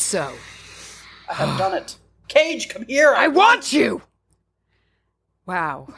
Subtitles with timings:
[0.00, 0.32] so.
[1.28, 1.96] I have done it.
[2.28, 3.14] Cage, come here.
[3.16, 4.02] I want you.
[5.46, 5.88] Wow.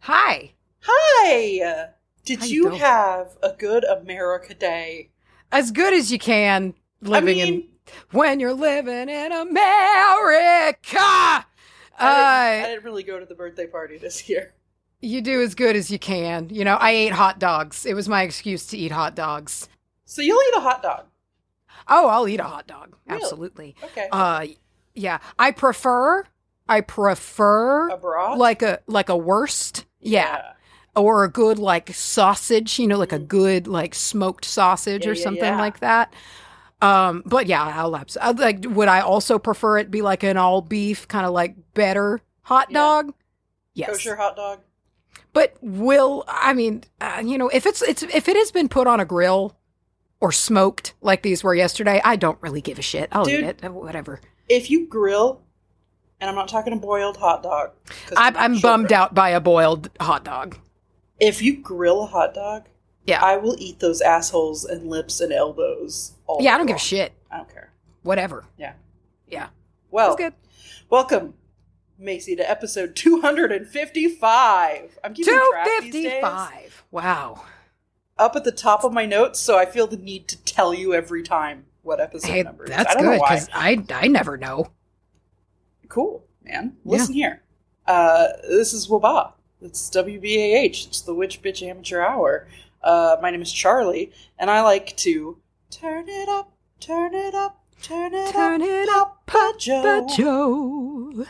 [0.00, 0.52] Hi.
[0.82, 1.88] Hi.
[2.24, 5.10] Did How you have a good America Day?
[5.52, 7.68] As good as you can living in mean-
[8.12, 10.98] when you're living in America.
[10.98, 11.44] I
[11.98, 14.54] didn't, I Uh, didn't really go to the birthday party this year.
[15.00, 16.48] you do as good as you can.
[16.50, 17.84] You know, I ate hot dogs.
[17.86, 19.68] It was my excuse to eat hot dogs.
[20.06, 21.06] So you'll eat a hot dog.
[21.88, 22.96] Oh, I'll eat a hot dog.
[23.06, 23.22] Really?
[23.22, 23.76] Absolutely.
[23.82, 24.08] Okay.
[24.10, 24.46] Uh
[24.94, 26.24] yeah, I prefer
[26.68, 29.84] I prefer a like a like a worst.
[30.00, 30.52] Yeah.
[30.96, 35.04] Or a good like sausage, you know, like a good like smoked sausage.
[35.04, 35.58] Yeah, or yeah, something yeah.
[35.58, 36.12] like that.
[36.80, 38.64] Um, but yeah, I'll absolutely like.
[38.68, 42.70] Would I also prefer it be like an all beef kind of like better hot
[42.70, 42.78] Yeah.
[42.78, 43.14] dog?
[43.72, 44.60] Yes, Kosher hot dog.
[45.32, 48.86] but will I mean, uh, you know, if it's it's if it has been put
[48.86, 49.56] on a grill
[50.24, 53.10] or smoked like these were yesterday, I don't really give a shit.
[53.12, 53.44] I'll Dude.
[53.44, 54.22] eat it, whatever.
[54.48, 55.42] If you grill,
[56.18, 57.72] and I'm not talking a boiled hot dog.
[58.16, 60.56] I'm, I'm bummed out by a boiled hot dog.
[61.20, 62.68] If you grill a hot dog,
[63.06, 63.22] Yeah.
[63.22, 66.12] I will eat those assholes and lips and elbows.
[66.26, 67.12] All Yeah, I don't give a shit.
[67.30, 67.70] I don't care.
[68.02, 68.46] Whatever.
[68.56, 68.72] Yeah.
[69.28, 69.48] Yeah,
[69.90, 70.32] Well, good.
[70.88, 71.34] welcome,
[71.98, 74.98] Macy, to episode 255.
[75.04, 76.04] I'm keeping Two track these days.
[76.04, 76.84] fifty-five.
[76.90, 77.42] Wow.
[78.16, 80.94] Up at the top of my notes, so I feel the need to tell you
[80.94, 82.76] every time what episode Hey, number it is.
[82.76, 84.68] that's good because I I never know.
[85.88, 86.76] Cool, man.
[86.84, 86.90] Yeah.
[86.92, 87.42] Listen here.
[87.86, 89.32] Uh, this is Waba.
[89.60, 90.86] It's WBAH.
[90.86, 92.46] It's the Witch Bitch Amateur Hour.
[92.82, 95.38] Uh, my name is Charlye, and I like to
[95.70, 101.26] turn it up, turn it up, turn it Turn up, it up, Papa Joe.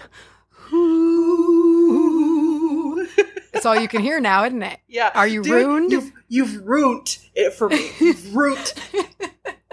[1.64, 3.06] Ooh.
[3.52, 4.80] That's all you can hear now, isn't it?
[4.88, 5.10] Yeah.
[5.14, 6.12] Are you Dude, ruined?
[6.28, 7.90] You've, ruined it for me.
[7.98, 8.72] You've ruined.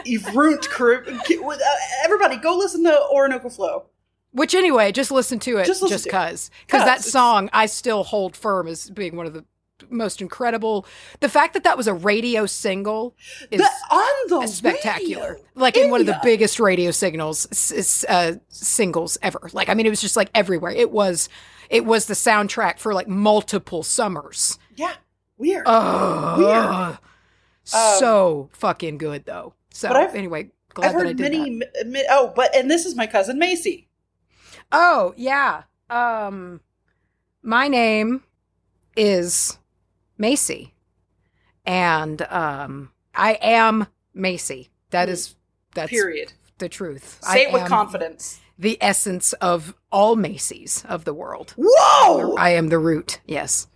[0.05, 0.69] you've ruined.
[0.69, 1.57] Car- uh,
[2.03, 3.85] everybody, go listen to Orinoco Flow.
[4.33, 6.49] Which anyway, just listen to it Just cause.
[6.69, 9.43] That song I still hold firm as being one of the
[9.89, 10.85] most incredible.
[11.19, 13.15] The fact that that was a radio single
[13.49, 15.33] is The, on the spectacular.
[15.33, 15.45] radio.
[15.55, 19.49] Like in one of the biggest radio signals uh, singles ever.
[19.53, 20.71] Like I mean, it was just like everywhere.
[20.71, 21.27] It was
[21.69, 24.57] it was the soundtrack for like multiple summers.
[24.75, 24.93] Yeah.
[25.41, 25.63] Weird.
[25.65, 26.97] Oh, Weird.
[27.63, 29.53] so fucking good though.
[29.71, 31.59] So But I've- anyway, glad I've that I heard did many.
[31.59, 31.87] that.
[31.87, 33.87] mi- oh, but and this is my cousin Macy.
[34.71, 35.63] Oh yeah.
[35.89, 36.61] Um,
[37.41, 38.23] my name
[38.95, 39.57] is
[40.17, 40.73] Macy,
[41.65, 44.69] and um, I am Macy.
[44.91, 45.13] That Hmm.
[45.13, 45.35] is
[45.73, 46.33] that's Period.
[46.59, 47.19] the truth.
[47.23, 48.39] Say I it with confidence.
[48.59, 51.53] The essence of all Macy's of the world.
[51.57, 52.35] Whoa!
[52.35, 53.19] I am the root.
[53.25, 53.67] Yes.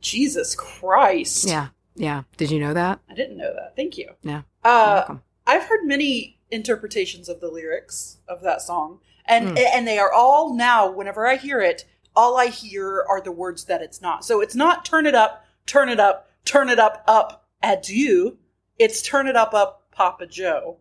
[0.00, 1.48] Jesus Christ.
[1.48, 1.68] Yeah.
[1.94, 2.22] Yeah.
[2.36, 3.00] Did you know that?
[3.10, 3.74] I didn't know that.
[3.76, 4.10] Thank you.
[4.22, 4.42] Yeah.
[4.64, 5.22] You're Uh, welcome.
[5.46, 9.56] I've heard many interpretations of the lyrics of that song, and Hmm.
[9.58, 10.88] and they are all now.
[10.90, 14.24] Whenever I hear it, all I hear are the words that it's not.
[14.24, 18.38] So it's not "turn it up, turn it up, turn it up, up adieu."
[18.78, 20.78] It's "turn it up, up, Papa Joe."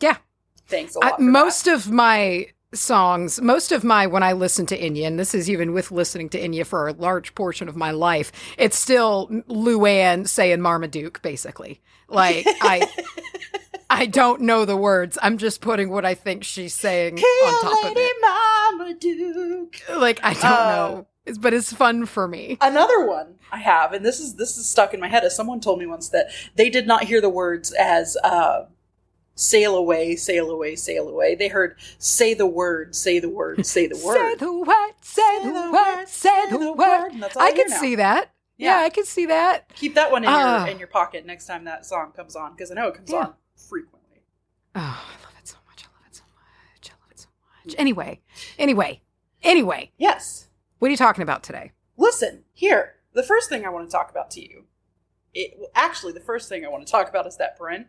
[0.00, 0.18] Yeah.
[0.66, 1.14] Thanks a lot.
[1.18, 1.74] I, most that.
[1.74, 5.72] of my songs, most of my when I listen to Enya, and this is even
[5.72, 10.60] with listening to Enya for a large portion of my life, it's still Luann saying
[10.60, 11.80] Marmaduke, basically.
[12.08, 12.86] Like I
[13.90, 15.18] I don't know the words.
[15.22, 18.16] I'm just putting what I think she's saying on top of Lady it.
[18.78, 19.82] Marmaduke.
[19.96, 21.06] Like I don't Uh, know.
[21.26, 22.56] It's, but it's fun for me.
[22.62, 25.24] Another one I have, and this is this is stuck in my head.
[25.24, 28.64] As someone told me once that they did not hear the words as uh,
[29.38, 33.86] "sail away, sail away, sail away." They heard "say the word, say the word, say
[33.86, 37.12] the word." Say the word, say the word, say the word.
[37.12, 38.30] and that's all I I can see that.
[38.56, 38.84] Yeah, Yeah.
[38.86, 39.72] I can see that.
[39.74, 40.64] Keep that one in Ah.
[40.64, 43.10] your in your pocket next time that song comes on, because I know it comes
[43.10, 43.18] Yeah.
[43.18, 44.22] on frequently.
[44.74, 45.84] Oh, I love it so much.
[45.84, 46.90] I love it so much.
[46.90, 47.28] I love it so
[47.64, 47.74] much.
[47.78, 48.20] Anyway,
[48.58, 49.00] anyway,
[49.42, 50.48] anyway, Yes.
[50.78, 51.72] what are you talking about today?
[51.96, 52.96] Listen here.
[53.12, 54.64] The first thing I want to talk about to you,
[55.40, 57.86] it well, actually the first thing I want to talk about is that Brent.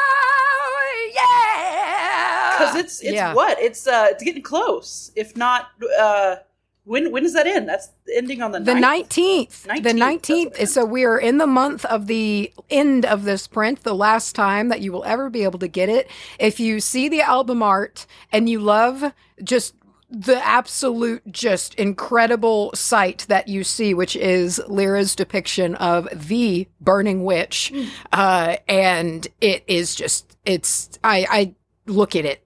[0.00, 2.58] Oh, yeah.
[2.58, 3.34] because it's it's yeah.
[3.34, 6.36] what it's uh it's getting close if not uh
[6.84, 8.80] when when does that end that's ending on the, The 9th?
[8.80, 9.62] nineteenth.
[9.64, 10.52] The 19th, that's nineteenth.
[10.52, 13.94] what it So we are in the month of the end of this print, the
[13.94, 16.08] last time that you will ever be able to get it.
[16.38, 19.12] If you see the album art and you love
[19.44, 19.74] just
[20.10, 27.24] the absolute, just incredible sight that you see, which is Lyra's depiction of the burning
[27.24, 27.84] witch, Hmm.
[28.12, 31.54] uh, and it is just it's I I
[31.86, 32.44] look at it,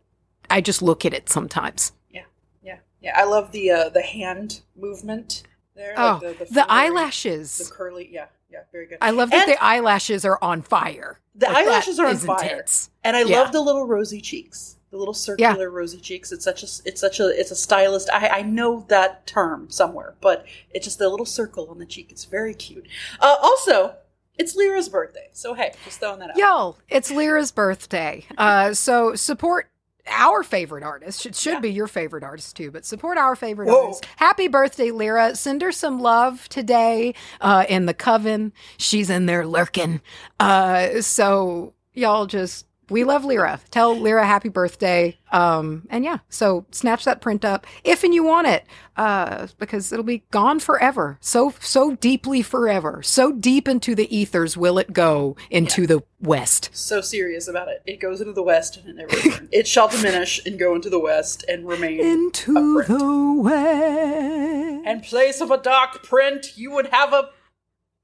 [0.51, 1.93] I just look at it sometimes.
[2.11, 2.23] yeah
[2.63, 5.43] yeah yeah i love the uh the hand movement
[5.75, 7.59] there Oh, like the, finger- eyelashes.
[7.59, 11.19] the curly yeah yeah very good I love that And the eyelashes are on fire.
[11.35, 12.91] the Like, eyelashes are on fire intense.
[13.03, 13.41] and i Yeah.
[13.41, 16.31] love the little rosy cheeks The little circular rosy cheeks.
[16.31, 18.09] It's such a it's such a it's a stylist.
[18.13, 22.13] I, I know that term somewhere, but it's just the little circle on the cheek.
[22.13, 22.87] It's very cute.
[23.19, 23.97] Uh, also,
[24.39, 26.37] it's Lyra's birthday, so hey, just throwing that out.
[26.37, 28.25] Y'all, it's Lyra's birthday.
[28.39, 29.69] Uh, so support
[30.07, 31.27] our favorite artist.
[31.27, 31.59] It should Yeah.
[31.61, 33.87] be your favorite artist too, but support our favorite Whoa.
[33.87, 34.07] artist.
[34.19, 35.35] Happy birthday, Lyra.
[35.35, 38.53] Send her some love today uh, in the coven.
[38.77, 40.03] She's in there lurking.
[40.39, 43.61] Uh, so y'all just we love Lyra.
[43.71, 45.19] Tell Lyra happy birthday.
[45.33, 48.65] Um, and yeah, so snatch that print up if and you want it,
[48.97, 51.19] uh, because it'll be gone forever.
[51.21, 53.03] So so deeply forever.
[53.03, 56.71] So deep into the ethers will it go into the west.
[56.73, 57.83] So serious about it.
[57.87, 59.49] It goes into the west and it never returns.
[59.53, 62.01] it shall diminish and go into the west and remain.
[62.01, 64.87] Into the west.
[64.87, 67.31] In place of a dark print, you would have a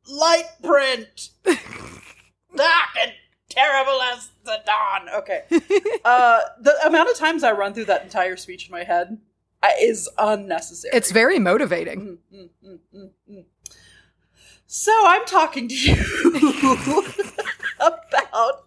[0.09, 1.31] light print.
[2.56, 3.12] dark and
[3.50, 5.08] terrible as the dawn.
[5.17, 5.43] Okay.
[6.02, 9.19] Uh, the amount of times I run through that entire speech in my head
[9.62, 10.97] uh, is unnecessary.
[10.97, 12.00] It's very motivating.
[12.00, 13.44] Mm, mm, mm, mm, mm.
[14.67, 15.94] So I'm talking to you
[17.81, 18.64] about.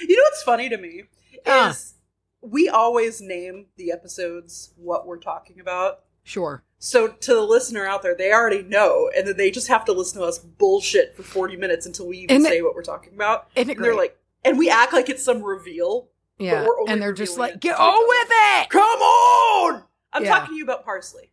[0.00, 1.04] You know what's funny to me
[1.46, 1.94] is
[2.40, 6.00] we always name the episodes what we're talking about.
[6.24, 6.64] Sure.
[6.84, 9.92] So to the listener out there, they already know, and then they just have to
[9.92, 12.82] listen to us bullshit for forty minutes until we even Isn't it- say what we're
[12.82, 13.48] talking about.
[13.56, 13.96] And they're great?
[13.96, 16.08] like, and we act like it's some reveal.
[16.38, 16.64] Yeah.
[16.66, 18.68] we're only And they're just like, it get on with it.
[18.68, 19.82] Come on!
[20.12, 20.34] I'm Yeah.
[20.38, 21.30] talking to you about parsley.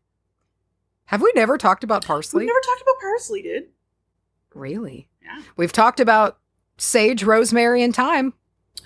[1.05, 2.39] Have we never talked about parsley?
[2.41, 3.67] We've never talked about parsley, dude.
[4.53, 5.09] really?
[5.21, 5.41] Yeah.
[5.57, 6.37] We've talked about
[6.77, 8.33] sage, rosemary, and thyme.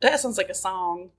[0.00, 1.10] That sounds like a song.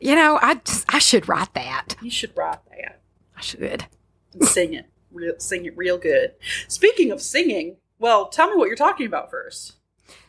[0.00, 1.94] You know, I just, I should write that.
[2.00, 3.02] You should write that
[3.44, 3.86] Should.
[4.32, 4.86] and sing it.
[5.12, 6.32] Real, sing it real good.
[6.68, 9.74] Speaking of singing, well, tell me what you're talking about first.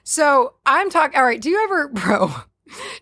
[0.04, 1.18] So I'm talking.
[1.18, 1.42] All right.
[1.42, 2.32] Do you ever, bro?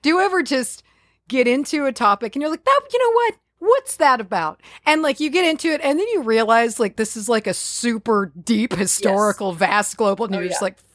[0.02, 0.84] Do you ever just
[1.28, 2.82] get into a topic and you're like, that?
[2.92, 3.36] You know what?
[3.60, 4.60] What's that about?
[4.86, 7.54] And like you get into it, and then you realize like this is like a
[7.54, 10.66] super deep historical, vast global, and Oh, you're just yeah.
[10.66, 10.88] like, fuck.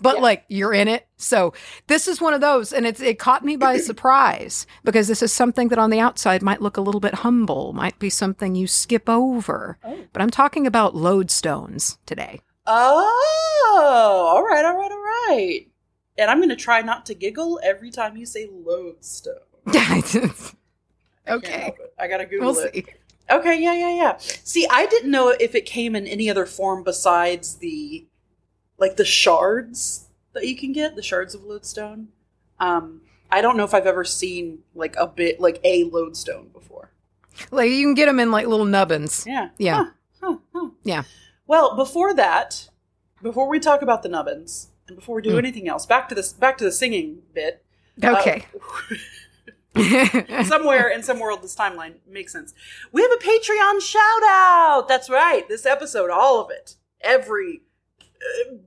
[0.00, 0.22] But Yeah.
[0.22, 1.06] like you're in it.
[1.16, 1.52] So
[1.86, 5.32] this is one of those, and it's it caught me by surprise because this is
[5.32, 8.66] something that on the outside might look a little bit humble, might be something you
[8.66, 9.78] skip over.
[9.84, 9.98] Oh.
[10.12, 12.40] But I'm talking about lodestones today.
[12.66, 14.98] Oh, all right, all right, all
[15.36, 15.66] right.
[16.18, 19.34] And I'm going to try not to giggle every time you say lodestone.
[21.28, 21.60] Okay.
[21.60, 21.76] help.
[21.98, 22.74] I gotta Google We'll it.
[22.74, 22.84] see.
[23.30, 24.16] Okay, yeah, yeah, yeah.
[24.18, 28.06] See, I didn't know if it came in any other form besides the,
[28.80, 32.08] like the shards that you can get, the shards of lodestone.
[32.58, 36.90] Um, I don't know if I've ever seen like a bit like a lodestone before.
[37.52, 39.24] Like you can get them in like little nubbins.
[39.26, 39.76] Yeah, Yeah.
[39.76, 39.90] Huh,
[40.20, 40.68] huh, huh.
[40.82, 41.02] Yeah.
[41.46, 42.68] Well, before that,
[43.22, 45.38] before we talk about the nubbins and before we do Mm.
[45.38, 47.64] anything else, back to this, back to the singing bit.
[48.02, 48.44] Okay.
[49.76, 52.52] Uh, somewhere in some world this timeline makes sense
[52.90, 57.69] we have a patreon shout out that's right this episode all of it every uh,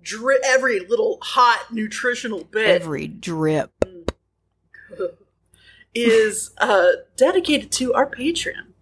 [0.02, 3.72] dri- every little hot nutritional bit Every drip.
[5.96, 8.74] is uh dedicated to our patreon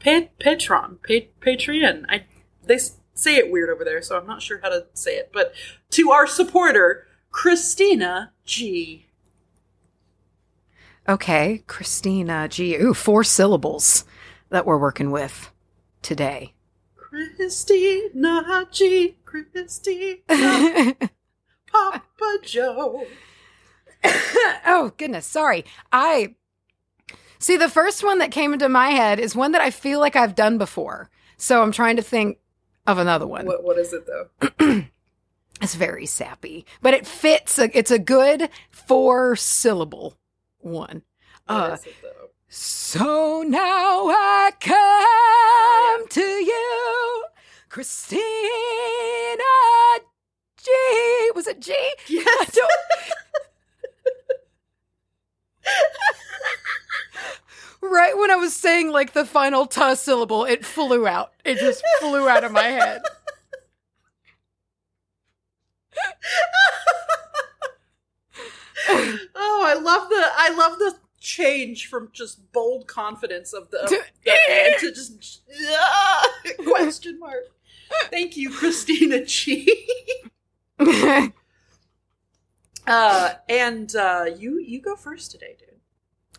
[0.00, 2.24] pa- patron pa- patreon i
[2.64, 2.76] they
[3.14, 5.52] say it weird over there so i'm not sure how to say it but
[5.90, 9.02] to our supporter christina g
[11.08, 12.74] Okay, Christina G.
[12.78, 14.04] Ooh, four syllables
[14.48, 15.52] that we're working with
[16.02, 16.52] today.
[17.36, 20.16] Christina g christina
[21.72, 23.06] papa joe
[24.66, 25.26] oh, goodness.
[25.26, 25.64] Sorry.
[25.90, 26.34] I
[27.38, 30.14] see the first one that came into my head is one that I feel like
[30.14, 31.10] I've done before.
[31.38, 32.38] So I'm trying to think
[32.86, 33.46] of another one.
[33.46, 34.82] What what is it though?
[35.62, 37.58] It's very sappy, but it fits.
[37.58, 40.18] A, it's a good four syllable
[40.58, 41.02] one.
[41.46, 42.28] What Uh, is it though?
[42.48, 47.24] So now I come to you,
[47.68, 48.12] Christina
[50.56, 50.70] G.
[51.34, 51.72] Was it G?
[51.74, 52.50] I Yes.
[52.52, 52.70] don't.
[57.82, 61.32] right when I was saying like the final t syllable, it flew out.
[61.44, 63.02] It just flew out of my head.
[68.88, 73.88] oh, I love the I love the change from just bold confidence of the, of
[73.88, 76.28] To- the to just ah,
[76.64, 77.44] question mark.
[78.10, 79.88] Thank you, Christina G.
[82.86, 85.80] Uh, and uh, you you go first today, dude.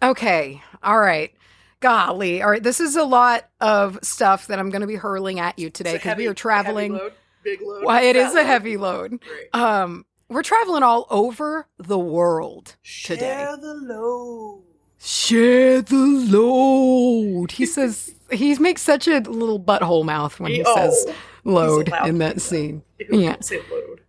[0.01, 0.61] Okay.
[0.81, 1.33] All right.
[1.79, 2.41] Golly.
[2.41, 2.63] All right.
[2.63, 5.93] This is a lot of stuff that I'm going to be hurling at you today
[5.93, 6.93] because we are traveling.
[6.93, 7.83] load, big load.
[7.83, 9.19] Well, it is a heavy load.
[9.19, 9.53] Great.
[9.53, 13.19] Um, we're traveling all over the world today.
[13.19, 14.63] Share the load.
[14.99, 17.51] Share the load.
[17.51, 21.05] He says he makes such a little butthole mouth when he Oh, says
[21.43, 22.83] load in that scene.
[23.11, 23.35] Yeah.
[23.41, 24.01] Say load.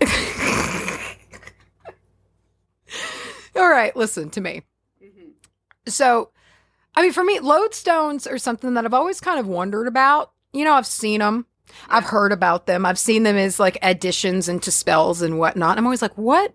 [3.56, 4.62] All right, listen to me.
[5.02, 5.32] Mhm.
[5.88, 6.30] So,
[6.94, 10.32] I mean, for me, lodestones are something that I've always kind of wondered about.
[10.52, 11.46] You know, I've seen them,
[11.88, 15.78] I've heard about them, I've seen them as like additions into spells and whatnot.
[15.78, 16.54] I'm always like, what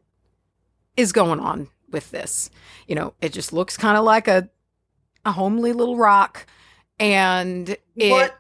[0.98, 2.50] is going on with this?
[2.88, 4.50] You know, it just looks kind of like a
[5.24, 6.48] a homely little rock,
[7.00, 8.12] and it.
[8.12, 8.36] what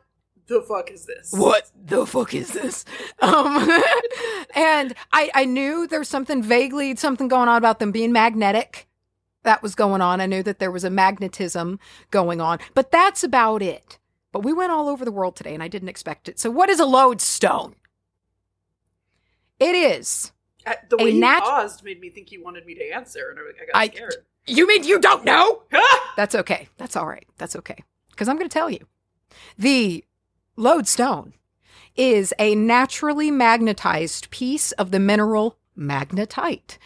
[0.47, 1.31] the fuck is this?
[1.31, 2.85] What the fuck is this?
[3.21, 3.69] Um,
[4.55, 8.87] and I, I knew there was something vaguely something going on about them being magnetic.
[9.43, 10.19] That was going on.
[10.19, 13.99] I knew that there was a magnetism going on, but that's about it.
[14.31, 16.39] But we went all over the world today, and I didn't expect it.
[16.39, 17.75] So, what is a lodestone?
[19.59, 20.31] It is.
[20.65, 23.39] Uh, the way you nat- paused made me think you wanted me to answer, and
[23.39, 24.15] I, I got I- scared.
[24.47, 25.63] You mean you don't know?
[26.17, 26.67] That's okay.
[26.77, 27.27] That's all right.
[27.37, 27.77] That's okay.
[28.09, 28.87] Because I'm going to tell you.
[29.57, 30.03] The
[30.55, 31.33] lodestone
[31.95, 36.77] is a naturally magnetized piece of the mineral magnetite.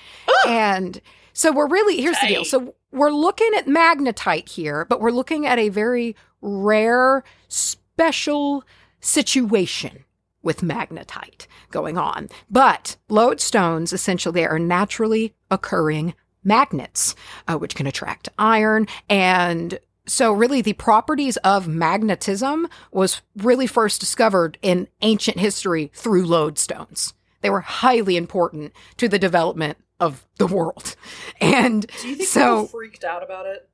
[0.46, 1.02] and
[1.36, 2.46] so we're really, here's the deal.
[2.46, 8.64] So we're looking at magnetite here, but we're looking at a very rare, special
[9.02, 10.06] situation
[10.42, 12.30] with magnetite going on.
[12.50, 17.16] But lodestones, essentially, they are naturally occurring magnets,
[17.50, 18.88] uh, which can attract iron.
[19.10, 19.78] And
[20.08, 27.12] so, really, the properties of magnetism was really first discovered in ancient history through lodestones.
[27.42, 30.96] They were highly important to the development of the world.
[31.42, 33.70] And Do you think so, freaked out about it?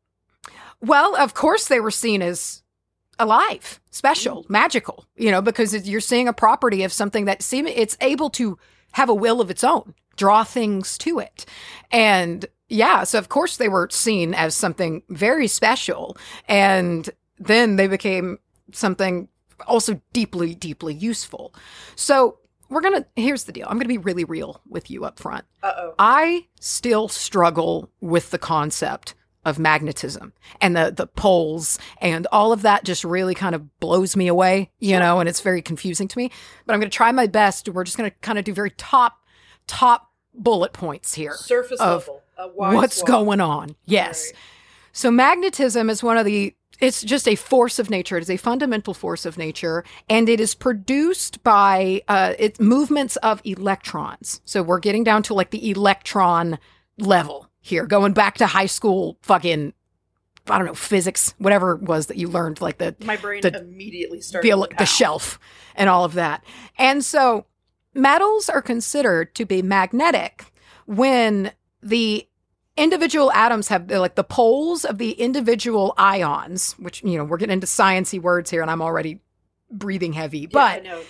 [0.81, 2.63] well, of course, they were seen as
[3.19, 4.49] alive, special, mm.
[4.49, 8.57] magical, you know, because you're seeing a property of something that seem it's able to
[8.93, 11.45] have a will of its own, draw things to it.
[11.91, 16.17] And yeah, so of course they were seen as something very special.
[16.47, 18.39] And then they became
[18.73, 19.27] something
[19.67, 21.53] also deeply, deeply useful.
[21.95, 22.37] So
[22.71, 23.67] we're to, here's the deal.
[23.69, 25.45] I'm to be really real with you up front.
[25.61, 25.93] Uh oh.
[25.99, 29.13] I still struggle with the concept
[29.43, 34.15] of magnetism and the the poles and all of that just really kind of blows
[34.15, 36.31] me away, you know, and it's very confusing to me.
[36.65, 37.67] But I'm to try my best.
[37.67, 39.17] We're just to kind of do very top
[39.67, 41.33] top bullet points here.
[41.33, 42.21] Surface level.
[42.53, 43.07] What's swath.
[43.07, 43.75] going on?
[43.85, 44.27] Yes.
[44.27, 44.39] Right.
[44.93, 48.17] So magnetism is one of the it's just a force of nature.
[48.17, 53.15] It is a fundamental force of nature, and it is produced by uh, it's movements
[53.17, 54.41] of electrons.
[54.45, 56.59] So we're getting down to like the electron
[56.97, 59.73] level here, going back to high school fucking
[60.49, 63.59] I don't know physics, whatever it was that you learned, like the My brain The-
[63.61, 64.51] immediately started.
[64.51, 65.39] the, the shelf
[65.75, 66.43] and all of that.
[66.79, 67.45] And so
[67.93, 70.45] metals are considered to be magnetic
[70.87, 71.51] when
[71.83, 72.27] the
[72.77, 77.53] individual atoms have like the poles of the individual ions, which, you know, we're getting
[77.53, 79.19] into sciency words here and I'm already
[79.69, 81.01] breathing heavy, but know,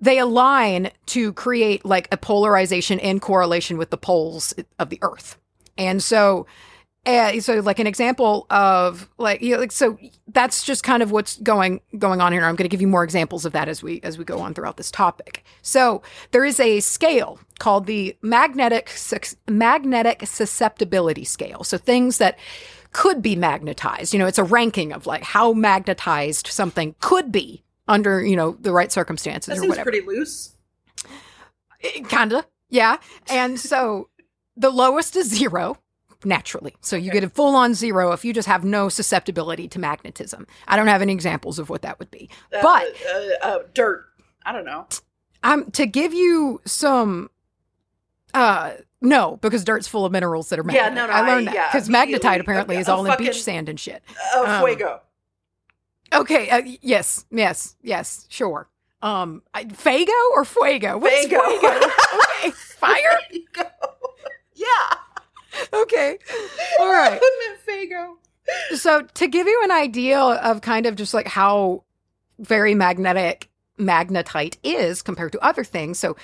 [0.00, 5.38] they align to create like a polarization in correlation with the poles of the earth.
[5.76, 6.46] And so
[7.08, 9.98] uh, so like an example of like you know, like so
[10.28, 12.44] that's just kind of what's going going on here.
[12.44, 14.52] I'm going to give you more examples of that as we as we go on
[14.52, 15.42] throughout this topic.
[15.62, 18.92] So there is a scale called the magnetic
[19.48, 21.64] magnetic susceptibility scale.
[21.64, 22.38] So things that
[22.92, 24.12] could be magnetized.
[24.12, 28.52] You know, it's a ranking of like how magnetized something could be under you know
[28.60, 29.90] the right circumstances That or whatever.
[29.90, 30.54] pretty loose.
[32.08, 32.98] Kinda, yeah.
[33.30, 34.08] And so
[34.56, 35.76] the lowest is zero,
[36.24, 36.74] naturally.
[36.80, 37.20] So you Okay.
[37.20, 40.46] get a full on zero if you just have no susceptibility to magnetism.
[40.66, 42.28] I don't have any examples of what that would be.
[42.52, 44.06] Uh, But uh, uh, dirt.
[44.44, 44.86] I don't know.
[45.42, 47.30] um, to give you some,
[48.34, 51.52] uh, no, because dirt's full of minerals that are Yeah, no, no, I learned I-
[51.54, 52.28] that because immediately.
[52.28, 54.02] magnetite apparently Okay, is all in beach sand and shit.
[54.34, 55.00] Uh, Um, fuego.
[56.12, 58.68] Okay, uh, yes, yes, yes, sure.
[59.02, 60.98] Um, I, Fago or Fuego?
[60.98, 61.60] What's Fago.
[61.60, 61.86] Fuego?
[62.38, 63.18] okay, fire.
[64.54, 64.66] Yeah.
[65.72, 66.18] Okay,
[66.80, 67.20] all right.
[67.68, 68.14] Fago.
[68.74, 71.84] So to give you an idea of kind of just like how
[72.38, 75.98] very magnetic magnetite is compared to other things.
[75.98, 76.16] So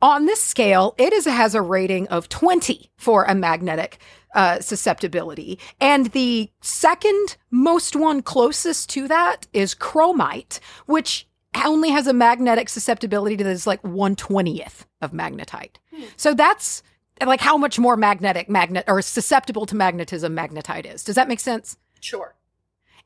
[0.00, 3.98] on this scale, it is has a rating of 20 for a magnetic
[4.34, 5.58] uh, susceptibility.
[5.80, 11.28] And the second most one closest to that is chromite, which
[11.64, 15.76] only has a magnetic susceptibility that is like 120th of magnetite.
[15.94, 16.04] Hmm.
[16.16, 16.82] So that's
[17.20, 21.04] like how much more magnetic magnet or susceptible to magnetism magnetite is.
[21.04, 21.76] Does that make sense?
[22.00, 22.34] Sure.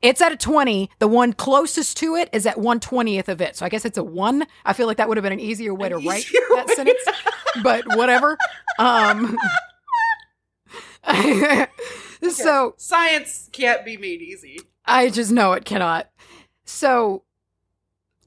[0.01, 0.89] It's at a 20.
[0.99, 3.55] The one closest to it is at 120th of it.
[3.55, 4.45] So I guess it's a 1.
[4.65, 6.73] I feel like that would have been an easier way An to write that way.
[6.75, 7.03] sentence.
[7.63, 8.37] But whatever.
[8.79, 9.37] Um
[12.31, 14.59] So Science can't be made easy.
[14.85, 16.09] I just know it cannot.
[16.65, 17.23] So,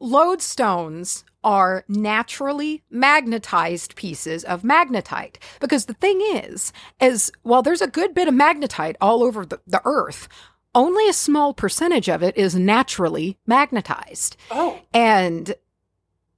[0.00, 5.36] lodestones are naturally magnetized pieces of magnetite.
[5.60, 9.60] Because the thing is is while there's a good bit of magnetite all over the,
[9.66, 10.28] the earth
[10.74, 14.36] only a small percentage of it is naturally magnetized.
[14.52, 15.54] Oh, and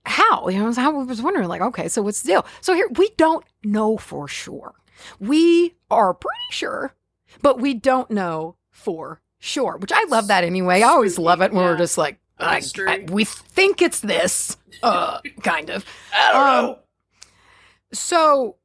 [0.06, 0.48] how?
[0.48, 2.46] You know i was wondering like okay so what's the deal?
[2.60, 4.74] So here we don't know for sure.
[5.18, 6.94] We are pretty sure
[7.40, 10.82] but we don't know for sure which i love that anyway.
[10.82, 12.62] I always love it when we're just like I.
[12.88, 15.84] I- we think it's this uh kind of
[16.14, 16.78] I don't Um, know.
[17.92, 18.56] so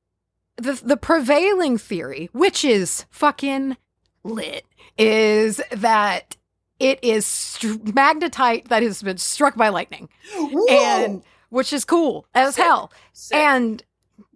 [0.58, 3.78] the the prevailing theory, which is fucking
[4.24, 4.66] lit,
[4.98, 6.36] is that
[6.80, 10.66] it is str- magnetite that has been struck by lightning, Whoa!
[10.70, 12.64] and which is cool as Sick.
[12.64, 12.92] hell.
[13.14, 13.38] Sick.
[13.38, 13.84] And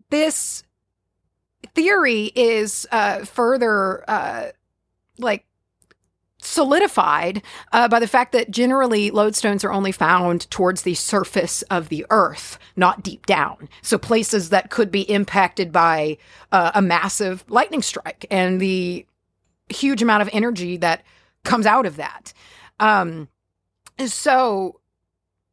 [0.09, 0.63] this
[1.75, 4.49] theory is uh, further uh,
[5.17, 5.45] like
[6.41, 11.89] solidified uh, by the fact that generally lodestones are only found towards the surface of
[11.89, 13.69] the earth, not deep down.
[13.81, 16.17] So places that could be impacted by
[16.51, 19.05] uh, a massive lightning strike and the
[19.69, 21.03] huge amount of energy that
[21.43, 22.33] comes out of that.
[22.79, 23.29] Um,
[24.05, 24.79] so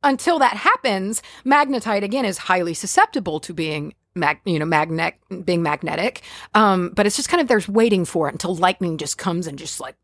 [0.03, 5.15] until that happens, magnetite again is highly susceptible to being mag- you know magnet
[5.45, 6.23] being magnetic.
[6.55, 9.59] Um, but it's just kind of there's waiting for it until lightning just comes and
[9.59, 9.97] just like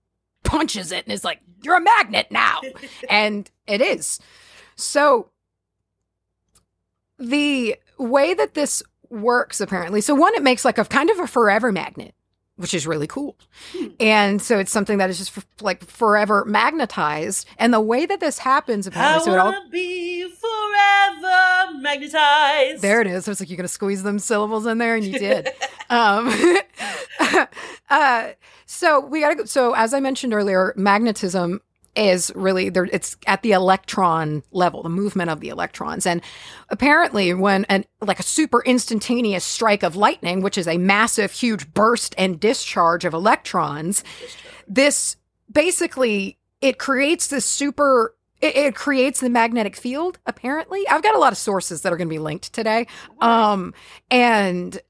[0.45, 2.61] punches it and is like you're a magnet now,
[3.11, 4.21] and it is.
[4.77, 5.31] So
[7.19, 11.27] the way that this works apparently, so one it makes like a kind of a
[11.27, 12.15] forever magnet.
[12.57, 13.37] Which is really cool.
[13.73, 13.87] Hmm.
[13.99, 17.49] And so it's something that is just f- like forever magnetized.
[17.59, 22.81] And the way that this happens, I apparently, so it all be forever magnetized.
[22.81, 23.25] There it is.
[23.25, 25.49] So It's like you're going to squeeze them syllables in there, and you did.
[25.91, 26.33] um,
[27.91, 28.29] uh,
[28.67, 29.45] so we got to go.
[29.45, 31.61] So as I mentioned earlier, magnetism
[31.97, 32.89] is really there.
[32.93, 36.21] It's at the electron level, the movement of the electrons, and
[36.71, 41.73] apparently, when an like a super instantaneous strike of lightning, which is a massive, huge
[41.73, 44.03] burst and discharge of electrons,
[44.67, 45.17] this
[45.51, 51.19] basically it creates this super it, it creates the magnetic field apparently i've got a
[51.19, 52.87] lot of sources that are going to be linked today
[53.21, 53.75] um
[54.11, 54.81] and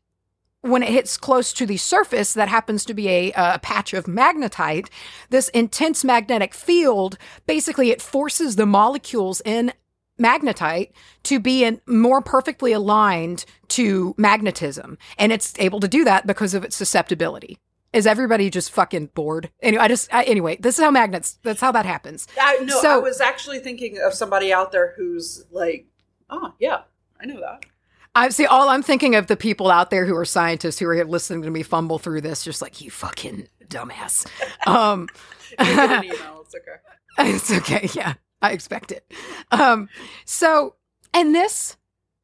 [0.65, 4.07] when it hits close to the surface that happens to be a, a patch of
[4.07, 4.89] magnetite.
[5.29, 9.75] This intense magnetic field basically it forces the molecules in
[10.19, 10.93] magnetite
[11.25, 14.97] to be in more perfectly aligned to magnetism.
[15.19, 17.59] And it's able to do that because of its susceptibility.
[17.93, 19.51] Is everybody just fucking bored?
[19.61, 22.27] Anyway i just I, anyway this is how magnets that's how that happens.
[22.41, 25.89] I no, So- I was actually thinking of somebody out there who's like,
[26.31, 26.83] oh yeah,
[27.21, 27.67] I know that.
[28.15, 28.47] I see.
[28.47, 31.51] All I'm thinking of the people out there who are scientists who are listening to
[31.51, 34.27] me fumble through this, just like you fucking dumbass.
[34.67, 35.09] Um.
[35.59, 36.79] It's okay.
[37.19, 37.89] it's okay.
[37.95, 39.11] Yeah, I expect it.
[39.51, 39.89] Um,
[40.25, 40.75] so,
[41.13, 41.77] and this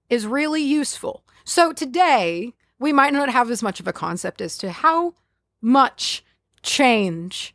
[0.09, 1.24] is really useful.
[1.44, 5.14] So today we might not have as much of a concept as to how
[5.61, 6.24] much
[6.62, 7.55] change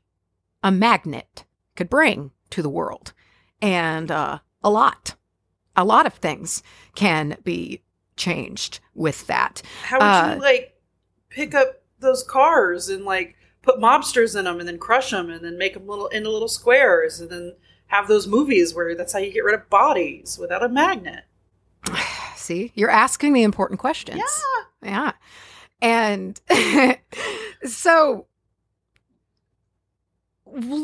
[0.64, 1.46] a magnet
[1.76, 3.14] could bring to the world,
[3.62, 5.16] and uh, a lot,
[5.76, 6.64] a lot of things
[6.96, 7.82] can be
[8.16, 9.62] changed with that.
[9.84, 10.76] How would Uh, you like
[11.30, 15.44] pick up those cars and like put mobsters in them and then crush them and
[15.44, 17.56] then make them little into little squares and then
[17.88, 21.24] have those movies where that's how you get rid of bodies without a magnet?
[22.36, 24.22] See, you're asking the important questions.
[24.84, 24.84] Yeah.
[24.90, 25.12] Yeah.
[25.82, 26.40] And
[27.66, 28.28] so,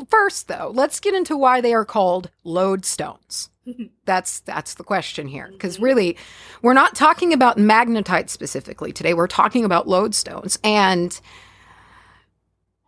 [0.10, 3.50] first though, let's get into why they are called lodestones.
[4.06, 5.84] That's that's the question here because Mhm.
[5.84, 6.18] really
[6.64, 9.14] we're not talking about magnetite specifically today.
[9.14, 11.20] We're talking about lodestones and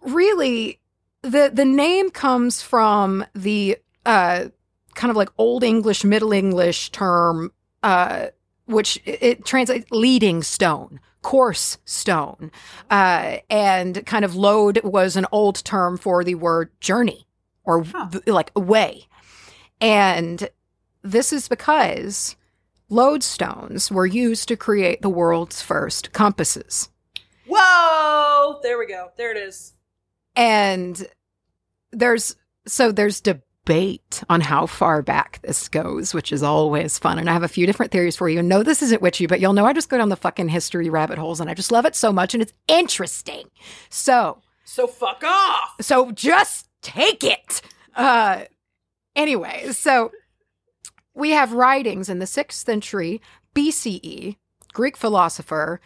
[0.01, 0.79] really
[1.21, 4.45] the the name comes from the uh
[4.95, 7.51] kind of like old English, middle English term
[7.83, 8.27] uh
[8.65, 12.51] which it, it translates leading stone, course stone.
[12.91, 17.25] Uh and kind of load was an old term for the word journey
[17.63, 18.09] or Huh.
[18.27, 19.07] like way.
[19.81, 20.47] And
[21.01, 22.35] this is because
[22.91, 26.89] lodestones were used to create the world's first compasses.
[27.47, 28.59] Whoa!
[28.61, 29.09] There we go.
[29.17, 29.73] There it is.
[30.35, 31.05] And
[31.91, 33.43] there's so there's debate
[34.29, 37.17] on how far back this goes, which is always fun.
[37.17, 38.39] And I have a few different theories for you.
[38.39, 40.89] And no, this isn't witchy, but you'll know I just go down the fucking history
[40.89, 43.49] rabbit holes and I just love it so much and it's interesting.
[43.89, 45.75] So So fuck off.
[45.81, 47.61] so just take it.
[47.95, 48.43] Uh,
[49.15, 50.11] anyway, so
[51.15, 53.21] we have writings in the sixth century
[53.55, 54.35] BCE,
[54.73, 55.79] Greek philosopher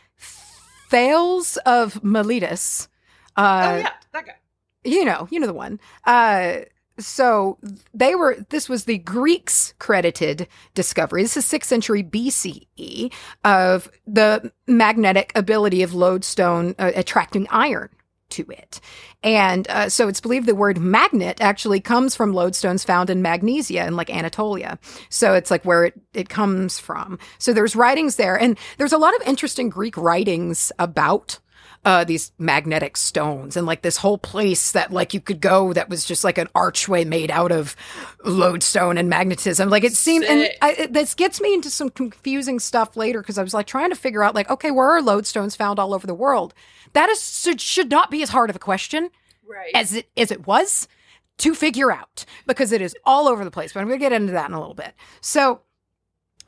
[0.89, 2.87] Thales of Miletus.
[3.35, 4.35] Uh, oh yeah, that guy.
[4.83, 5.79] you know, you know the one.
[6.05, 6.59] Uh,
[6.99, 7.57] so
[7.93, 8.37] they were.
[8.49, 11.23] This was the Greeks' credited discovery.
[11.23, 13.11] This is sixth century BCE
[13.43, 17.89] of the magnetic ability of lodestone uh, attracting iron
[18.29, 18.79] to it.
[19.23, 23.81] And uh, so it's believed the word magnet actually comes from lodestones found in Magnesia
[23.81, 24.77] and like Anatolia.
[25.09, 27.19] So it's like where it, it comes from.
[27.37, 28.39] So there's writings there.
[28.39, 31.39] And there's a lot of interesting Greek writings about
[31.87, 35.87] uh, these magnetic stones and like this whole place that like you could go that
[35.87, 37.77] was just like an archway made out of
[38.25, 39.69] lodestone and magnetism.
[39.69, 43.37] Like it seemed, and I, it, this gets me into some confusing stuff later because
[43.37, 46.05] I was like trying to figure out like, okay, where are lodestones found all over
[46.05, 46.53] the world?
[46.91, 49.09] That is should, should not be as hard of a question
[49.49, 49.71] Right.
[49.73, 50.89] as it as it was
[51.37, 53.71] to figure out because it is all over the place.
[53.71, 54.93] But I'm going to get into that in a little bit.
[55.21, 55.61] So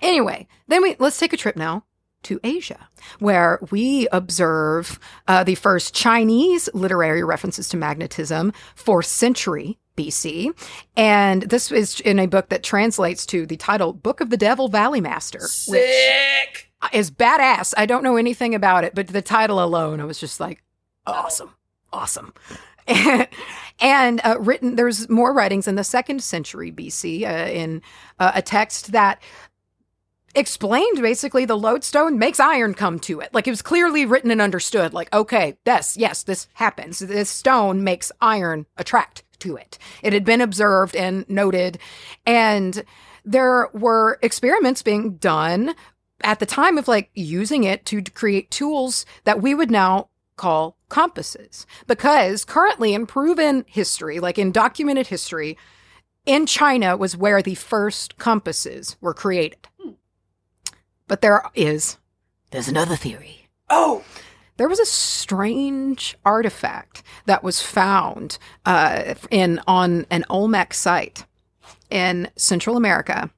[0.01, 1.85] anyway, then we let's take a trip now
[2.23, 9.77] to Asia, where we observe uh, the first Chinese literary references to magnetism, fourth century
[9.97, 10.53] BC,
[10.95, 14.69] and this is in a book that translates to the title "Book of the Devil
[14.69, 16.71] Valley Master," which Sick.
[16.93, 17.73] is badass.
[17.77, 20.63] I don't know anything about it, but the title alone, I was just like,
[21.05, 21.53] awesome,
[21.91, 22.33] awesome.
[23.79, 27.81] and uh, written, there's more writings in the second century BC uh, in
[28.19, 29.21] uh, a text that
[30.35, 33.33] explained basically the lodestone makes iron come to it.
[33.33, 34.93] Like it was clearly written and understood.
[34.93, 36.99] Like, okay, yes, yes, this happens.
[36.99, 39.77] This stone makes iron attract to it.
[40.03, 41.79] It had been observed and noted,
[42.25, 42.83] and
[43.25, 45.75] there were experiments being done
[46.21, 50.77] at the time of like using it to create tools that we would now call
[50.89, 51.65] compasses.
[51.87, 55.57] Because currently in proven history, like in documented history,
[56.25, 59.67] in China was where the first compasses were created.
[59.79, 59.91] Hmm.
[61.09, 61.97] But there is,
[62.51, 63.49] there's another theory.
[63.69, 64.03] Oh,
[64.57, 71.25] there was a strange artifact that was found uh, in on an Olmec site
[71.89, 73.31] in Central America,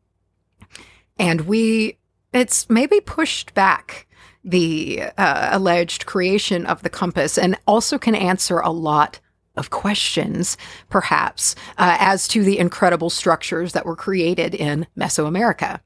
[1.17, 1.97] and we
[2.33, 4.05] it's maybe pushed back
[4.43, 9.21] the uh, alleged creation of the compass, and also can answer a lot
[9.55, 10.57] of questions,
[10.89, 15.79] perhaps, uh, as to the incredible structures that were created in Mesoamerica.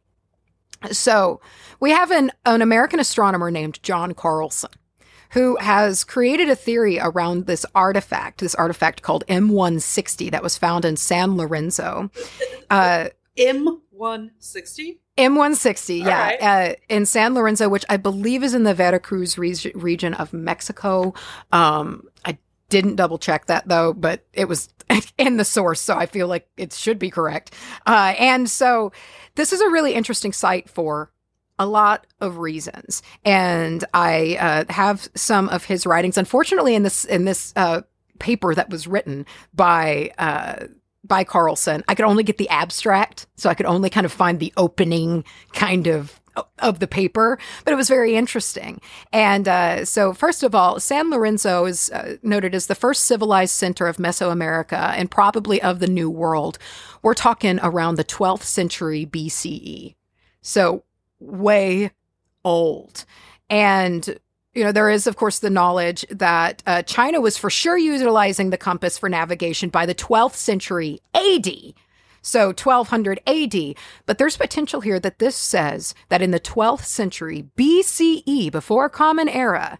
[0.91, 1.41] So
[1.79, 4.71] we have an, an American astronomer named John Carlson
[5.31, 10.85] who has created a theory around this artifact, this artifact called M160 that was found
[10.85, 12.09] in San Lorenzo.
[12.67, 14.97] Uh, M160.
[15.17, 16.41] M160, All yeah, right.
[16.41, 21.13] uh, in San Lorenzo, which I believe is in the Veracruz reg- region of Mexico.
[21.51, 22.07] Um,
[22.75, 24.67] didn't double check that though, but it was
[25.17, 27.53] in the source, so I feel like it should be correct.
[27.85, 28.91] Uh, and so
[29.35, 31.09] this is a really interesting site for
[31.57, 36.17] a lot of reasons, and I uh, have some of his writings.
[36.17, 37.83] Unfortunately, in this in this uh,
[38.19, 40.65] paper that was written by uh,
[41.05, 44.37] by Carlson, I could only get the abstract, so I could only kind of find
[44.37, 46.19] the opening kind of
[46.59, 48.79] of the paper, but it was very interesting.
[49.11, 53.53] And uh, so, first of all, San Lorenzo is uh, noted as the first civilized
[53.53, 56.57] center of Mesoamerica and probably of the New World.
[57.01, 59.95] We're talking around the 12th century BCE.
[60.41, 60.83] So,
[61.19, 61.91] way
[62.43, 63.05] old.
[63.49, 64.19] And
[64.55, 68.49] you know, there is, of course, the knowledge that uh, China was for sure utilizing
[68.49, 71.73] the compass for navigation by the 12th century AD.
[72.25, 73.75] So 1200 AD.
[74.07, 79.29] But there's potential here that this says that in the 12th century BCE, before Common
[79.29, 79.77] Era,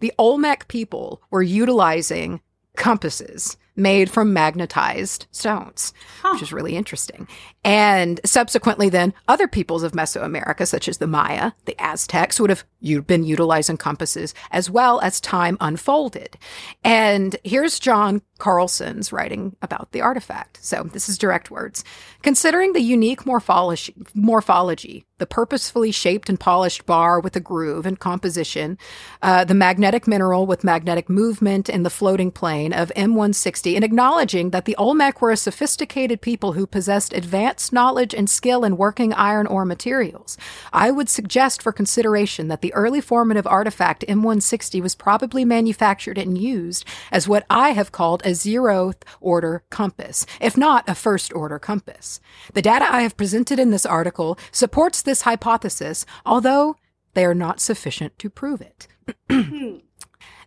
[0.00, 2.40] the Olmec people were utilizing
[2.78, 6.32] compasses made from magnetized stones, Huh.
[6.32, 7.28] which is really interesting.
[7.64, 12.64] And subsequently, then other peoples of Mesoamerica, such as the Maya, the Aztecs, would have
[13.06, 16.36] been utilizing compasses as well as time unfolded.
[16.82, 20.58] And here's John Carlson's writing about the artifact.
[20.64, 21.84] So this is direct words.
[22.22, 28.00] Considering the unique morphology, morphology the purposefully shaped and polished bar with a groove and
[28.00, 28.76] composition,
[29.22, 34.50] uh, the magnetic mineral with magnetic movement in the floating plane of M160, and acknowledging
[34.50, 39.12] that the Olmec were a sophisticated people who possessed advanced knowledge and skill in working
[39.12, 40.38] iron ore materials,
[40.72, 46.38] I would suggest for consideration that the early formative artifact M160 was probably manufactured and
[46.38, 51.58] used as what I have called a zeroth order compass, if not a first order
[51.58, 52.20] compass.
[52.54, 56.76] The data I have presented in this article supports this hypothesis, although
[57.14, 58.88] they are not sufficient to prove it.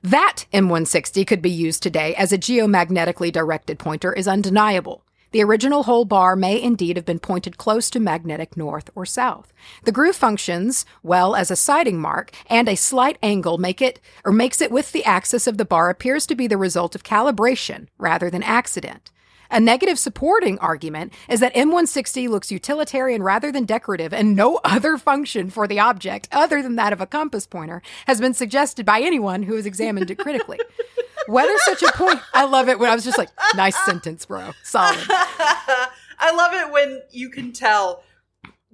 [0.05, 5.03] That M160 could be used today as a geomagnetically directed pointer is undeniable.
[5.35, 9.51] The original whole bar may indeed have been pointed close to magnetic north or south.
[9.83, 14.31] The groove functions well as a sighting mark, and a slight angle make it or
[14.31, 17.87] makes it with the axis of the bar appears to be the result of calibration
[17.97, 19.11] rather than accident.
[19.51, 24.97] A negative supporting argument is that M160 looks utilitarian rather than decorative, and no other
[24.97, 29.01] function for the object, other than that of a compass pointer, has been suggested by
[29.01, 30.61] anyone who has examined it critically.
[31.27, 34.51] Whether such a point, I love it when I was just like, nice sentence, bro.
[34.63, 34.97] Solid.
[35.09, 38.03] I love it when you can tell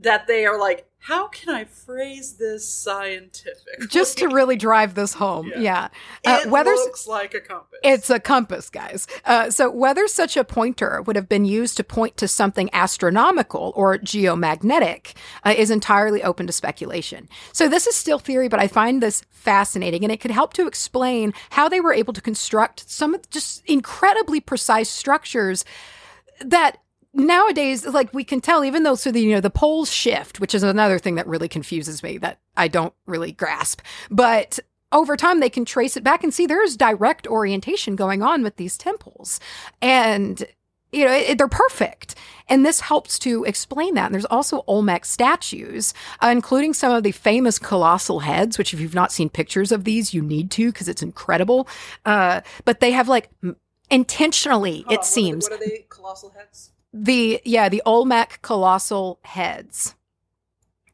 [0.01, 3.87] that they are like, how can I phrase this scientifically?
[3.87, 5.51] Just to really drive this home.
[5.55, 5.87] Yeah.
[6.23, 6.41] yeah.
[6.45, 7.79] Uh, whether looks like a compass.
[7.81, 9.07] It's a compass, guys.
[9.25, 13.73] Uh, so, whether such a pointer would have been used to point to something astronomical
[13.75, 17.27] or geomagnetic uh, is entirely open to speculation.
[17.51, 20.67] So, this is still theory, but I find this fascinating, and it could help to
[20.67, 25.65] explain how they were able to construct some just incredibly precise structures
[26.45, 26.77] that
[27.13, 30.55] nowadays like we can tell even though so the you know the poles shift which
[30.55, 34.59] is another thing that really confuses me that i don't really grasp but
[34.91, 38.55] over time they can trace it back and see there's direct orientation going on with
[38.55, 39.39] these temples
[39.81, 40.45] and
[40.93, 42.15] you know it, they're perfect
[42.47, 47.03] and this helps to explain that and there's also olmec statues uh, including some of
[47.03, 50.71] the famous colossal heads which if you've not seen pictures of these you need to
[50.71, 51.67] because it's incredible
[52.05, 53.29] uh, but they have like
[53.89, 55.85] intentionally it on, seems What are, they, what are they?
[55.89, 56.71] Colossal heads?
[56.93, 59.95] The yeah the olmec colossal heads.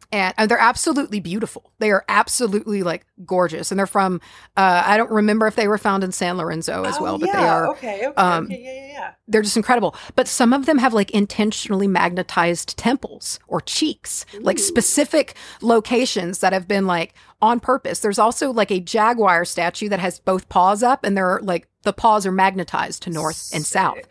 [0.10, 1.74] And, and they're absolutely beautiful.
[1.80, 3.72] They are absolutely like gorgeous.
[3.72, 4.22] And they're from
[4.56, 7.30] uh i don't remember if they were found in san lorenzo as Oh, well but
[7.34, 9.12] they are Okay, okay, um, okay, yeah, yeah, yeah.
[9.28, 9.96] they're just incredible.
[10.16, 16.54] But some of them have like intentionally magnetized temples or cheeks like specific locations that
[16.54, 18.00] have been like on purpose.
[18.00, 21.92] There's also like a jaguar statue that has both paws up and they're like the
[21.94, 23.96] paws are magnetized to north and south.
[23.98, 24.10] Sick.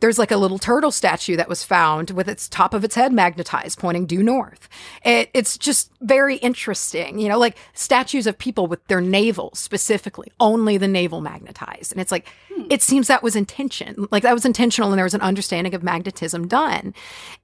[0.00, 3.12] There's like a little turtle statue that was found with its top of its head
[3.12, 4.68] magnetized, pointing due north.
[5.04, 10.32] It, it's just very interesting, you know, like statues of people with their navel specifically,
[10.40, 11.92] only the navel magnetized.
[11.92, 12.26] And it's like,
[12.70, 15.82] it seems that was intention, like that was intentional, and there was an understanding of
[15.82, 16.94] magnetism done.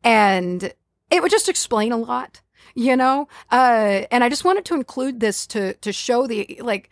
[0.02, 0.72] And
[1.10, 2.40] it would just explain a lot,
[2.74, 3.28] you know?
[3.50, 6.90] Uh, and I just wanted to include this to to show the like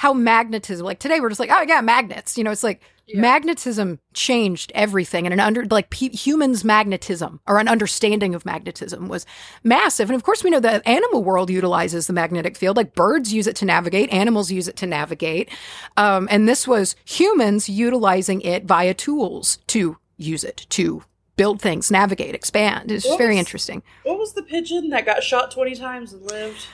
[0.00, 2.80] how magnetism like today we're just like oh yeah magnets you know it's like
[3.12, 3.20] Yeah.
[3.20, 9.08] magnetism changed everything and an under like pe- humans magnetism or an understanding of magnetism
[9.08, 9.26] was
[9.64, 13.32] massive and of course we know the animal world utilizes the magnetic field like birds
[13.32, 15.48] use it to navigate animals use it to navigate
[15.96, 21.02] um, and this was humans utilizing it via tools to use it to
[21.36, 25.50] build things navigate expand it's just very interesting What was the pigeon that got shot
[25.50, 26.64] 20 times and lived?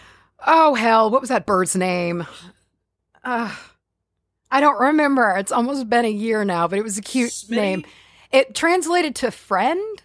[0.47, 2.27] Oh hell, what was that bird's name?
[3.25, 3.55] Uh,
[4.57, 5.37] I don't remember.
[5.37, 7.51] It's almost been a year now, but it was a cute Smitty?
[7.51, 7.85] name.
[8.33, 10.03] It translated to friend,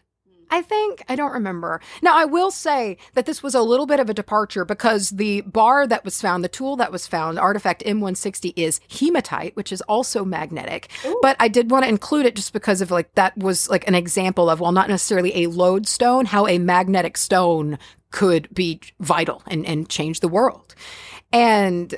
[0.50, 1.06] I think.
[1.08, 1.80] I don't remember.
[2.02, 5.40] Now, I will say that this was a little bit of a departure because the
[5.40, 9.80] bar that was found, the tool that was found, artifact M160 is hematite, which is
[9.84, 10.90] also magnetic.
[11.06, 11.18] Ooh.
[11.22, 13.96] But I did want to include it just because of like that was like an
[13.96, 17.80] example of, well, not necessarily a lodestone, how a magnetic stone
[18.12, 20.76] could be vital and, and change the world.
[21.32, 21.96] And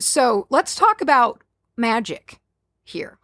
[0.00, 1.42] so let's talk about
[1.76, 2.40] magic
[2.82, 3.18] here.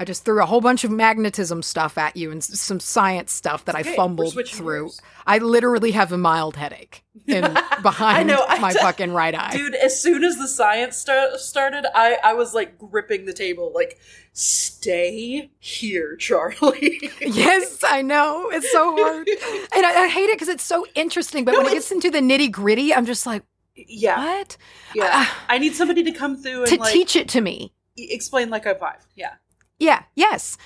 [0.00, 3.66] I just threw a whole bunch of magnetism stuff at you and some science stuff
[3.66, 4.84] that I Okay, we're fumbled through.
[4.86, 5.00] gears.
[5.26, 7.42] I literally have a mild headache in
[7.82, 9.52] behind I know, my fucking right eye.
[9.52, 13.70] Dude, as soon as the science start, started, I, I was like gripping the table,
[13.72, 13.98] like,
[14.32, 17.12] stay here, Charlye.
[17.20, 18.48] Yes, I know.
[18.50, 19.28] It's so hard.
[19.76, 21.44] And I, I hate it because it's so interesting.
[21.44, 23.44] But No, when it gets into the nitty gritty, I'm just like,
[23.74, 24.56] yeah, what?
[24.94, 25.10] yeah.
[25.12, 27.72] Uh, I need somebody to come through and to like teach it to me.
[27.96, 29.06] explain like I'm five.
[29.14, 29.34] Yeah.
[29.78, 30.58] Yeah, yes.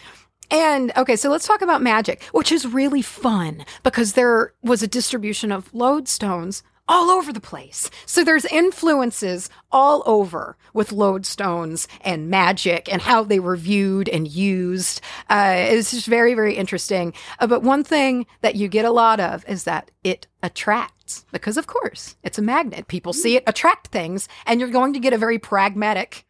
[0.51, 4.87] And okay, so let's talk about magic, which is really fun because there was a
[4.87, 7.90] distribution of lodestones all over the place.
[8.07, 14.29] So there's influences all over with lodestones and magic and how they were viewed and
[14.29, 15.01] used.
[15.29, 17.12] Uh, it's just very, very interesting.
[17.40, 21.57] Uh, but one thing that you get a lot of is that it attracts because,
[21.57, 22.88] of course, it's a magnet.
[22.88, 26.25] People see it attract things, and you're going to get a very pragmatic.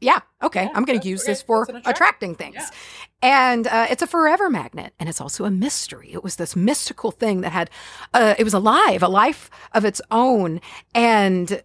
[0.00, 2.56] Yeah, okay, Yeah, I'm going to use this for attract- attracting things.
[2.56, 2.68] Yeah.
[3.24, 6.10] And uh, it's a forever magnet, and it's also a mystery.
[6.12, 7.70] It was this mystical thing that had,
[8.12, 10.60] uh, it was alive, a life of its own,
[10.94, 11.62] and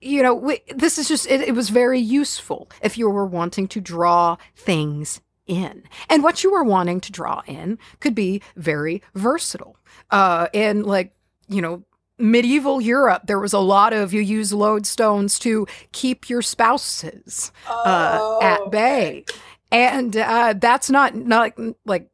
[0.00, 3.66] you know, we, this is just it, it was very useful if you were wanting
[3.66, 9.02] to draw things in, and what you were wanting to draw in could be very
[9.12, 9.76] versatile.
[10.12, 11.12] Uh, in like
[11.48, 11.82] you know
[12.16, 18.18] medieval Europe, there was a lot of you use lodestones to keep your spouses uh,
[18.20, 19.24] Oh, at bay.
[19.70, 21.52] And uh, that's not not
[21.84, 22.08] like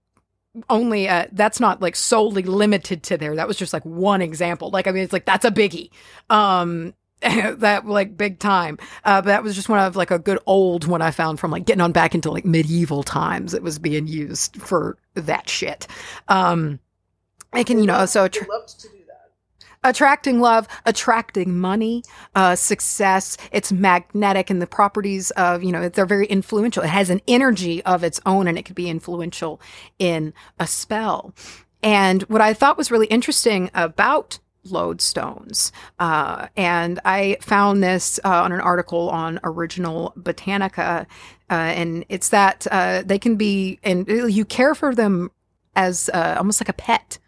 [0.71, 3.37] only uh, that's not like solely limited to there.
[3.37, 4.71] That was just like one example.
[4.71, 5.91] Like I mean, it's like that's a biggie.
[6.31, 8.79] Um, that like big time.
[9.05, 11.51] Uh, but that was just one of like a good old one I found from
[11.51, 13.55] like getting on back into like medieval times.
[13.55, 15.87] It was being used for that shit.
[16.29, 16.79] Um,
[17.53, 18.29] I can you know so.
[18.29, 18.96] They loved to do.
[19.89, 22.03] Attracting love, attracting money,
[22.35, 23.37] uh, success.
[23.53, 26.83] It's magnetic, and the properties of you know they're very influential.
[26.83, 29.61] It has an energy of its own, and it could be influential
[29.99, 31.35] in a spell.
[31.83, 38.43] And what I thought was really interesting about lodestones, uh, and I found this uh,
[38.43, 41.07] on an article on Original Botanica,
[41.49, 45.31] uh, and it's that uh, they can be, and you care for them
[45.77, 47.19] as uh, almost like a pet.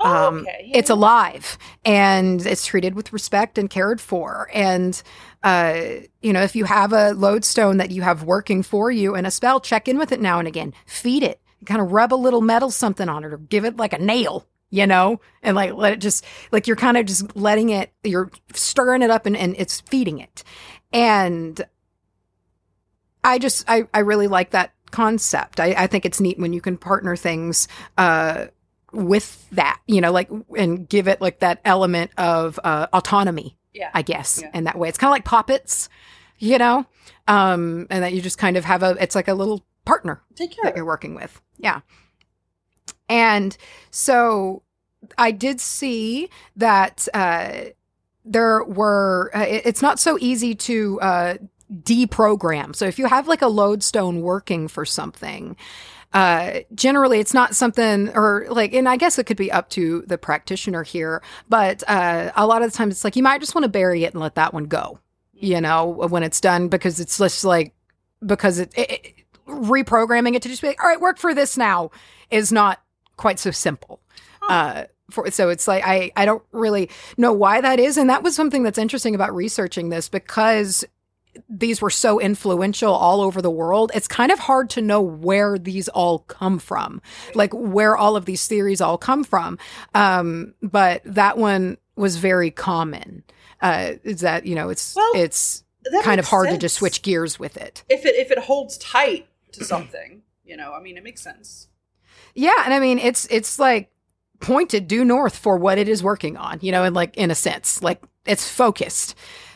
[0.00, 0.66] Oh, Um, okay.
[0.66, 4.50] yeah, It's alive and it's treated with respect and cared for.
[4.52, 5.00] And,
[5.42, 5.80] uh,
[6.20, 9.30] you know, if you have a lodestone that you have working for you in a
[9.30, 10.74] spell, check in with it now and again.
[10.86, 11.40] Feed it.
[11.64, 14.46] Kind of rub a little metal something on it or give it like a nail,
[14.70, 18.30] you know, and like let it just, like you're kind of just letting it, you're
[18.52, 20.42] stirring it up and, and it's feeding it.
[20.92, 21.64] And
[23.22, 25.58] I just, I, I really like that concept.
[25.60, 28.46] I, I think it's neat when you can partner things, uh,
[28.94, 33.90] with that, you know, like and give it like that element of uh, autonomy, Yeah.
[33.92, 34.50] I guess, Yeah.
[34.54, 34.88] in that way.
[34.88, 35.88] It's kind of like poppets,
[36.38, 36.86] you know,
[37.28, 40.52] um, and that you just kind of have a, it's like a little partner Take
[40.52, 41.40] care that you're working with.
[41.58, 41.80] Yeah.
[43.08, 43.56] And
[43.90, 44.62] so
[45.18, 47.64] I did see that uh,
[48.24, 51.34] there were, uh, it- it's not so easy to uh,
[51.72, 52.74] deprogram.
[52.74, 55.56] So if you have like a lodestone working for something,
[56.14, 60.02] uh, generally it's not something or like, and I guess it could be up to
[60.06, 63.54] the practitioner here, but uh, a lot of the times it's like you might just
[63.54, 64.98] want to bury it and let that one go,
[65.34, 67.74] you know, when it's done because it's just like,
[68.24, 69.14] because it, it, it-
[69.46, 71.90] reprogramming it to just be like, all right, work for this now
[72.30, 72.80] is not
[73.18, 74.00] quite so simple.
[74.48, 78.22] Uh, for, so it's like I, I don't really know why that is, and that
[78.22, 80.82] was something that's interesting about researching this because
[81.48, 83.90] these were so influential all over the world.
[83.94, 87.00] It's kind of hard to know where these all come from,
[87.34, 89.58] like where all of these theories all come from.
[89.94, 93.24] Um, but that one was very common.
[93.60, 95.64] Uh, is that you know it's Well, it's
[96.02, 97.84] kind of hard to just switch gears with it.
[97.88, 101.68] If it if it holds tight to something, you know, I mean, it makes sense.
[102.34, 103.90] Yeah, and I mean it's it's like
[104.40, 107.34] pointed due north for what it is working on, you know, and like in a
[107.34, 109.14] sense, like it's focused.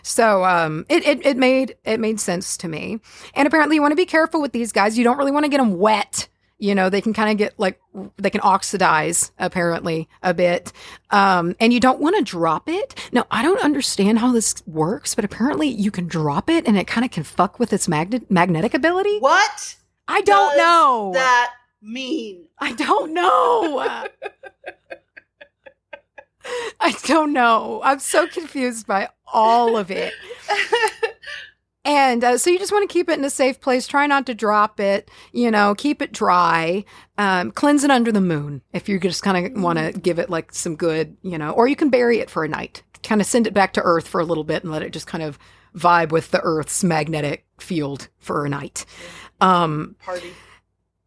[0.09, 2.99] So um, it, it it made it made sense to me.
[3.35, 4.97] And apparently, you want to be careful with these guys.
[4.97, 6.29] You don't really want to get them wet.
[6.61, 7.79] You know, they can kind of get like
[8.16, 10.73] they can oxidize apparently a bit,
[11.11, 12.94] um, and you don't want to drop it.
[13.12, 16.87] Now, I don't understand how this works, but apparently, you can drop it, and it
[16.87, 19.18] kind of can fuck with its magnet magnetic ability.
[19.18, 19.77] What
[20.09, 21.11] I don't does know.
[21.14, 22.47] that mean?
[22.59, 23.79] I don't know.
[26.81, 27.83] I don't know.
[27.85, 30.12] I'm so confused by all of it.
[31.88, 33.87] And uh, so you just want to keep it in a safe place.
[33.87, 35.11] Try not to drop it.
[35.33, 36.85] You know, keep it dry.
[37.17, 40.29] Um, cleanse it under the moon if you just kind of want to give it
[40.29, 42.83] like some good, you know, or you can bury it for a night.
[43.03, 45.07] Kind of send it back to Earth for a little bit and let it just
[45.07, 45.38] kind of
[45.75, 48.85] vibe with the Earth's magnetic field for a night.
[49.41, 50.33] Um, Party.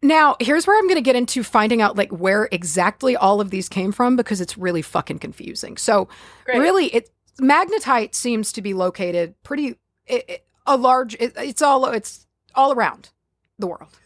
[0.02, 3.52] now, here's where I'm going to get into finding out like where exactly all of
[3.52, 5.78] these came from because it's really fucking confusing.
[5.78, 6.08] So,
[6.46, 6.58] Great.
[6.58, 9.76] really, it magnetite seems to be located pretty
[10.06, 11.16] it, it- a large.
[11.16, 13.10] It, it's all it's all around
[13.58, 13.98] the world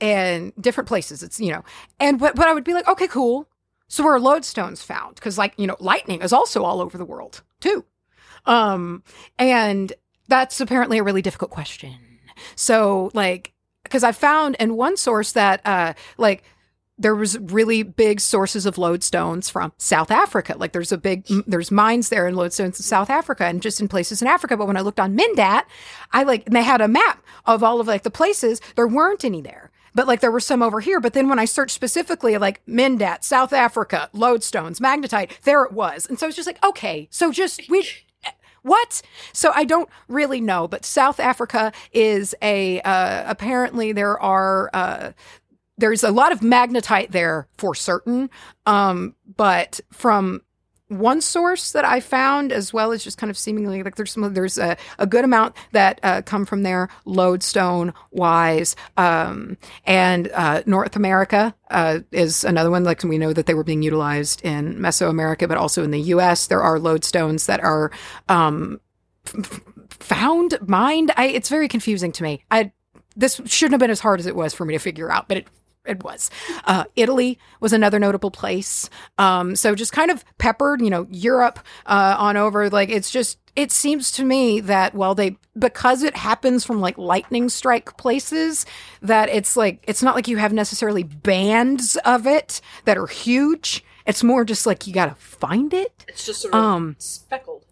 [0.00, 1.22] and different places.
[1.22, 1.62] It's you know,
[2.00, 3.46] and but but I would be like, okay, cool.
[3.88, 5.16] So where are lodestones found?
[5.16, 7.84] Because like you know, lightning is also all over the world too.
[8.46, 9.02] Um,
[9.38, 9.92] and
[10.28, 11.94] that's apparently a really difficult question.
[12.56, 16.42] So like because I found in one source that uh like
[16.98, 20.54] there was really big sources of lodestones from South Africa.
[20.58, 23.88] Like there's a big there's mines there in lodestones in South Africa and just in
[23.88, 24.56] places in Africa.
[24.56, 25.64] But when I looked on Mindat,
[26.12, 29.24] I like and they had a map of all of like the places there weren't
[29.24, 29.70] any there.
[29.94, 31.00] But like there were some over here.
[31.00, 36.06] But then when I searched specifically like Mindat, South Africa, lodestones, magnetite, there it was.
[36.06, 37.86] And so it's just like, okay, so just we
[38.62, 39.02] what?
[39.32, 45.12] So I don't really know, but South Africa is a uh, apparently there are uh,
[45.78, 48.28] there's a lot of magnetite there for certain,
[48.66, 50.42] um, but from
[50.88, 54.32] one source that I found, as well as just kind of seemingly like there's some
[54.32, 60.62] there's a, a good amount that uh, come from there, lodestone wise, um, and uh,
[60.66, 62.84] North America uh, is another one.
[62.84, 66.46] Like we know that they were being utilized in Mesoamerica, but also in the U.S.
[66.46, 67.90] There are lodestones that are
[68.28, 68.80] um,
[69.90, 71.12] found, mined.
[71.16, 72.44] I, it's very confusing to me.
[72.50, 72.72] I
[73.14, 75.38] this shouldn't have been as hard as it was for me to figure out, but
[75.38, 75.48] it
[75.88, 76.30] it was.
[76.64, 78.88] Uh, Italy was another notable place.
[79.16, 82.68] Um, so just kind of peppered, you know, Europe uh, on over.
[82.70, 86.96] Like it's just, it seems to me that well, they because it happens from like
[86.96, 88.64] lightning strike places,
[89.02, 93.84] that it's like it's not like you have necessarily bands of it that are huge.
[94.06, 96.04] It's more just like you got to find it.
[96.06, 97.64] It's just sort of Um, speckled.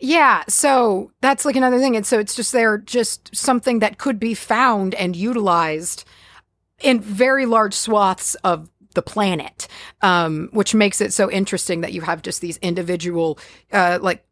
[0.00, 1.96] Yeah, so that's like another thing.
[1.96, 6.04] And so it's just they're just something that could be found and utilized
[6.80, 9.68] in very large swaths of the planet,
[10.02, 13.38] um, which makes it so interesting that you have just these individual,
[13.72, 14.24] uh, like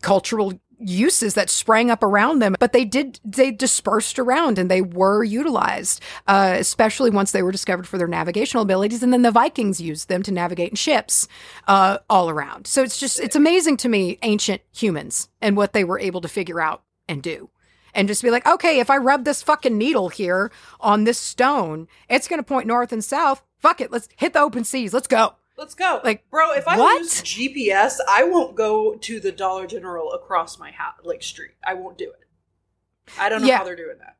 [0.00, 4.80] cultural uses that sprang up around them but they did they dispersed around and they
[4.80, 9.30] were utilized uh, especially once they were discovered for their navigational abilities and then the
[9.30, 11.26] vikings used them to navigate in ships
[11.66, 12.66] uh, all around.
[12.66, 16.28] So it's just it's amazing to me ancient humans and what they were able to
[16.28, 17.50] figure out and do
[17.98, 21.88] and just be like okay if i rub this fucking needle here on this stone
[22.08, 25.08] it's going to point north and south fuck it let's hit the open seas let's
[25.08, 26.00] go Let's go.
[26.04, 27.00] Like, bro, if I what?
[27.02, 31.56] lose GPS, I won't go to the Dollar General across my house, like street.
[31.66, 32.28] I won't do it.
[33.18, 33.58] I don't know Yeah.
[33.58, 34.17] how they're doing that.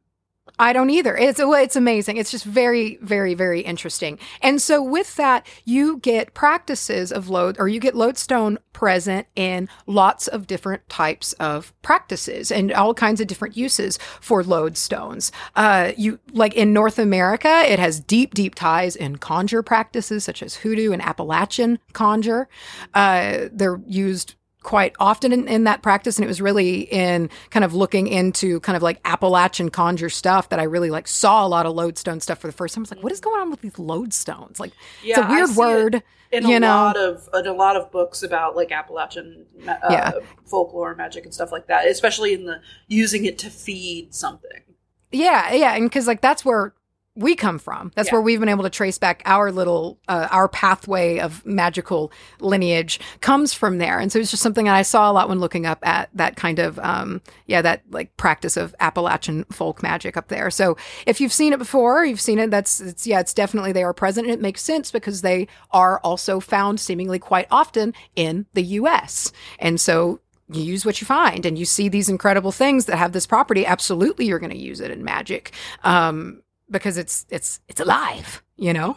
[0.58, 1.16] I don't either.
[1.16, 2.16] It's it's amazing.
[2.16, 4.18] It's just very, very, very interesting.
[4.42, 9.68] And so with that, you get practices of load, or you get lodestone present in
[9.86, 15.30] lots of different types of practices and all kinds of different uses for lodestones.
[15.56, 20.42] Uh, you like in North America, it has deep, deep ties in conjure practices such
[20.42, 22.48] as hoodoo and Appalachian conjure.
[22.94, 24.34] Uh, they're used
[24.68, 28.60] quite often in, in that practice and it was really in kind of looking into
[28.60, 32.20] kind of like appalachian conjure stuff that i really like saw a lot of lodestone
[32.20, 34.60] stuff for the first time i was like what is going on with these lodestones
[34.60, 36.02] like Yeah, it's a weird word
[36.32, 39.78] In you a know lot of in a lot of books about like Appalachian uh,
[39.90, 40.12] Yeah.
[40.44, 44.64] folklore, magic, and stuff like that, especially in the using it to feed something.
[45.12, 46.74] yeah yeah and because like that's where
[47.18, 47.90] we come from.
[47.96, 48.14] That's Yeah.
[48.14, 53.00] where we've been able to trace back our little uh, our pathway of magical lineage
[53.20, 53.98] comes from there.
[53.98, 56.36] And so it's just something that i saw a lot when looking up at that
[56.36, 60.48] kind of um yeah that like practice of appalachian folk magic up there.
[60.50, 63.82] So if you've seen it before you've seen it that's it's yeah it's definitely they
[63.82, 64.26] are present.
[64.28, 69.32] And it makes sense because they are also found seemingly quite often in the us
[69.58, 73.12] and so you use what you find and you see these incredible things that have
[73.12, 73.66] this property.
[73.66, 75.52] Absolutely you're going to use it in magic.
[75.84, 78.96] Um, because it's it's it's alive you know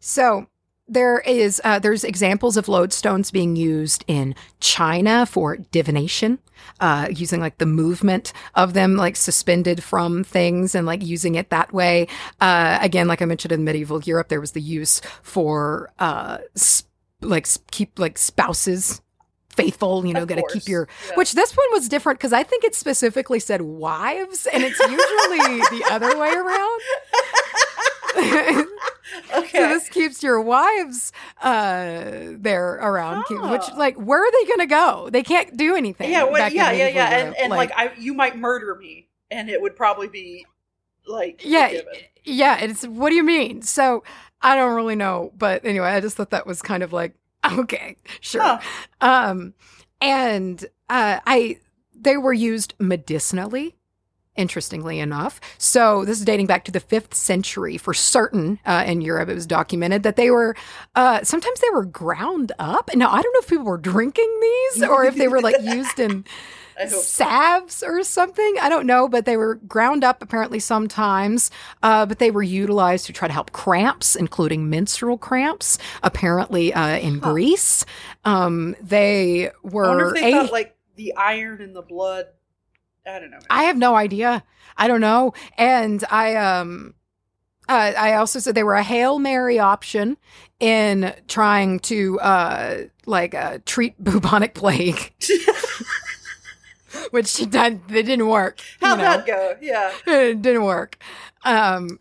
[0.00, 0.46] so
[0.88, 6.38] there is uh, there's examples of lodestones being used in China for divination,
[6.80, 11.50] uh, using like the movement of them like suspended from things and like using it
[11.50, 12.08] that way.
[12.40, 16.38] Uh, again, like I mentioned in medieval Europe, there was the use for uh,
[17.20, 19.02] like keep like spouses
[19.62, 20.06] faithful.
[20.06, 21.14] You know, got to keep your yeah.
[21.16, 25.78] which this one was different because I think it specifically said wives, and it's usually
[25.78, 26.80] the other way around.
[29.34, 29.58] Okay.
[29.58, 32.02] So this keeps your wives uh,
[32.36, 33.76] there around, keep- which Oh.
[33.76, 35.08] like where are they going to go?
[35.10, 36.10] They can't do anything.
[36.10, 39.60] yeah, back yeah, yeah, yeah, and, and like, I, you might murder me, and it
[39.62, 40.46] would probably be
[41.06, 41.92] like yeah, forgiven.
[42.24, 42.58] yeah.
[42.58, 43.62] It's what do you mean?
[43.62, 44.04] So
[44.42, 47.14] I don't really know, but anyway, I just thought that was kind of like
[47.58, 48.42] okay, sure.
[48.42, 48.58] Huh.
[49.00, 49.54] Um,
[50.00, 51.58] and uh, I
[51.94, 53.74] they were used medicinally.
[54.36, 59.00] Interestingly enough, so this is dating back to the fifth century for certain uh, in
[59.00, 59.28] Europe.
[59.28, 60.54] It was documented that they were
[60.94, 62.88] uh, sometimes they were ground up.
[62.94, 65.98] Now I don't know if people were drinking these or if they were like used
[65.98, 66.24] in I hope.
[66.24, 66.24] so.
[66.86, 68.54] Salves or something.
[68.60, 71.50] I don't know, but they were ground up apparently sometimes.
[71.82, 75.78] Uh, but they were utilized to try to help cramps, including menstrual cramps.
[76.02, 77.32] Apparently, uh, in Huh.
[77.32, 77.84] Greece,
[78.24, 80.14] um, they were.
[80.14, 82.26] if they a- thought like the iron in the blood.
[83.06, 83.38] I don't know.
[83.48, 84.44] I have no idea.
[84.76, 85.32] I don't know.
[85.56, 86.94] And I um
[87.68, 90.16] uh, I also said they were a Hail Mary option
[90.60, 95.12] in trying to uh like uh treat bubonic plague.
[97.12, 98.60] Which she did, they didn't work.
[98.80, 99.04] How'd know.
[99.04, 99.56] that go?
[99.60, 99.92] Yeah.
[100.06, 100.98] it didn't work.
[101.44, 101.98] Um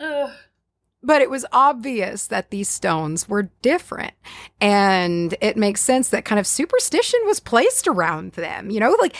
[1.03, 4.13] but it was obvious that these stones were different.
[4.59, 9.15] And it makes sense that kind of superstition was placed around them, you know, like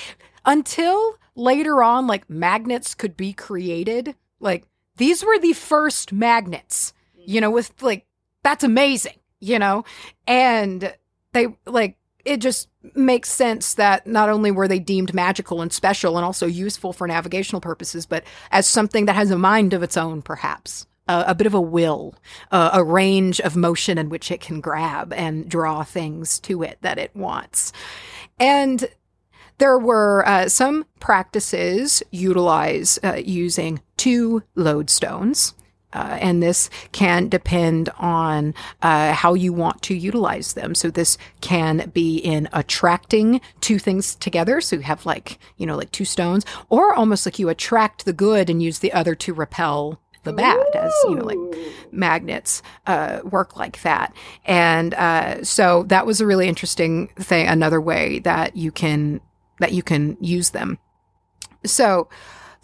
[0.45, 4.15] until later on, like magnets could be created.
[4.39, 4.65] Like
[4.97, 8.05] these were the first magnets, you know, with like,
[8.43, 9.85] that's amazing, you know,
[10.27, 10.93] and
[11.33, 16.17] they like, it just makes sense that not only were they deemed magical and special
[16.17, 19.97] and also useful for navigational purposes, but as something that has a mind of its
[19.97, 22.15] own, perhaps a, a bit of a will,
[22.51, 26.77] uh, a range of motion in which it can grab and draw things to it
[26.81, 27.71] that it wants.
[28.39, 28.87] And
[29.57, 35.53] there were uh, some practices utilize uh, using two lodestones.
[35.93, 40.75] Uh, and this can depend on uh, how you want to utilize them.
[40.75, 44.59] So this can be in attracting two things together.
[44.61, 48.13] So you have like, you know, like two stones, or almost like you attract the
[48.13, 51.37] good and use the other to repel the bad, as you know, like
[51.91, 54.13] magnets uh, work like that.
[54.45, 57.47] And uh, so that was a really interesting thing.
[57.47, 59.21] Another way that you can
[59.59, 60.79] that you can use them.
[61.65, 62.09] So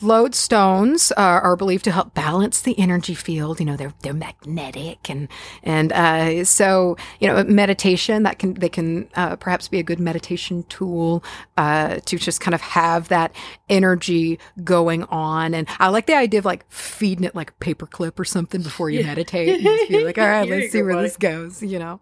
[0.04, 3.60] lodestones uh, are believed to help balance the energy field.
[3.60, 5.28] You know, they're they're magnetic, and
[5.64, 10.00] and uh, so you know, meditation that can they can uh, perhaps be a good
[10.00, 11.24] meditation tool
[11.58, 13.34] uh, to just kind of have that
[13.70, 15.54] energy going on.
[15.54, 18.90] And I like the idea of like feeding it like a paperclip or something before
[18.90, 19.08] you Yeah.
[19.08, 19.50] meditate.
[19.50, 21.64] And just be like, all right, let's see where this goes.
[21.64, 22.00] You know,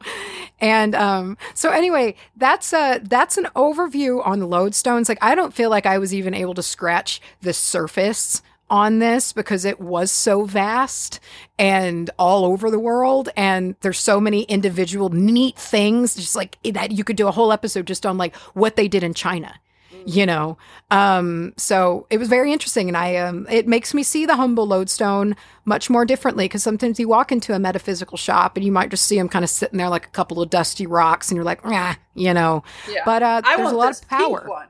[0.60, 5.08] and um, so anyway, that's a that's an overview on the lodestones.
[5.08, 7.91] Like I don't feel like I was even able to scratch the surface
[8.70, 11.20] on this because it was so vast
[11.60, 16.92] and all over the world and there's so many individual neat things just like that
[16.92, 19.54] you could do a whole episode just on like what they did in China
[20.06, 20.58] you know
[20.89, 24.66] um so it was very interesting and i um it makes me see the humble
[24.66, 28.89] lodestone much more differently because sometimes you walk into a metaphysical shop and you might
[28.89, 31.46] just see them kind of sitting there like a couple of dusty rocks and you're
[31.46, 33.02] like ah you know Yeah.
[33.06, 34.68] but uh I there's a lot of power.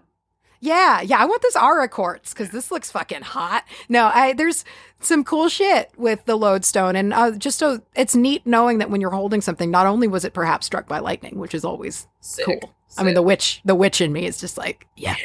[0.62, 3.66] Yeah, yeah, I want this aura quartz because this looks fucking hot.
[3.90, 4.64] No, I there's
[5.00, 9.02] some cool shit with the lodestone, and uh, just so it's neat knowing that when
[9.02, 12.46] you're holding something, not only was it perhaps struck by lightning, which is always Sick.
[12.46, 12.74] cool.
[12.98, 15.16] I mean, the witch, the witch in me is just like, yeah,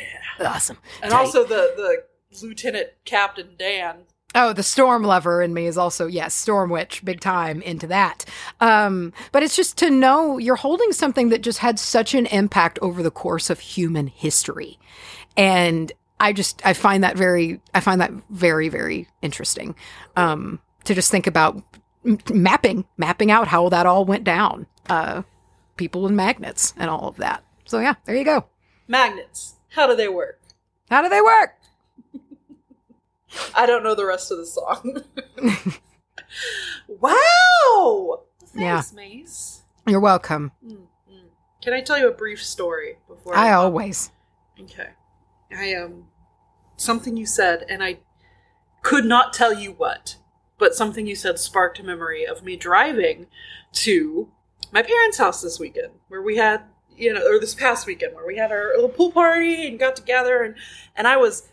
[0.41, 0.79] awesome.
[1.03, 1.19] and tight.
[1.19, 4.05] also the the Lieutenant Captain Dan.
[4.35, 8.25] Oh, the storm lover in me is also yes, storm witch, big time into that.
[8.61, 12.79] Um, but it's just to know you're holding something that just had such an impact
[12.83, 14.79] over the course of human history,
[15.37, 19.75] and I just I find that very I find that very very interesting
[20.17, 21.63] um, to just think about
[22.05, 25.23] m- mapping mapping out how that all went down, uh,
[25.77, 27.45] people and magnets and all of that.
[27.67, 28.47] So yeah, there you go.
[28.89, 29.57] Magnets.
[29.71, 30.41] How do they work?
[30.91, 31.57] How do they work?
[33.55, 35.03] I don't know the rest of the song.
[36.89, 38.23] wow.
[38.55, 38.81] Yeah.
[38.81, 39.63] Thanks, Mace.
[39.87, 40.53] You're welcome.
[40.65, 41.25] Mm, mm.
[41.63, 44.11] Can I tell you a brief story before I always.
[44.61, 44.89] Okay.
[45.55, 46.07] I um
[46.77, 47.99] something you said and I
[48.83, 50.17] could not tell you what,
[50.59, 53.27] but something you said sparked a memory of me driving
[53.73, 54.31] to
[54.73, 56.63] my parents' house this weekend where we had
[56.97, 59.97] you know or this past weekend where we had our little pool party and got
[59.97, 60.55] together and
[60.97, 61.49] and I was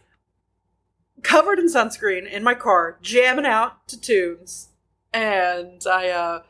[1.21, 4.69] covered in sunscreen in my car jamming out to tunes
[5.13, 6.43] and I uh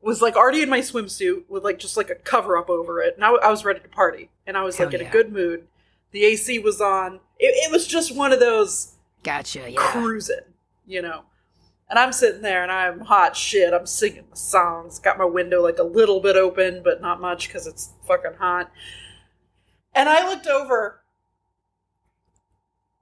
[0.00, 3.14] was like already in my swimsuit with like just like a cover up over it
[3.14, 5.08] and I was ready to party and I was Hell like in yeah.
[5.08, 5.66] a good mood
[6.12, 9.70] the AC was on it, it was just one of those Gotcha.
[9.70, 9.76] Yeah.
[9.78, 10.54] cruising,
[10.86, 11.22] you know.
[11.88, 13.74] And I'm sitting there and I'm hot shit.
[13.74, 14.98] I'm singing the songs.
[15.00, 18.70] Got my window like a little bit open, but not much because it's fucking hot.
[19.92, 21.00] And I looked over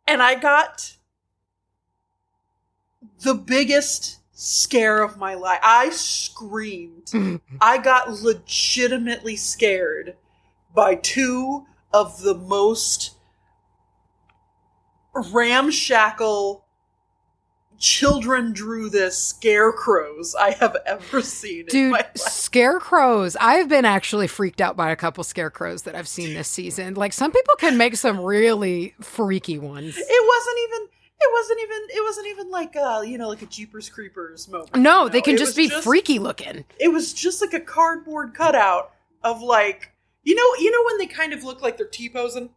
[0.07, 0.97] and I got
[3.21, 5.61] the biggest scare of my life.
[5.63, 7.13] I screamed.
[7.61, 10.17] I got legitimately scared
[10.75, 13.15] by two of the most
[15.15, 16.65] ramshackle
[17.79, 23.37] children drew this scarecrows I have ever seen Dude, scarecrows.
[23.41, 26.95] I've been actually freaked out by a couple scarecrows that I've seen this season.
[26.95, 29.97] Like some people can make some really freaky ones.
[29.97, 30.89] It wasn't even
[31.21, 34.77] it wasn't even it wasn't even like uh you know like a Jeepers Creepers moment.
[34.77, 36.65] No, you they can It just be freaky looking.
[36.79, 39.93] It was just like a cardboard cutout of like
[40.29, 42.51] you know you know when they kind of look like they're T-posing?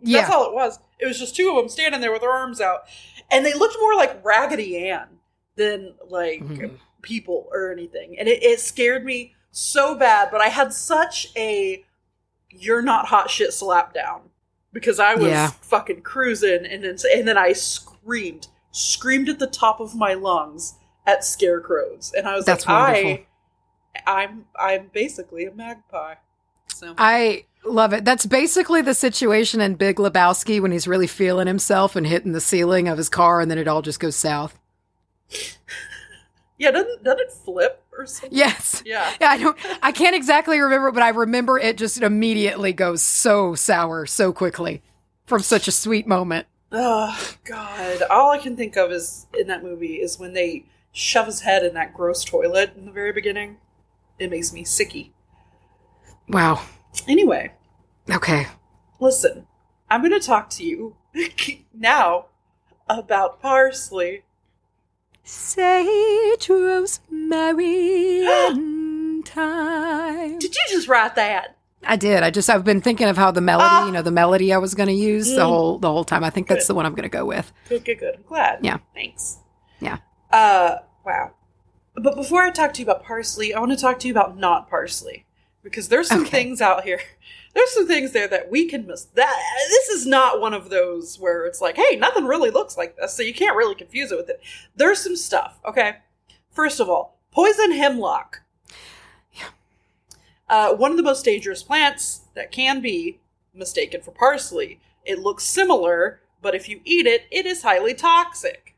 [0.00, 0.20] Yeah.
[0.20, 0.78] That's all it was.
[0.98, 2.82] It was just two of them standing there with their arms out.
[3.30, 5.08] And they looked more like Raggedy Ann
[5.56, 6.78] than like Mhm.
[7.02, 8.18] people or anything.
[8.18, 11.84] And it, it scared me so bad, but I had such a
[12.50, 14.30] you're not hot shit slap down
[14.72, 15.50] because I was Yeah.
[15.62, 20.74] fucking cruising and then and then I screamed, screamed at the top of my lungs
[21.06, 22.12] at scarecrows.
[22.16, 23.24] And I was That's like, wonderful.
[24.06, 26.16] I I'm I'm basically a magpie.
[26.84, 28.04] So I love it.
[28.04, 32.40] That's basically the situation in Big Lebowski when he's really feeling himself and hitting the
[32.40, 34.58] ceiling of his car and then it all just goes south.
[36.58, 38.36] yeah, doesn't doesn't it flip or something?
[38.36, 38.82] Yes.
[38.84, 39.12] Yeah.
[39.20, 43.54] Yeah, I don't I can't exactly remember, but I remember it just immediately goes so
[43.54, 44.82] sour so quickly
[45.26, 46.46] from such a sweet moment.
[46.76, 48.02] Oh God!
[48.10, 51.64] All I can think of is in that movie is when they shove his head
[51.64, 53.58] in that gross toilet in the very beginning.
[54.18, 55.10] It makes me sicky.
[56.28, 56.62] Wow.
[57.08, 57.52] Anyway,
[58.10, 58.46] Okay.
[59.00, 59.46] listen,
[59.90, 60.96] I'm going to talk to you
[61.74, 62.26] now
[62.88, 64.22] about parsley.
[65.26, 70.38] Sage, rosemary, and thyme.
[70.38, 71.56] Did you just write that?
[71.86, 72.22] I did.
[72.22, 73.86] I just I've been thinking of how the melody, Ah.
[73.86, 75.46] you know, the melody I was going to use the Mm.
[75.46, 76.24] whole the whole time.
[76.24, 77.52] I think that's the one I'm going to go with.
[77.68, 78.14] Good, good, good.
[78.16, 78.58] I'm glad.
[78.62, 78.78] Yeah.
[78.94, 79.38] Thanks.
[79.80, 79.98] Yeah.
[80.30, 81.32] Uh, wow.
[81.94, 84.36] But before I talk to you about parsley, I want to talk to you about
[84.38, 85.23] not parsley
[85.64, 86.30] because there's some Okay.
[86.30, 87.00] things out here.
[87.54, 89.04] There's some things there that we can miss.
[89.04, 89.32] That
[89.68, 93.14] this is not one of those where it's like, hey, nothing really looks like this,
[93.16, 94.40] so you can't really confuse it with it.
[94.74, 95.60] There's some stuff.
[95.64, 95.98] Okay.
[96.50, 98.40] First of all, poison hemlock.
[100.48, 103.20] Uh, one of the most dangerous plants that can be
[103.54, 104.80] mistaken for parsley.
[105.04, 108.74] It looks similar, but if you eat it, it is highly toxic.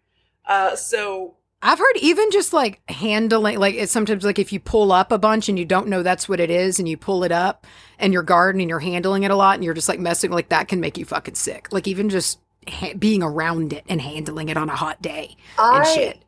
[0.46, 4.92] Uh, so I've heard even just like handling, like it's sometimes like if you pull
[4.92, 7.32] up a bunch and you don't know that's what it is, and you pull it
[7.32, 7.66] up
[7.98, 10.50] in your garden and you're handling it a lot, and you're just like messing, like
[10.50, 11.72] that can make you fucking sick.
[11.72, 12.38] Like even just
[12.68, 16.22] ha- being around it and handling it on a hot day and shit.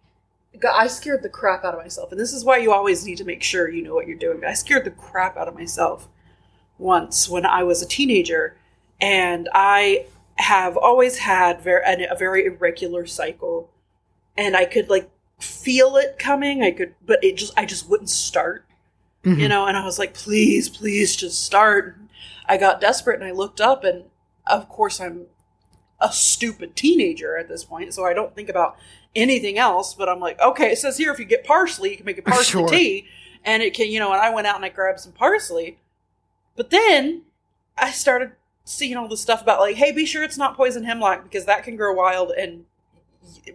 [0.69, 3.25] I scared the crap out of myself, and this is why you always need to
[3.25, 4.43] make sure you know what you're doing.
[4.45, 6.09] I scared the crap out of myself
[6.79, 8.57] once when I was a teenager,
[9.01, 10.07] and I
[10.37, 13.71] have always had very a very irregular cycle,
[14.37, 16.63] and I could like feel it coming.
[16.63, 18.65] I could, but it just I just wouldn't start,
[19.25, 19.39] Mhm.
[19.39, 19.67] you know.
[19.67, 21.97] And I was like, please, please, just start.
[22.47, 24.05] I got desperate, and I looked up, and
[24.47, 25.27] of course I'm
[26.01, 28.77] a stupid teenager at this point, so I don't think about
[29.17, 29.95] anything else.
[29.95, 32.23] But I'm like, okay, it says here if you get parsley, you can make a
[32.31, 32.69] parsley Sure.
[32.69, 33.07] tea,
[33.45, 34.13] and it can, you know.
[34.13, 35.79] And I went out and I grabbed some parsley,
[36.57, 37.23] but then
[37.77, 38.33] I started
[38.65, 41.63] seeing all the stuff about like, hey, be sure it's not poison hemlock because that
[41.65, 42.65] can grow wild and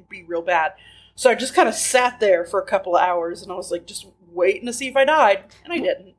[0.10, 0.74] be real bad.
[1.16, 3.72] So I just kind of sat there for a couple of hours, and I was
[3.72, 6.16] like, just waiting to see if I died, and I didn't.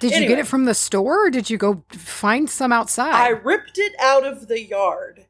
[0.00, 3.14] Did you get it from the store or did you go find some outside?
[3.14, 5.26] I ripped it out of the yard.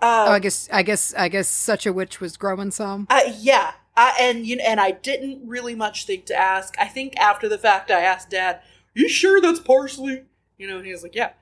[0.00, 3.06] Uh, oh, I guess, I guess, I guess such a witch was growing some.
[3.10, 6.74] Uh, yeah, I, and you know, and I didn't really much think to ask.
[6.78, 8.60] I think after the fact, I asked Dad,
[8.94, 10.24] "You sure that's parsley?"
[10.56, 11.32] You know, and he was like, "Yeah,"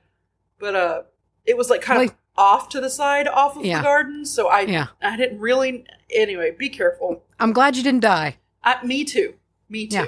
[0.59, 1.03] but uh,
[1.45, 3.77] it was like kind Like- of off to the side, off of Yeah.
[3.79, 4.87] the garden, so I Yeah.
[5.01, 5.85] I didn't really.
[6.13, 7.23] Anyway, be careful.
[7.39, 8.37] I'm glad you didn't die.
[8.63, 9.35] I, me too.
[9.69, 9.95] Me too.
[9.97, 10.05] Yeah.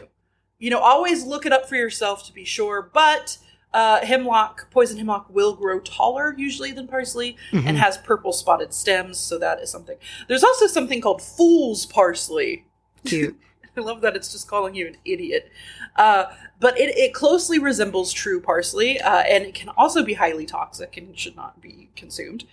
[0.58, 2.90] You know, always look it up for yourself to be sure.
[2.94, 3.38] But
[3.74, 7.66] uh, hemlock, poison hemlock, will grow taller usually than parsley Mhm.
[7.68, 9.18] and has purple spotted stems.
[9.20, 9.98] So that is something.
[10.28, 12.66] There's also something called fool's parsley.
[13.06, 13.40] Cute.
[13.78, 15.50] I love that it's just calling you an idiot.
[15.96, 16.26] Uh,
[16.60, 20.98] but it, it closely resembles true parsley, uh, and it can also be highly toxic
[20.98, 22.46] and should not be consumed.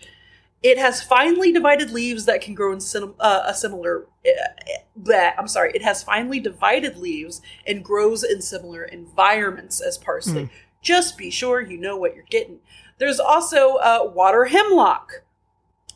[0.62, 4.06] It has finely divided leaves that can grow in sim- uh, a similar.
[4.26, 5.70] Uh, bleh, I'm sorry.
[5.74, 10.50] It has finely divided leaves and grows in similar environments as parsley.
[10.82, 12.60] Just be sure you know what you're getting.
[12.98, 15.24] There's also uh, water hemlock.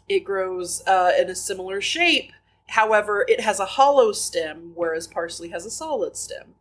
[0.08, 2.32] It grows uh, in a similar shape.
[2.68, 6.54] However, it has a hollow stem, whereas parsley has a solid stem.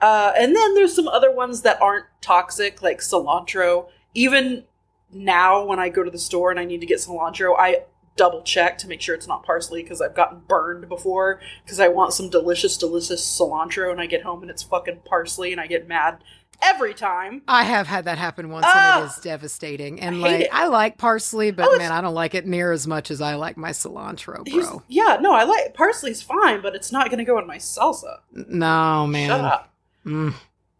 [0.00, 3.88] Uh, and then there's some other ones that aren't toxic, like cilantro.
[4.14, 4.64] Even
[5.12, 7.82] now, when I go to the store and I need to get cilantro, I
[8.16, 11.88] double check to make sure it's not parsley because I've gotten burned before because I
[11.88, 15.66] want some delicious, delicious cilantro and I get home and it's fucking parsley and I
[15.66, 16.24] get mad
[16.62, 17.42] every time.
[17.46, 18.96] I have had that happen once, Ah!
[18.96, 20.00] and it is devastating.
[20.00, 20.48] And I like, it.
[20.50, 23.34] I like parsley, but Oh, man, I don't like it near as much as I
[23.34, 24.82] like my cilantro, bro.
[24.88, 28.20] yeah, no, I like parsley's fine, but it's not going to go in my salsa.
[28.32, 29.28] No, man.
[29.28, 29.74] Shut up.
[30.06, 30.34] Mm,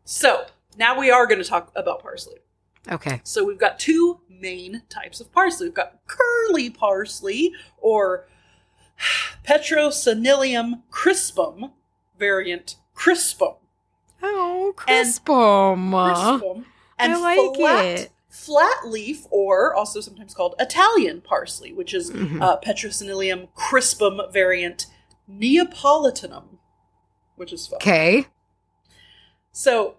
[0.05, 0.47] So
[0.79, 2.37] now we are going to talk about parsley.
[2.91, 3.21] Okay.
[3.25, 5.67] So we've got two main types of parsley.
[5.67, 8.29] We've got curly parsley or
[9.47, 11.73] Petroselinum crispum
[12.19, 13.57] variant crispum.
[14.23, 15.91] Oh, And- crispum.
[15.91, 16.65] Crispum
[16.99, 18.13] and I like flat, it.
[18.31, 22.41] flat leaf or also sometimes called Italian parsley, which is Mhm.
[22.43, 24.87] uh, Petroselinum crispum variant
[25.31, 26.59] Neapolitanum,
[27.37, 27.77] which is fun.
[27.79, 28.27] Okay.
[29.53, 29.97] So,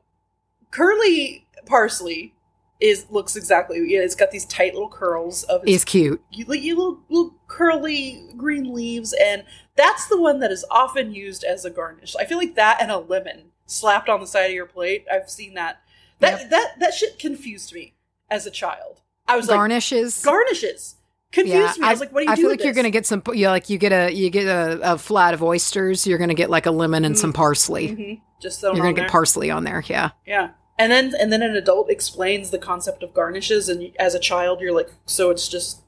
[0.72, 2.34] curly parsley
[2.80, 3.84] is looks exactly.
[3.88, 6.22] Yeah, it's got these tight little curls of its cute.
[6.32, 9.44] you, you little, little curly green leaves, and
[9.76, 12.16] that's the one that is often used as a garnish.
[12.16, 15.06] I feel like that and a lemon slapped on the side of your plate.
[15.12, 15.82] I've seen that.
[16.20, 16.50] That Yep.
[16.52, 17.94] that that shit confused me
[18.30, 19.02] as a child.
[19.28, 20.24] I was like Garnishes.
[20.24, 20.96] garnishes
[21.32, 21.86] confused me.
[21.88, 22.42] I was like, what do you I do?
[22.44, 23.22] feel with like you're gonna get some.
[23.34, 26.08] You like you get a you get a, a flat of oysters.
[26.08, 27.90] You're gonna get like a lemon and some parsley.
[27.90, 28.22] Mhm.
[28.42, 29.10] just thrown You're gonna get there.
[29.10, 29.84] parsley on there.
[29.88, 30.12] Yeah.
[30.26, 30.50] Yeah.
[30.80, 34.62] And then and then an adult explains the concept of garnishes and as a child
[34.62, 35.82] you're like so it's just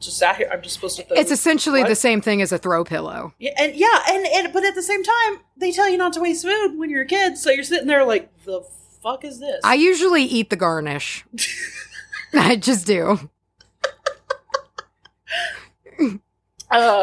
[0.00, 1.88] just sat here I'm just supposed to throw It's essentially What?
[1.90, 3.34] the same thing as a throw pillow.
[3.38, 6.20] yeah, and yeah and, and but at the same time they tell you not to
[6.20, 8.62] waste food when you're a kid so you're sitting there like the
[9.02, 11.24] fuck is this I usually eat the garnish.
[12.32, 13.28] I just do.
[16.00, 16.08] Uh,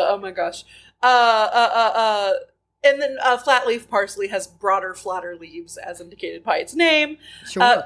[0.09, 0.63] oh my gosh.
[1.03, 1.05] Uh,
[1.53, 2.33] uh, uh, uh,
[2.83, 7.17] and then uh, flat leaf parsley has broader, flatter leaves, as indicated by its name.
[7.49, 7.63] Sure.
[7.63, 7.81] Uh,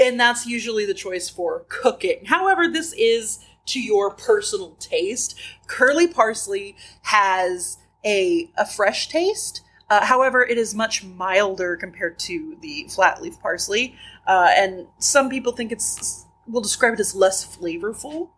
[0.00, 2.24] and that's usually the choice for cooking.
[2.26, 5.38] However, this is to your personal taste.
[5.66, 9.62] Curly parsley has a a fresh taste.
[9.88, 15.28] Uh, however, it is much milder compared to the flat leaf parsley, uh, and some
[15.28, 18.30] people think it's will describe it as less flavorful.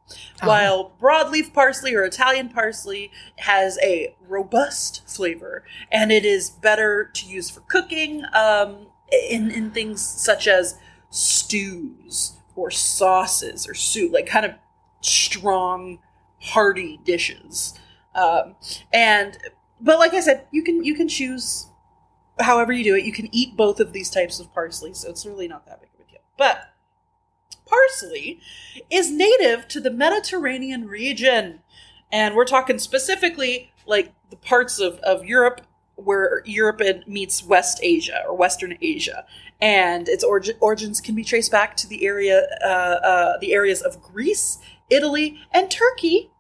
[0.43, 0.47] Oh.
[0.47, 7.27] While broadleaf parsley or Italian parsley has a robust flavor, and it is better to
[7.27, 8.87] use for cooking um,
[9.31, 10.79] in in things such as
[11.11, 14.53] stews or sauces or soup, like kind of
[15.01, 15.99] strong,
[16.41, 17.79] hearty dishes.
[18.15, 18.57] Um,
[18.93, 19.39] and
[19.81, 21.69] but like I said, you can you can choose
[22.39, 23.05] however you do it.
[23.05, 25.91] You can eat both of these types of parsley, so it's really not that big
[25.95, 26.21] of a deal.
[26.37, 26.72] But
[27.73, 28.41] parsley
[28.91, 31.61] is native to the Mediterranean region.
[32.11, 35.63] And we're talking specifically like the parts of, of Europe
[35.97, 39.25] where Europe meets West Asia or Western Asia.
[39.61, 43.83] And its origi- origins can be traced back to the area, uh, uh, the areas
[43.83, 44.59] of Greece,
[44.91, 46.31] Italy, and Turkey.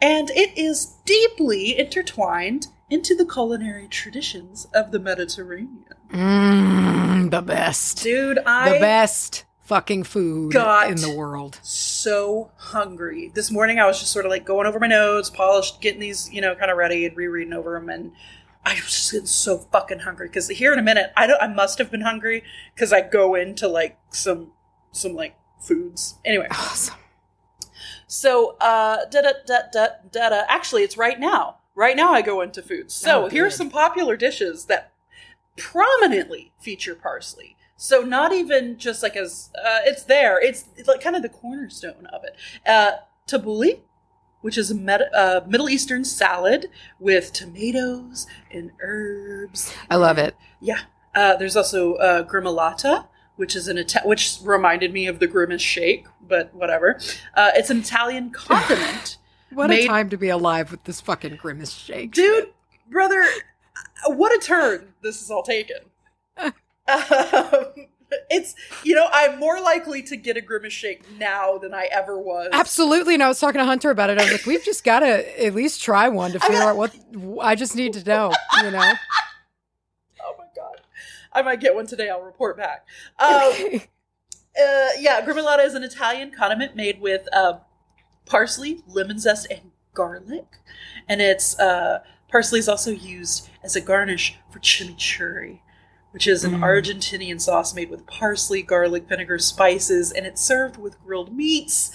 [0.00, 5.84] And it is deeply intertwined into the culinary traditions of the Mediterranean.
[6.12, 8.02] Mm, the best.
[8.02, 11.58] Dude, I the best fucking food got- in the world.
[11.62, 13.30] so hungry.
[13.34, 16.30] This morning I was just sort of like going over my notes, polished, getting these,
[16.32, 18.12] you know, kind of ready and rereading over them and
[18.64, 21.42] I was just getting so fucking hungry because here in a minute, I don't.
[21.42, 22.44] I must have been hungry
[22.74, 24.52] because I go into like some
[24.92, 26.14] some like foods.
[26.24, 26.94] Anyway, Awesome.
[28.06, 30.42] so uh, da da da da da da.
[30.48, 31.56] Actually, it's right now.
[31.74, 32.94] Right now, I go into foods.
[32.94, 34.92] So Oh, here are some popular dishes that
[35.56, 37.56] prominently feature parsley.
[37.82, 40.40] So not even just like as uh, it's there.
[40.40, 42.36] It's, it's like kind of the cornerstone of it.
[42.64, 42.92] Uh,
[43.26, 43.80] tabbouleh,
[44.40, 46.66] which is a med- uh, Middle Eastern salad
[47.00, 49.74] with tomatoes and herbs.
[49.90, 50.36] I love it.
[50.60, 50.78] Yeah.
[51.12, 55.60] Uh, there's also uh, gremolata, which is an Ita- which reminded me of the grimace
[55.60, 57.00] shake, but whatever.
[57.34, 59.16] Uh, it's an Italian condiment.
[59.52, 62.12] What Made- a time to be alive with this fucking grimace shake.
[62.12, 62.52] dude,
[62.88, 63.24] brother,
[64.06, 65.78] uh, what a turn this is all taken.
[66.88, 67.86] um,
[68.30, 72.18] it's you know I'm more likely to get a grimace shake now than I ever
[72.18, 72.48] was.
[72.52, 73.14] Absolutely.
[73.14, 74.18] And I was talking to Hunter about it.
[74.18, 76.94] I was like, we've just got to at least try one to figure out what
[77.40, 78.92] I just need to know, you know?
[80.24, 80.80] Oh my god,
[81.32, 82.08] I might get one today.
[82.08, 82.86] I'll report back.
[83.18, 83.52] Um,
[84.60, 87.58] uh, yeah, gremolata is an Italian condiment made with uh,
[88.24, 90.46] parsley, lemon zest, and garlic,
[91.08, 95.58] and it's uh, parsley is also used as a garnish for chimichurri,
[96.12, 96.60] which is an Mm.
[96.60, 101.90] Argentinian sauce made with parsley, garlic, vinegar, spices, and it's served with grilled meats.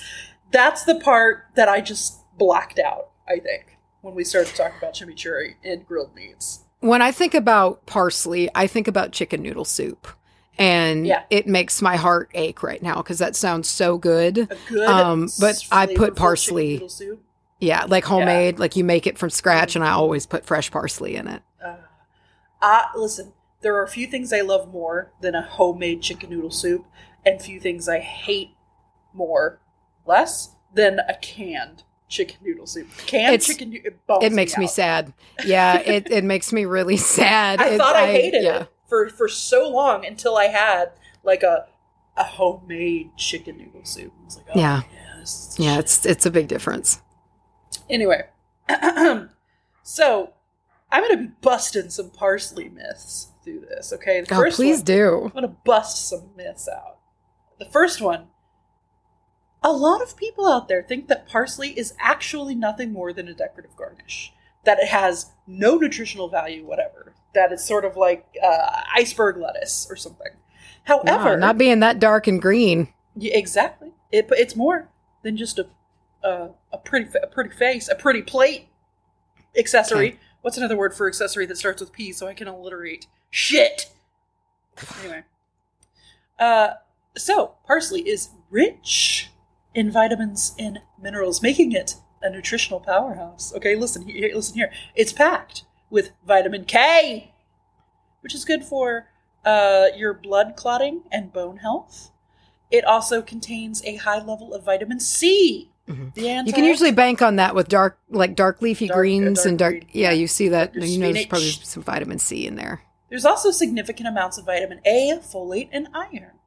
[0.51, 3.09] That's the part that I just blacked out.
[3.28, 6.63] I think when we started talking about chimichurri and grilled meats.
[6.80, 10.07] when I think about parsley, I think about chicken noodle soup.
[10.59, 11.24] And Yeah.
[11.32, 14.38] it makes my heart ache right now because that sounds so good.
[14.38, 17.24] A good, Um, but I put parsley- soup.
[17.59, 21.15] Yeah, like homemade, like you make it from scratch, and I always put fresh parsley
[21.15, 21.41] in it.
[21.63, 21.78] Uh,
[22.61, 23.34] I listen.
[23.62, 26.86] There are a few things I love more than a homemade chicken noodle soup,
[27.26, 28.51] and few things I hate
[29.14, 29.60] more
[30.05, 32.88] less than a canned chicken noodle soup.
[33.08, 34.72] Canned It's- chicken, it, It makes me out.
[34.72, 35.14] sad.
[35.43, 37.60] Yeah, it, it makes me really sad.
[37.60, 38.62] I It- thought I, hated yeah.
[38.64, 40.91] it for for so long until I had
[41.24, 41.68] like a
[42.16, 44.14] a homemade chicken noodle soup.
[44.22, 44.82] I was like, oh, Yeah.
[44.93, 45.26] yeah,
[45.58, 47.01] Yeah, it's it's a big difference.
[47.89, 48.24] Anyway,
[49.84, 50.34] so
[50.91, 53.93] I'm going to be busting some parsley myths through this.
[53.93, 55.22] Okay, the Oh, please one, do.
[55.26, 56.98] I'm going to bust some myths out.
[57.60, 58.28] The first one.
[59.64, 63.34] A lot of people out there think that parsley is actually nothing more than a
[63.34, 64.32] decorative garnish.
[64.66, 67.14] That it has no nutritional value, whatever.
[67.34, 70.32] That it's sort of like uh, iceberg lettuce or something.
[70.84, 72.93] However, Yeah, not being that dark and green.
[73.16, 73.93] yeah, exactly.
[74.12, 74.89] It, it's more
[75.24, 75.68] than just a
[76.24, 78.70] a, a pretty a pretty face, a pretty plate
[79.58, 80.10] accessory.
[80.10, 80.20] Okay.
[80.41, 83.08] What's another word for accessory that starts with P so I can alliterate?
[83.30, 83.91] Shit.
[85.01, 85.23] Anyway,
[86.39, 86.69] uh,
[87.15, 89.30] so parsley is rich
[89.73, 93.53] in vitamins and minerals, making it a nutritional powerhouse.
[93.55, 94.32] Okay, listen here.
[94.34, 94.71] Listen here.
[94.95, 97.34] It's packed with vitamin K,
[98.21, 99.07] which is good for
[99.45, 102.11] uh, your blood clotting and bone health.
[102.69, 105.71] It also contains a high level of vitamin C.
[105.88, 106.13] Mhm.
[106.15, 109.47] The You can usually bank on that with dark, like dark leafy Dark- greens dark
[109.47, 109.71] and dark.
[109.71, 110.73] green, yeah, you see that.
[110.75, 112.82] Your You know, there's probably some vitamin C in there.
[113.10, 116.39] There's also significant amounts of vitamin A, folate, and iron.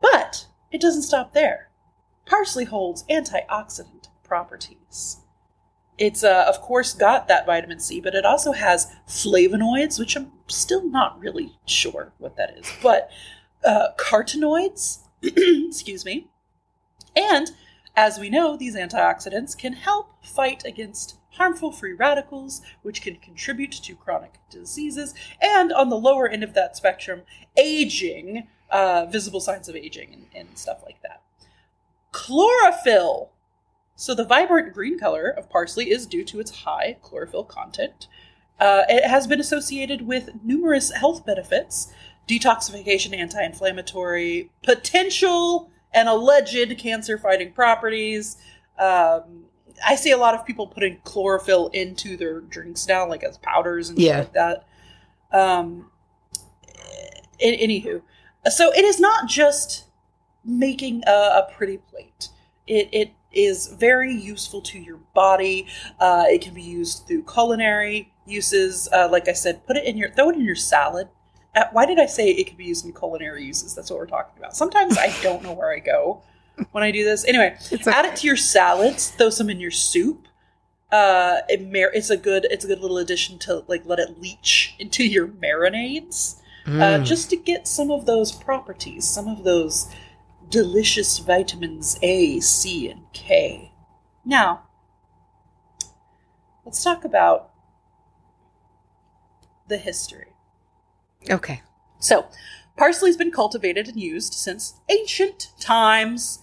[0.00, 1.70] But it doesn't stop there.
[2.26, 5.18] Parsley holds antioxidant properties.
[5.98, 10.32] it's uh, of course got that vitamin C, but it also has flavonoids, which I'm
[10.46, 13.10] still not really sure what that is, but
[13.64, 16.28] uh, carotenoids, excuse me,
[17.16, 17.50] and
[17.96, 23.72] as we know, these antioxidants can help fight against harmful free radicals, which can contribute
[23.72, 27.22] to chronic diseases, and on the lower end of that spectrum,
[27.56, 31.22] aging, uh, visible signs of aging, and, and stuff like that.
[32.12, 33.30] Chlorophyll.
[33.94, 38.08] So the vibrant green color of parsley is due to its high chlorophyll content.
[38.58, 41.92] Uh, it has been associated with numerous health benefits
[42.28, 48.36] detoxification, anti inflammatory, potential and alleged cancer fighting properties.
[48.78, 49.46] Um,
[49.86, 53.88] I see a lot of people putting chlorophyll into their drinks now, like as powders
[53.88, 54.22] and Yeah.
[54.22, 54.64] stuff like
[55.32, 55.38] that.
[55.38, 55.90] Um,
[57.40, 58.02] a- anywho,
[58.50, 59.84] so it is not just
[60.44, 62.28] making a, a pretty plate.
[62.66, 65.66] It it is very useful to your body.
[66.00, 68.88] Uh, it can be used through culinary uses.
[68.92, 71.08] Uh, like I said, put it in your throw it in your salad.
[71.54, 73.74] Uh, why did I say it could be used in culinary uses?
[73.74, 74.56] That's what we're talking about.
[74.56, 76.22] Sometimes I don't know where I go
[76.72, 77.24] when I do this.
[77.26, 79.10] Anyway, It's add it to your salads.
[79.10, 80.26] Throw some in your soup.
[80.92, 84.20] Uh, it mar- it's a good it's a good little addition to like let it
[84.20, 86.36] leach into your marinades
[86.66, 87.04] uh, Mm.
[87.04, 89.88] just to get some of those properties, some of those
[90.48, 93.70] delicious vitamins A, C, and K.
[94.24, 94.64] Now,
[96.64, 97.50] let's talk about
[99.68, 100.26] the history.
[101.30, 101.62] okay.
[102.00, 102.26] So,
[102.76, 106.40] parsley's been cultivated and used since ancient times,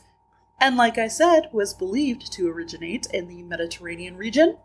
[0.59, 4.57] and like I said, was believed to originate in the Mediterranean region.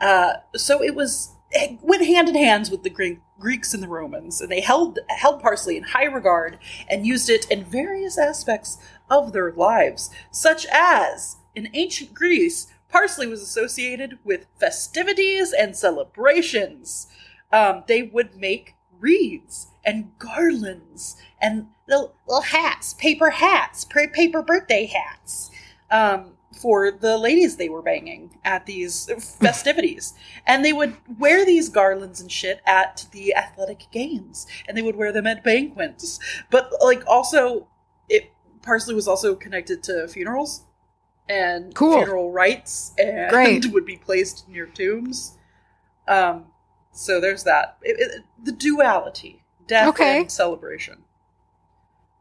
[0.00, 3.88] Uh, so it was it went hand in hand with the Gre- Greeks and the
[3.88, 8.78] Romans, and they held held parsley in high regard and used it in various aspects
[9.08, 17.06] of their lives, such as in ancient Greece, parsley was associated with festivities and celebrations.
[17.52, 24.86] Um, they would make wreaths and garlands and little, little hats, paper hats, paper birthday
[24.86, 25.50] hats
[25.90, 29.10] um, for the ladies they were banging at these
[29.40, 30.14] festivities.
[30.46, 34.96] and they would wear these garlands and shit at the athletic games, and they would
[34.96, 36.18] wear them at banquets.
[36.50, 37.68] But like also,
[38.08, 38.30] it
[38.62, 40.64] parsley was also connected to funerals
[41.28, 41.96] and Cool.
[41.98, 43.66] funeral rites, and Great.
[43.72, 45.36] would be placed near tombs.
[46.08, 46.46] Um,
[46.92, 47.76] so there's that.
[47.82, 50.20] It, it, the duality, death Okay.
[50.20, 51.04] and celebration.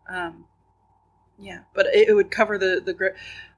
[0.09, 0.45] Um,
[1.39, 3.15] yeah, but it, it would cover the the gra-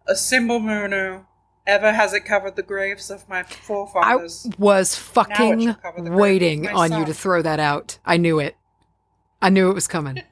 [0.08, 1.26] a simbelmynë.
[1.66, 4.48] Ever has it covered the graves of my forefathers?
[4.50, 8.00] I was fucking shall cover the grave waiting on you to throw that out.
[8.06, 8.56] I knew it.
[9.42, 10.24] I knew it was coming.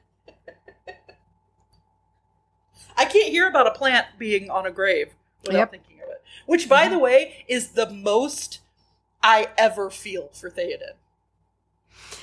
[2.96, 5.12] I can't hear about a plant being on a grave
[5.44, 5.70] without Yep.
[5.72, 6.22] thinking of it.
[6.46, 8.60] Which, by the way, is the most
[9.22, 10.94] I ever feel for Theoden.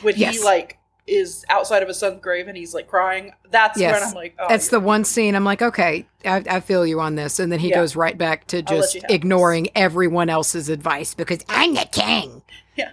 [0.02, 0.36] When Yes.
[0.36, 3.94] he like is outside of his son's grave and he's like crying, that's Yes.
[4.00, 4.72] when I'm like, oh, It's yeah.
[4.72, 7.40] the one scene I'm like, okay, I, I feel you on this.
[7.40, 7.76] And then he Yeah.
[7.76, 12.42] goes right back to just ignoring everyone else's advice because I'm the king.
[12.78, 12.92] Yeah,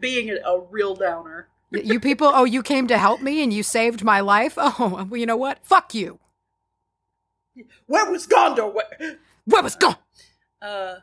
[0.00, 1.48] being a, a real downer.
[1.70, 4.54] You people, oh, you came to help me and you saved my life?
[4.56, 5.58] Oh, well, you know what?
[5.64, 6.18] Fuck you.
[7.86, 8.72] Where was Gondor?
[8.72, 9.96] Where, Where was gone?
[10.62, 10.96] uh,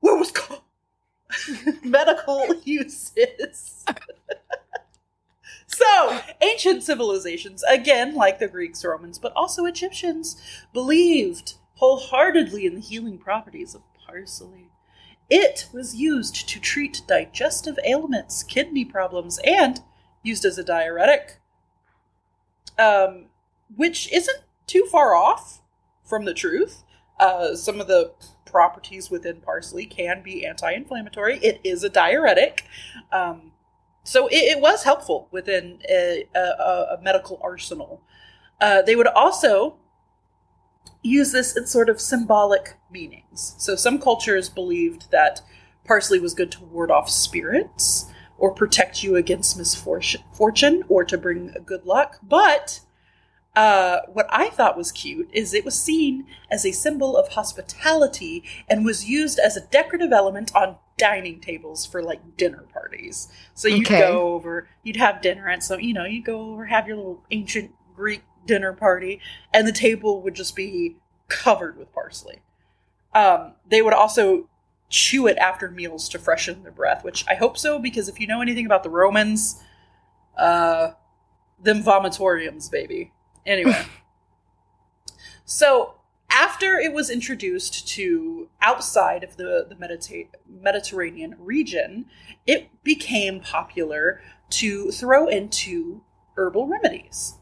[0.00, 0.62] where was Gondor?
[1.84, 3.84] Medical uses.
[5.72, 10.40] So, ancient civilizations, again, like the Greeks, Romans, but also Egyptians,
[10.72, 14.68] believed wholeheartedly in the healing properties of parsley.
[15.30, 19.80] It was used to treat digestive ailments, kidney problems, and
[20.22, 21.40] used as a diuretic,
[22.78, 23.26] um,
[23.74, 25.62] which isn't too far off
[26.04, 26.82] from the truth.
[27.18, 28.12] Uh, some of the
[28.44, 31.38] properties within parsley can be anti-inflammatory.
[31.38, 32.66] It is a diuretic,
[33.10, 33.52] um,
[34.04, 38.02] so it, it was helpful within a, a, a medical arsenal.
[38.60, 39.76] Uh, they would also
[41.02, 43.54] use this in sort of symbolic meanings.
[43.58, 45.40] So some cultures believed that
[45.84, 48.06] parsley was good to ward off spirits
[48.38, 52.18] or protect you against misfortune or to bring good luck.
[52.22, 52.80] But
[53.54, 58.42] uh, what I thought was cute is it was seen as a symbol of hospitality
[58.68, 63.26] and was used as a decorative element on dining tables for like dinner parties.
[63.54, 63.98] So you'd Okay.
[63.98, 67.24] go over, you'd have dinner, and so you know you'd go over, have your little
[67.32, 69.20] ancient Greek dinner party,
[69.52, 72.40] and the table would just be covered with parsley.
[73.12, 74.48] Um, they would also
[74.90, 78.28] chew it after meals to freshen their breath, which I hope so because if you
[78.28, 79.60] know anything about the Romans,
[80.36, 80.92] uh,
[81.60, 83.10] them vomitoriums, baby.
[83.44, 83.84] Anyway,
[85.44, 85.94] so
[86.42, 92.06] after it was introduced to outside of the, the Medita- Mediterranean region,
[92.48, 94.20] it became popular
[94.50, 96.02] to throw into
[96.36, 97.38] herbal remedies.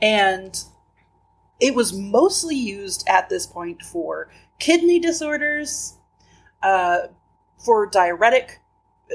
[0.00, 0.58] And
[1.60, 5.98] it was mostly used at this point for kidney disorders,
[6.62, 7.08] uh,
[7.62, 8.60] for diuretic,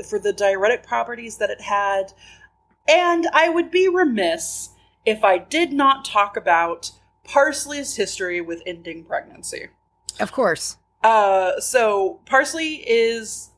[0.08, 2.14] for the diuretic properties that it had.
[2.88, 4.70] And I would be remiss
[5.04, 6.92] if I did not talk about
[7.24, 9.68] parsley's history with ending pregnancy.
[10.20, 10.78] Of course.
[11.04, 13.52] Uh, so parsley is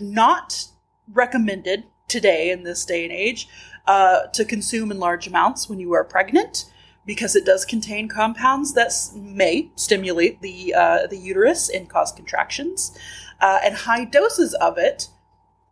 [0.00, 0.66] not
[1.12, 3.48] recommended today in this day and age
[3.86, 6.66] uh, to consume in large amounts when you are pregnant
[7.06, 12.12] because it does contain compounds that s- may stimulate the uh, the uterus and cause
[12.12, 12.96] contractions,
[13.40, 15.08] uh, and high doses of it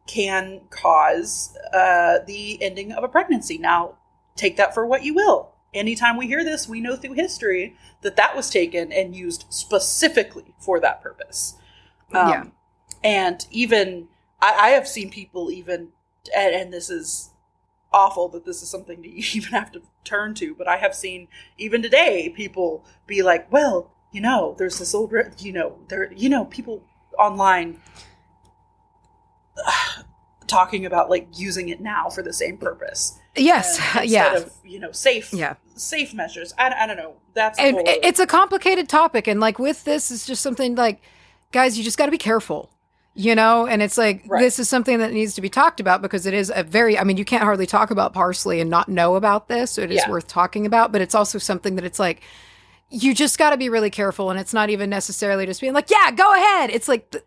[0.06, 3.58] can cause uh, the ending of a pregnancy.
[3.58, 3.96] Now,
[4.34, 5.52] take that for what you will.
[5.74, 10.54] Anytime we hear this, we know through history that that was taken and used specifically
[10.58, 11.56] for that purpose.
[12.12, 12.44] Um, Yeah.
[13.04, 14.08] And even
[14.40, 15.88] I, I have seen people even,
[16.34, 17.30] and, and this is
[17.92, 21.28] awful that this is something to even have to turn to, but I have seen
[21.58, 26.28] even today people be like, well, you know, there's this old, you know, there, you
[26.28, 26.82] know, people
[27.18, 27.80] online
[30.46, 33.18] talking about like using it now for the same purpose.
[33.36, 33.80] Yes.
[34.04, 34.36] Yeah.
[34.36, 35.54] Of, you know, safe, Yeah.
[35.74, 36.54] safe measures.
[36.58, 37.16] I, I don't know.
[37.34, 41.02] That's a it's a complicated topic and like with this it's just something like
[41.52, 42.70] guys you just got to be careful
[43.14, 44.40] you know and it's like Right.
[44.40, 47.04] this is something that needs to be talked about because it is a very i
[47.04, 49.98] mean you can't hardly talk about parsley and not know about this so it is
[49.98, 50.10] Yeah.
[50.10, 52.22] worth talking about but it's also something that it's like
[52.88, 55.90] you just got to be really careful and it's not even necessarily just being like
[55.90, 57.24] yeah go ahead it's like th-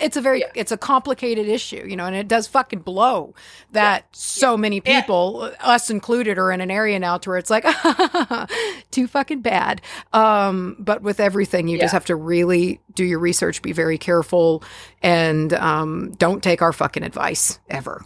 [0.00, 0.50] it's a very Yeah.
[0.54, 3.34] it's a complicated issue you know and it does fucking blow
[3.72, 5.00] that so many Yeah.
[5.00, 7.64] people us included are in an area now to where it's like
[8.90, 9.80] too fucking bad
[10.12, 14.62] um but with everything you just have to really do your research be very careful
[15.02, 18.04] and um don't take our fucking advice ever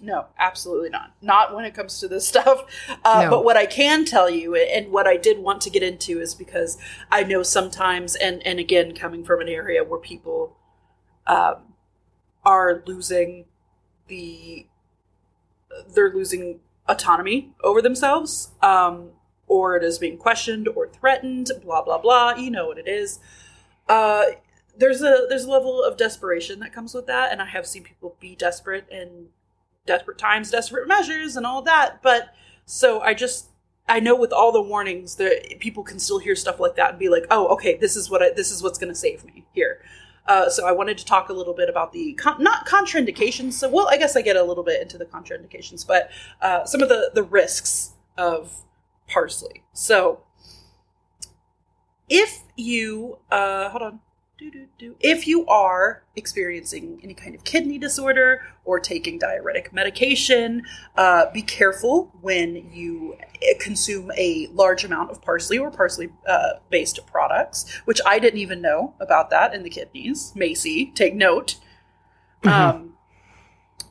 [0.00, 1.14] No, absolutely not.
[1.22, 2.64] Not when it comes to this stuff.
[3.04, 3.30] Uh, No.
[3.30, 6.34] But what I can tell you, and what I did want to get into, is
[6.34, 6.76] because
[7.10, 10.56] I know sometimes, and and again, coming from an area where people
[11.26, 11.74] um,
[12.44, 13.46] are losing
[14.08, 14.66] the,
[15.94, 19.10] they're losing autonomy over themselves, um,
[19.46, 21.50] or it is being questioned or threatened.
[21.62, 22.34] Blah blah blah.
[22.36, 23.18] You know what it is.
[23.88, 24.24] Uh,
[24.76, 27.82] there's a there's a level of desperation that comes with that, and I have seen
[27.82, 29.28] people be desperate in
[29.86, 32.02] desperate times, desperate measures, and all that.
[32.02, 33.48] But so I just
[33.88, 36.98] I know with all the warnings that people can still hear stuff like that and
[36.98, 39.44] be like, oh, okay, this is what I, this is what's going to save me
[39.52, 39.80] here.
[40.26, 43.52] Uh, so I wanted to talk a little bit about the con- not contraindications.
[43.54, 46.10] So well, I guess I get a little bit into the contraindications, but
[46.40, 48.64] uh, some of the the risks of
[49.06, 49.62] parsley.
[49.72, 50.20] So
[52.08, 54.00] if you uh, hold on.
[55.00, 60.62] If you are experiencing any kind of kidney disorder or taking diuretic medication,
[60.96, 66.54] uh, be careful when you uh, consume a large amount of parsley or parsley uh,
[66.68, 70.32] based products, which I didn't even know about that in the kidneys.
[70.34, 71.56] Macy, take note.
[72.42, 72.94] Um,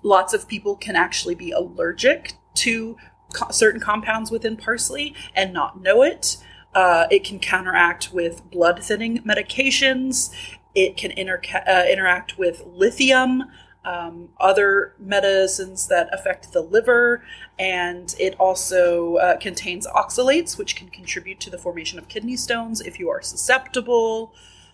[0.04, 2.98] lots of people can actually be allergic to
[3.34, 6.38] co- certain compounds within parsley and not know it.
[6.76, 10.34] Uh, it can counteract with blood thinning medications.
[10.76, 13.44] It can interca- uh, interact with lithium,
[13.86, 17.24] um, other medicines that affect the liver,
[17.60, 22.82] and it also uh, contains oxalates, which can contribute to the formation of kidney stones
[22.82, 24.34] if you are susceptible.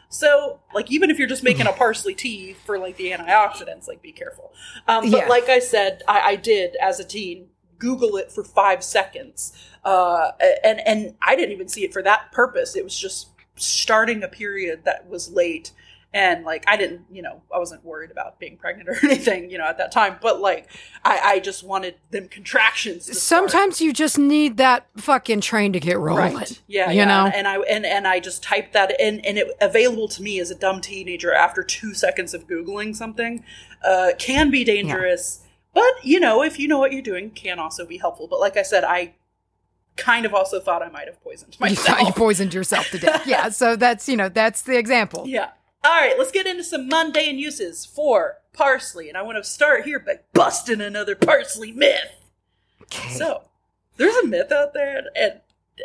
[0.09, 4.01] So, like, even if you're just making a parsley tea for like the antioxidants, like,
[4.01, 4.53] be careful.
[4.87, 5.27] Um, but Yeah.
[5.27, 7.47] like I said, I, I did as a teen
[7.79, 9.53] Google it for five seconds,
[9.83, 10.31] uh,
[10.63, 12.75] and and I didn't even see it for that purpose.
[12.75, 15.71] It was just starting a period that was late,
[16.13, 19.57] and like I didn't, you know, I wasn't worried about being pregnant or anything, you
[19.57, 20.17] know, at that time.
[20.21, 20.67] But like,
[21.03, 23.05] I, I just wanted them contractions.
[23.05, 23.51] To start.
[23.51, 26.61] sometimes you just need that fucking train to get rolling Right.
[26.67, 26.89] Yeah.
[26.89, 27.05] you yeah.
[27.05, 30.39] know And I and and I just typed that in, and it available to me
[30.39, 33.43] as a dumb teenager after two seconds of googling something
[33.85, 35.41] uh, can be dangerous.
[35.73, 38.27] But you know, if you know what you're doing, can also be helpful.
[38.27, 39.13] But like I said, I
[39.95, 41.99] kind of also thought I might have poisoned you, myself.
[41.99, 45.49] you poisoned yourself to death yeah so that's you know that's the example yeah.
[45.83, 49.85] All right, let's get into some mundane uses for parsley, and I want to start
[49.85, 52.27] here by busting another parsley myth.
[52.81, 53.09] okay.
[53.09, 53.43] So,
[53.95, 55.39] there's a myth out there, and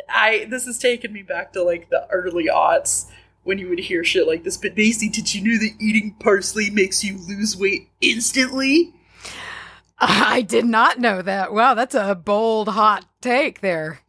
[0.09, 3.09] I this has taken me back to like the early aughts
[3.43, 4.57] when you would hear shit like this.
[4.57, 8.93] But Macy, did you know that eating parsley makes you lose weight instantly?
[9.99, 11.53] I did not know that.
[11.53, 14.01] Wow, that's a bold, hot take there.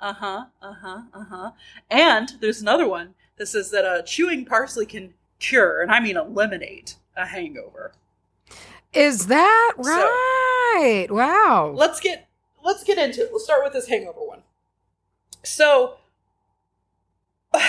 [0.00, 0.44] Uh huh.
[0.62, 1.02] Uh huh.
[1.12, 1.50] Uh huh.
[1.90, 6.16] And there's another one that says that uh, chewing parsley can cure, and I mean
[6.16, 7.92] eliminate, a hangover.
[8.92, 11.06] Is that right?
[11.08, 11.72] So, wow.
[11.74, 12.28] Let's get
[12.64, 13.30] let's get into it.
[13.32, 14.42] Let's start with this hangover one.
[15.42, 15.96] So,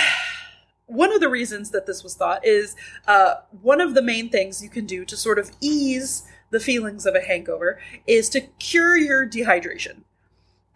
[0.86, 2.76] one of the reasons that this was thought is
[3.08, 7.06] uh, one of the main things you can do to sort of ease the feelings
[7.06, 10.04] of a hangover is to cure your dehydration.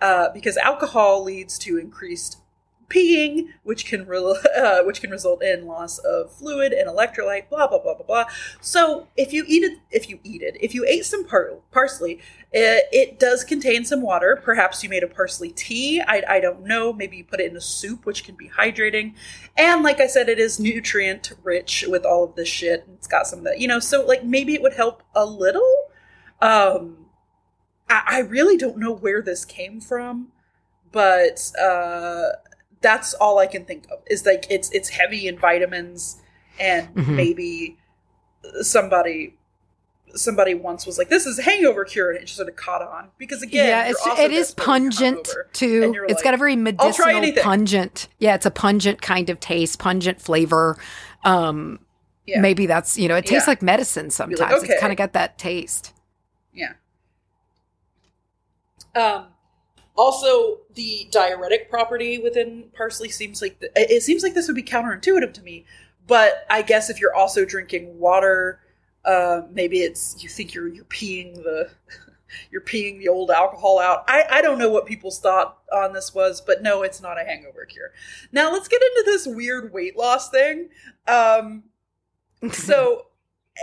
[0.02, 2.40] Uh, because alcohol leads to increased
[2.90, 7.50] peeing, which can re- uh, which can result in loss of fluid and electrolyte.
[7.50, 8.26] Blah blah blah blah blah.
[8.62, 12.20] So if you eat it, if you eat it, if you ate some par- parsley,
[12.52, 14.42] it, it, does contain some water.
[14.42, 16.02] Perhaps you made a parsley tea.
[16.02, 16.94] I, I don't know.
[16.94, 19.14] Maybe you put it in a soup, which can be hydrating.
[19.58, 22.88] And like I said, it is nutrient rich with all of this shit.
[22.94, 23.80] It's got some of that, you know.
[23.80, 25.76] So like maybe it would help a little.
[26.42, 27.06] Um,
[27.90, 30.32] I, I really don't know where this came from,
[30.92, 32.30] but uh
[32.82, 36.22] that's all I can think of is like it's it's heavy in vitamins
[36.60, 37.16] and mm-hmm.
[37.16, 37.78] maybe
[38.62, 39.36] somebody
[40.14, 43.10] somebody once was like this is hangover cure and it just sort of caught on
[43.18, 48.08] because again yeah it's, it is pungent too it's like, got a very medicinal pungent
[48.20, 50.78] yeah it's a pungent kind of taste pungent flavor
[51.26, 51.80] um
[52.26, 52.40] yeah.
[52.40, 53.52] maybe that's you know it tastes yeah.
[53.52, 54.74] like medicine sometimes like, okay.
[54.74, 55.94] it's kind of got that taste
[56.54, 56.74] yeah
[58.96, 59.26] um
[59.96, 64.64] also, the diuretic property within parsley seems like the, it seems like this would be
[64.64, 65.66] counterintuitive to me.
[66.08, 68.60] But I guess if you're also drinking water,
[69.06, 71.70] uh, maybe it's you think you're you're peeing the
[72.52, 74.04] you're peeing the old alcohol out.
[74.08, 77.24] I, I don't know what people's thought on this was, but no, it's not a
[77.24, 77.92] hangover cure.
[78.32, 80.70] Now let's get into this weird weight loss thing.
[81.08, 81.64] Um,
[82.52, 83.08] so,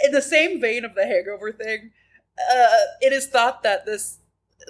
[0.04, 1.90] in the same vein of the hangover thing,
[2.38, 4.18] uh, it is thought that this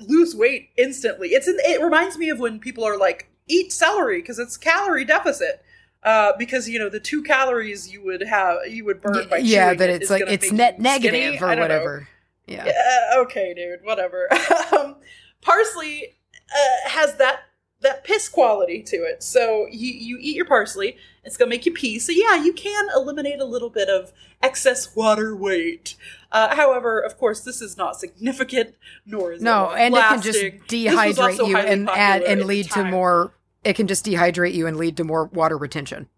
[0.01, 1.29] lose weight instantly.
[1.29, 5.05] It's in, it reminds me of when people are like eat celery because it's calorie
[5.05, 5.63] deficit.
[6.05, 9.73] Uh, because you know the two calories you would have you would burn by yeah,
[9.73, 12.09] but it's like it's net negative or whatever.
[12.47, 12.67] Yeah.
[12.67, 13.21] yeah.
[13.21, 13.85] Okay, dude.
[13.85, 14.29] Whatever.
[14.77, 14.97] um,
[15.43, 16.17] parsley
[16.51, 17.43] uh, has that
[17.83, 19.23] that piss quality to it.
[19.23, 21.99] So you you eat your parsley, it's gonna make you pee.
[21.99, 24.13] So yeah, you can eliminate a little bit of
[24.43, 25.97] excess water weight.
[26.31, 28.75] Uh, however, of course, this is not significant,
[29.05, 30.35] nor is no, it and lasting.
[30.35, 33.35] it can just dehydrate you and add and lead to more.
[33.65, 36.09] It can just dehydrate you and lead to more water retention.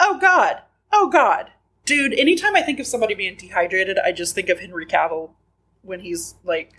[0.00, 0.62] Oh God!
[0.92, 1.50] Oh God!
[1.84, 5.30] Dude, anytime I think of somebody being dehydrated, I just think of Henry Cavill
[5.82, 6.72] when he's like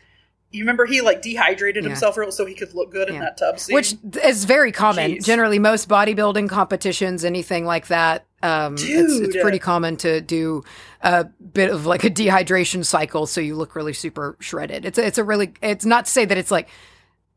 [0.52, 1.90] you remember he like dehydrated yeah.
[1.90, 3.16] himself so he could look good yeah.
[3.16, 3.76] in that tub scene?
[3.76, 5.12] Which is very common.
[5.12, 5.26] Jeez.
[5.26, 10.64] Generally, most bodybuilding competitions, anything like that, um, it's, it's, pretty common to do
[11.02, 14.86] a bit of like a dehydration cycle so you look really super shredded.
[14.86, 16.70] It's a, it's a really it's not to say that it's like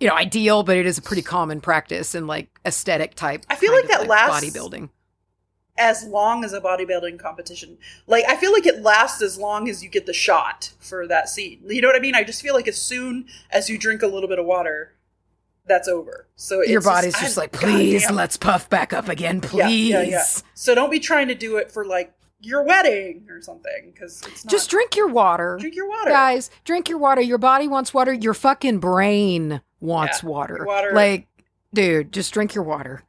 [0.01, 3.45] you know ideal, but it is a pretty common practice in like aesthetic type.
[3.51, 4.89] I feel like that like last bodybuilding
[5.79, 7.79] as long as a bodybuilding competition.
[8.07, 11.29] Like I feel like it lasts as long as you get the shot for that
[11.29, 11.61] scene.
[11.67, 12.15] You know what I mean?
[12.15, 14.95] I just feel like as soon as you drink a little bit of water,
[15.67, 16.29] that's over.
[16.37, 19.91] So your body's just, just like, please, let's puff back up again, please.
[19.91, 20.25] Yeah, yeah, yeah.
[20.55, 24.69] So don't be trying to do it for like your wedding or something because just
[24.69, 25.57] drink your water.
[25.61, 26.51] Drink your water, guys.
[26.65, 27.21] Drink your water.
[27.21, 28.13] Your body wants water.
[28.13, 30.65] Your fucking brain wants yeah, water.
[30.67, 31.29] Water, like,
[31.73, 33.05] dude, just drink your water.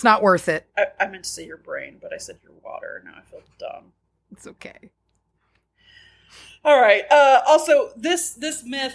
[0.00, 0.66] It's not worth it.
[0.78, 3.02] I, I meant to say your brain, but I said your water.
[3.04, 3.92] Now I feel dumb.
[4.32, 4.88] It's okay.
[6.64, 7.04] All right.
[7.10, 8.94] Uh, also, this this myth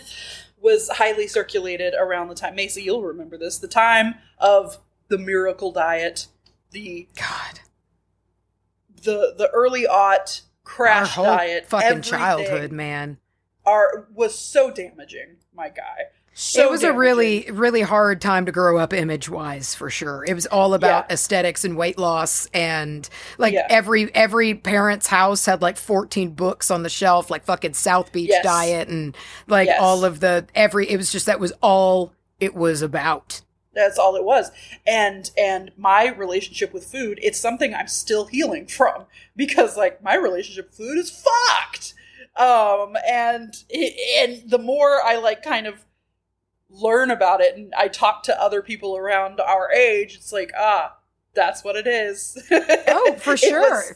[0.60, 2.56] was highly circulated around the time.
[2.56, 3.60] Macy, you'll remember this.
[3.60, 6.26] The time of the miracle diet.
[6.72, 7.60] The God.
[9.04, 11.68] The the early aught crash diet.
[11.68, 13.20] Fucking childhood, man.
[13.64, 16.06] Are was so damaging, my guy.
[16.38, 16.96] So it was damaging.
[16.96, 20.26] a really, really hard time to grow up image wise for sure.
[20.28, 21.14] It was all about yeah.
[21.14, 23.08] aesthetics and weight loss and
[23.38, 23.66] like yeah.
[23.70, 28.32] every every parent's house had like 14 books on the shelf, like fucking South Beach
[28.32, 28.44] yes.
[28.44, 29.16] diet and
[29.48, 29.80] like yes.
[29.80, 33.42] all of the every it was just that was all it was about.
[33.74, 34.52] That's all it was.
[34.86, 39.06] And and my relationship with food, it's something I'm still healing from
[39.38, 41.94] because like my relationship with food is fucked.
[42.36, 45.86] Um and and the more I like kind of
[46.82, 50.96] learn about it and I talk to other people around our age, it's like, ah,
[51.34, 52.38] that's what it is.
[52.88, 53.58] Oh, for sure.
[53.58, 53.94] it, was,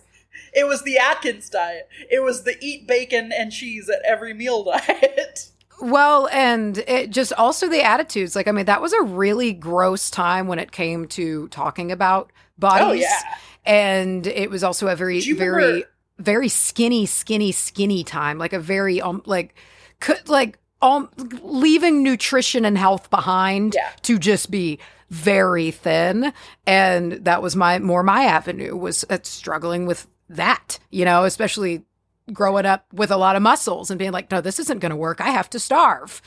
[0.53, 1.88] it was the Atkins diet.
[2.10, 5.49] It was the eat bacon and cheese at every meal diet.
[5.81, 8.35] Well, and it just also the attitudes.
[8.35, 12.31] Like, I mean, that was a really gross time when it came to talking about
[12.57, 12.85] bodies.
[12.85, 13.38] Oh, yeah.
[13.65, 15.88] And it was also a very, very, remember?
[16.18, 18.38] very skinny, skinny, skinny time.
[18.38, 19.56] Like a very, um, like,
[19.99, 21.10] could, like, um,
[21.41, 23.89] leaving nutrition and health behind Yeah.
[24.03, 24.80] to just be
[25.10, 26.31] very thin
[26.68, 31.84] and that was my more my avenue was uh, struggling with that you know especially
[32.31, 34.95] growing up with a lot of muscles and being like no this isn't going to
[34.95, 36.22] work i have to starve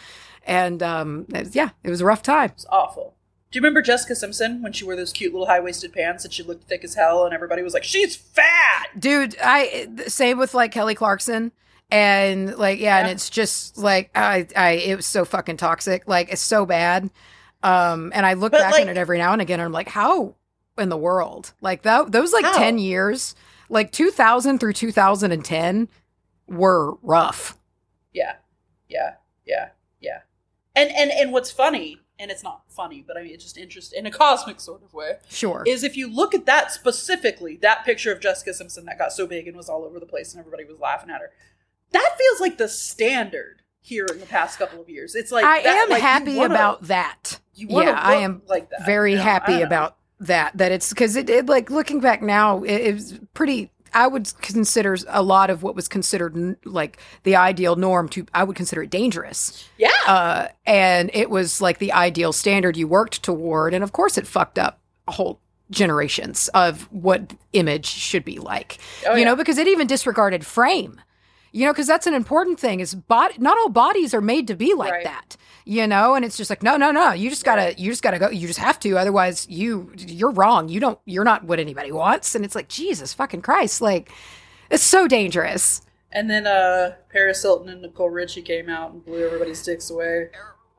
[0.45, 3.15] and um it- yeah it was a rough time It's awful.
[3.53, 6.33] Do you remember Jessica Simpson when she wore those cute little high waisted pants and
[6.33, 8.87] she looked thick as hell and everybody was like, she's fat?
[8.99, 11.53] dude i same with like kelly clarkson
[11.93, 16.09] and like yeah, and it's just like i i it was so fucking toxic.
[16.09, 17.11] Like it's so bad.
[17.63, 19.73] Um and i look But, back like- on it every now and again and i'm
[19.73, 20.35] like how
[20.79, 21.53] in the world?
[21.61, 22.57] Like that those like How?
[22.59, 23.35] 10 years
[23.69, 25.89] like 2000 through 2010
[26.47, 27.57] were rough.
[28.13, 28.35] Yeah,
[28.89, 29.15] yeah,
[29.47, 29.69] yeah,
[30.01, 30.21] yeah.
[30.75, 33.99] And and and what's funny, and it's not funny, but I mean it's just interesting
[34.01, 35.63] in a cosmic sort of way, sure.
[35.67, 39.27] is if you look at that specifically, that picture of Jessica Simpson that got so
[39.27, 41.31] big and was all over the place and everybody was laughing at her.
[41.93, 45.15] That feels like the standard here in the past couple of years.
[45.15, 48.87] It's like i that- am like, happy wanna- about that yeah i am like that.
[48.87, 49.23] very you know?
[49.25, 53.19] Happy about that that it's because it, it like looking back now it, it was
[53.35, 58.09] pretty i would consider a lot of what was considered n- like the ideal norm
[58.09, 59.91] to i would consider it dangerous Yeah.
[60.07, 64.27] uh, and it was like the ideal standard you worked toward and of course it
[64.27, 65.39] fucked up a whole
[65.71, 69.25] generations of what image should be like Oh, you yeah.
[69.27, 71.01] know because it even disregarded frame
[71.53, 74.55] you know because that's an important thing is body not all bodies are made to
[74.57, 75.05] be like Right.
[75.05, 76.17] that you know?
[76.17, 78.49] And it's just like no no no you just gotta you just gotta go you
[78.49, 80.69] just have to otherwise you you're wrong.
[80.69, 82.35] You don't you're not what anybody wants.
[82.35, 84.11] And it's like jesus fucking christ like
[84.71, 85.83] it's so dangerous.
[86.11, 90.31] And then uh Paris Hilton and Nicole Richie came out and blew everybody's dicks away.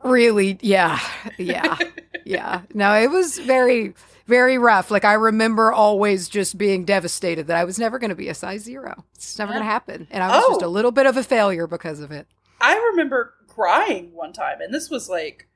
[0.03, 0.57] really?
[0.61, 0.99] Yeah.
[1.37, 1.77] Yeah.
[2.25, 2.61] Yeah.
[2.73, 3.93] No it was very
[4.27, 8.15] very rough like i remember always just being devastated that i was never going to
[8.15, 10.67] be a size zero it's never going to happen and i was just Oh.
[10.67, 12.27] a little bit of a failure because of it
[12.61, 15.49] I remember crying one time, and this was like,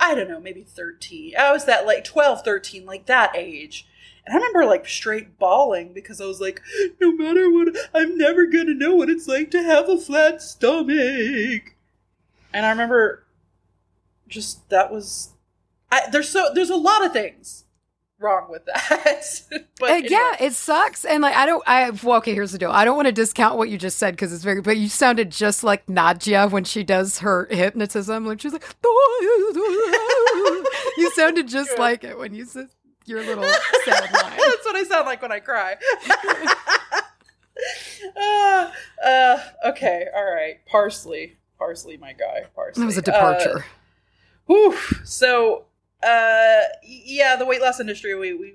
[0.00, 1.34] I don't know, maybe 13.
[1.38, 3.86] I was that like 12, 13, like that age.
[4.24, 6.62] And I remember like straight bawling because I was like,
[6.98, 10.40] no matter what, I'm never going to know what it's like to have a flat
[10.40, 11.74] stomach.
[12.54, 13.26] And I remember
[14.26, 15.34] just that was.
[15.92, 17.64] I, there's so there's a lot of things
[18.18, 19.40] wrong with that.
[19.78, 20.08] but Uh, anyway.
[20.10, 21.04] yeah, it sucks.
[21.04, 22.70] And like, I don't, I, well, okay, here's the deal.
[22.70, 25.30] I don't want to discount what you just said because it's very, but you sounded
[25.30, 28.24] just like Nadia when she does her hypnotism.
[28.26, 28.64] Like, she's like,
[30.96, 32.68] you sounded just like it when you said
[33.04, 33.44] your little
[33.84, 34.38] sad line.
[34.38, 35.76] That's what I sound like when I cry.
[38.16, 38.70] uh,
[39.04, 40.56] uh, okay, all right.
[40.66, 41.36] Parsley.
[41.58, 42.44] Parsley, my guy.
[42.54, 42.80] Parsley.
[42.82, 43.58] That was a departure.
[43.58, 43.62] Uh,
[44.46, 44.76] whew.
[45.04, 45.64] So,
[46.02, 48.54] uh, yeah, the weight loss industry, we, we,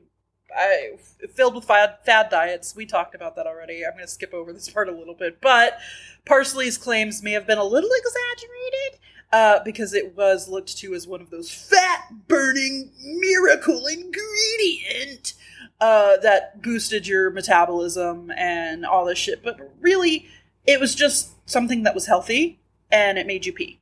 [0.55, 0.97] I,
[1.33, 2.75] filled with fad, fad diets.
[2.75, 3.85] We talked about that already.
[3.85, 5.39] I'm going to skip over this part a little bit.
[5.41, 5.79] But
[6.25, 8.99] Parsley's claims may have been a little exaggerated
[9.31, 15.33] uh, because it was looked to as one of those fat burning miracle ingredient
[15.79, 19.43] uh, that boosted your metabolism and all this shit.
[19.43, 20.27] But really,
[20.65, 22.59] it was just something that was healthy
[22.91, 23.79] and it made you pee.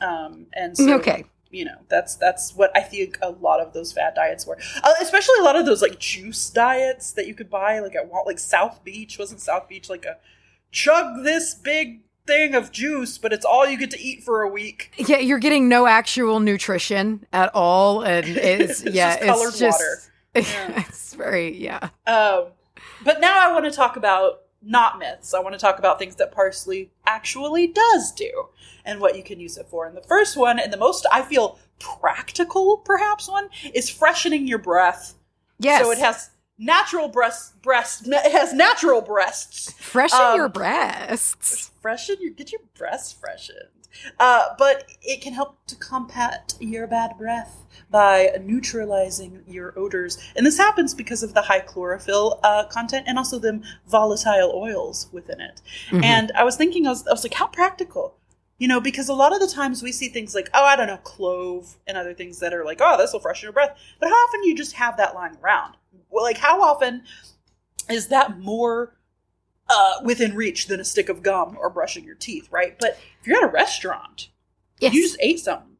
[0.00, 1.24] Um, and so, okay.
[1.54, 4.58] You know, that's that's what I think a lot of those fat diets were.
[4.82, 8.10] Uh, especially a lot of those like juice diets that you could buy like at
[8.26, 10.16] like South Beach wasn't South Beach like a
[10.70, 14.48] chug this big thing of juice, but it's all you get to eat for a
[14.48, 14.92] week.
[14.96, 18.02] Yeah, you're getting no actual nutrition at all.
[18.02, 20.48] And it's, It's yeah, just colored it's just, water.
[20.48, 20.84] Yeah.
[20.88, 21.88] it's very, yeah.
[22.06, 22.46] Um,
[23.04, 25.34] but now I want to talk about not myths.
[25.34, 28.48] I want to talk about things that parsley actually does do
[28.84, 29.86] and what you can use it for.
[29.86, 34.58] And the first one, and the most I feel practical, perhaps one, is freshening your
[34.58, 35.14] breath.
[35.58, 35.82] Yes.
[35.82, 38.06] So it has natural breast breast.
[38.06, 39.72] It has natural breasts.
[39.72, 41.70] Freshen um, your breasts.
[41.80, 43.68] Freshen your get your breasts freshened.
[44.18, 50.44] Uh, but it can help to combat your bad breath by neutralizing your odors, and
[50.44, 55.40] this happens because of the high chlorophyll uh, content and also them volatile oils within
[55.40, 55.62] it.
[55.90, 56.02] Mhm.
[56.02, 58.16] And I was thinking, I was, I was like, how practical.
[58.58, 60.86] You know, because a lot of the times we see things like, oh, I don't
[60.86, 63.76] know, clove and other things that are like, oh, this will freshen your breath.
[63.98, 65.76] But how often you just have that lying around?
[66.10, 67.02] Like, how often
[67.90, 68.96] is that more
[69.68, 72.76] uh, within reach than a stick of gum or brushing your teeth, right?
[72.78, 74.28] But if you're at a restaurant,
[74.80, 74.92] Yes.
[74.94, 75.76] you just ate something.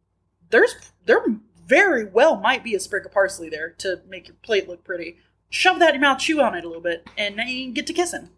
[0.50, 0.74] There's
[1.06, 1.24] there
[1.66, 5.16] very well might be a sprig of parsley there to make your plate look pretty.
[5.50, 7.86] Shove that in your mouth, chew on it a little bit, and now you get
[7.88, 8.30] to kissing.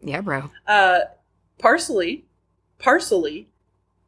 [0.00, 0.50] yeah, bro.
[0.66, 1.00] Uh,
[1.58, 2.24] parsley,
[2.78, 3.48] parsley,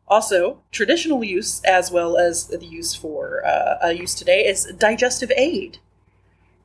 [0.09, 5.31] also traditional use as well as the use for uh, uh, use today is digestive
[5.37, 5.79] aid.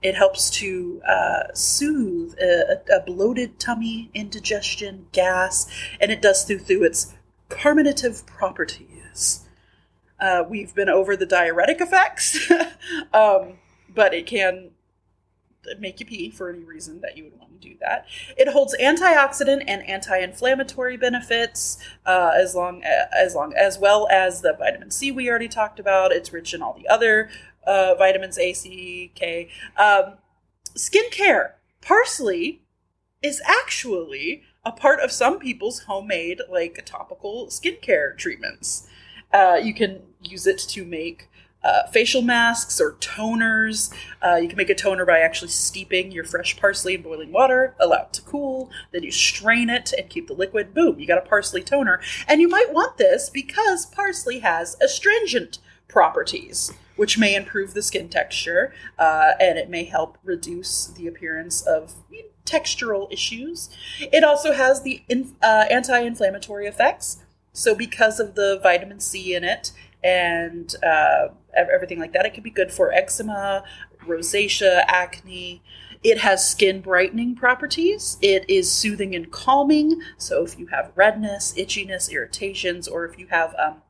[0.02, 5.68] It helps to uh, soothe a, a bloated tummy, indigestion, gas,
[6.00, 7.14] and it does through through its
[7.50, 9.42] carminative properties.
[10.20, 12.52] Uh, we've been over the diuretic effects,
[13.14, 13.54] um,
[13.94, 14.72] but it can
[15.80, 18.06] make you pee for any reason that you would want to do that.
[18.38, 24.54] It holds antioxidant and anti-inflammatory benefits, uh, as long as long as well as the
[24.54, 26.12] vitamin C we already talked about.
[26.12, 27.30] It's rich in all the other
[27.66, 29.50] uh, vitamins A, C, K.
[29.78, 30.14] Um,
[30.76, 31.54] skincare.
[31.82, 32.62] Parsley
[33.22, 38.88] is actually a part of some people's homemade like topical skincare treatments.
[39.32, 41.30] Uh, you can use it to make
[41.64, 43.92] uh, facial masks or toners.
[44.22, 47.76] Uh, you can make a toner by actually steeping your fresh parsley in boiling water,
[47.80, 50.74] allow it to cool, then you strain it and keep the liquid.
[50.74, 52.00] Boom, you got a parsley toner.
[52.28, 58.10] And you might want this because parsley has astringent properties, which may improve the skin
[58.10, 61.94] texture uh, and it may help reduce the appearance of
[62.46, 63.70] textural issues.
[64.00, 67.18] It also has the in, uh, anti inflammatory effects.
[67.54, 69.72] So, because of the vitamin C in it,
[70.06, 72.26] and uh, everything like that.
[72.26, 73.64] It can be good for eczema,
[74.06, 75.64] rosacea, acne.
[76.04, 78.18] It has skin brightening properties.
[78.22, 80.00] It is soothing and calming.
[80.18, 83.82] So if you have redness, itchiness, irritations, or if you have um,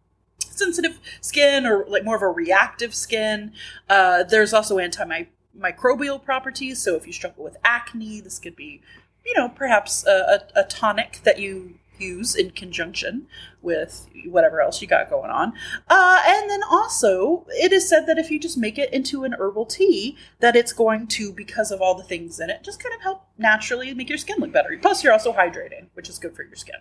[0.57, 3.53] sensitive skin or like more of a reactive skin,
[3.89, 6.81] uh, there's also antimicrobial properties.
[6.81, 8.81] So if you struggle with acne, this could be,
[9.25, 13.25] you know, perhaps a, a, a tonic that you use in conjunction
[13.61, 15.53] with whatever else you got going on.
[15.87, 19.33] Uh, and then also, it is said that if you just make it into an
[19.33, 22.93] herbal tea, that it's going to, because of all the things in it, just kind
[22.93, 24.77] of help naturally make your skin look better.
[24.81, 26.75] Plus, you're also hydrating, which is good for your skin.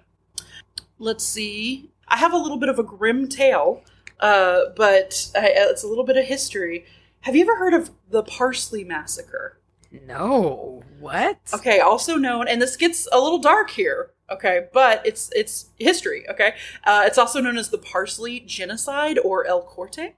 [0.98, 1.90] Let's see.
[2.08, 3.82] I have a little bit of a grim tale,
[4.20, 6.84] uh, but I, it's a little bit of history.
[7.20, 9.58] Have you ever heard of the Parsley Massacre?
[10.06, 10.82] No.
[10.98, 11.38] What?
[11.54, 16.28] Okay, also known, and this gets a little dark here, Okay, but it's it's history.
[16.28, 16.54] Okay,
[16.84, 20.14] uh, it's also known as the Parsley Genocide or El Corte.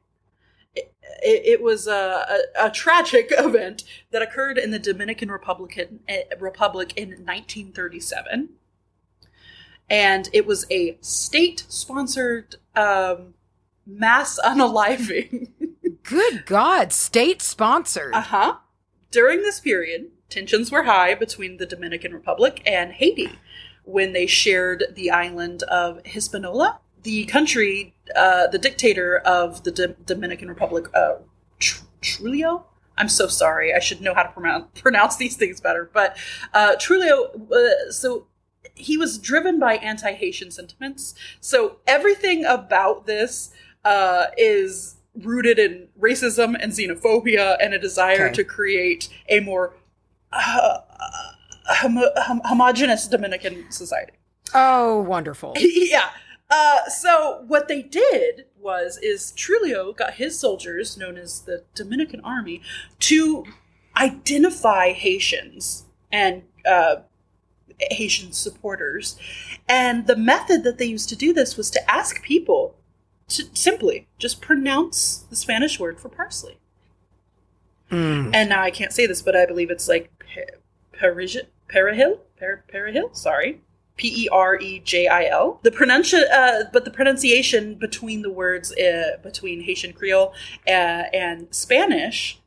[0.75, 0.93] It,
[1.23, 6.23] it, it was a, a, a, tragic event that occurred in the Dominican Republic, eh,
[6.39, 8.51] Republic in 1937,
[9.89, 13.35] and it was a state-sponsored um,
[13.87, 15.51] mass unaliving.
[16.03, 18.15] Good God, state-sponsored.
[18.15, 18.57] Uh huh.
[19.11, 23.31] During this period, tensions were high between the Dominican Republic and Haiti
[23.85, 26.81] when they shared the island of Hispaniola.
[27.03, 31.17] The country, uh, the dictator of the D- Dominican Republic, uh,
[31.61, 32.67] Tr- Trujillo.
[32.99, 33.73] I'm so sorry.
[33.73, 35.89] I should know how to pronounce, pronounce these things better.
[35.93, 36.17] But
[36.53, 38.27] uh, Trujillo, uh, so
[38.77, 41.15] he was driven by anti-Haitian sentiments.
[41.41, 43.51] So everything about this
[43.85, 48.35] uh, is rooted in racism and xenophobia and a desire okay.
[48.35, 49.75] to create a more
[50.33, 50.79] uh,
[51.67, 54.13] homo- hom- homogenous Dominican society.
[54.55, 55.55] Oh, wonderful.
[55.59, 56.11] yeah.
[56.51, 62.21] Uh, so what they did was is Trujillo got his soldiers, known as the Dominican
[62.21, 62.63] Army,
[63.01, 63.45] to
[63.97, 66.97] identify Haitians and uh,
[67.79, 69.19] Haitian supporters,
[69.69, 72.77] and the method that they used to do this was to ask people
[73.29, 76.59] to simply just pronounce the Spanish word for parsley.
[77.91, 78.31] Mm.
[78.35, 80.11] And now I can't say this, but I believe it's like
[80.93, 83.61] Parisian Perejil, per, Perejil, sorry,
[83.97, 85.61] P E R E J I L.
[85.63, 90.33] The pronunciation, uh, but the pronunciation between the words uh, between Haitian Creole
[90.67, 90.71] uh,
[91.13, 92.41] and Spanish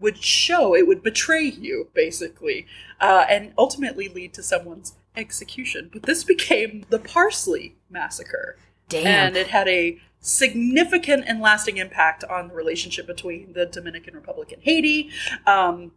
[0.00, 2.66] would show it would betray you basically,
[3.00, 5.90] uh, and ultimately lead to someone's execution.
[5.92, 8.56] But this became the Parsley Massacre,
[8.88, 9.06] Damn.
[9.06, 14.52] and it had a significant and lasting impact on the relationship between the Dominican Republic
[14.52, 15.10] and Haiti.
[15.46, 15.92] Um,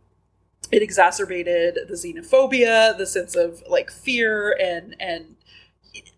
[0.71, 5.35] it exacerbated the xenophobia, the sense of like fear and and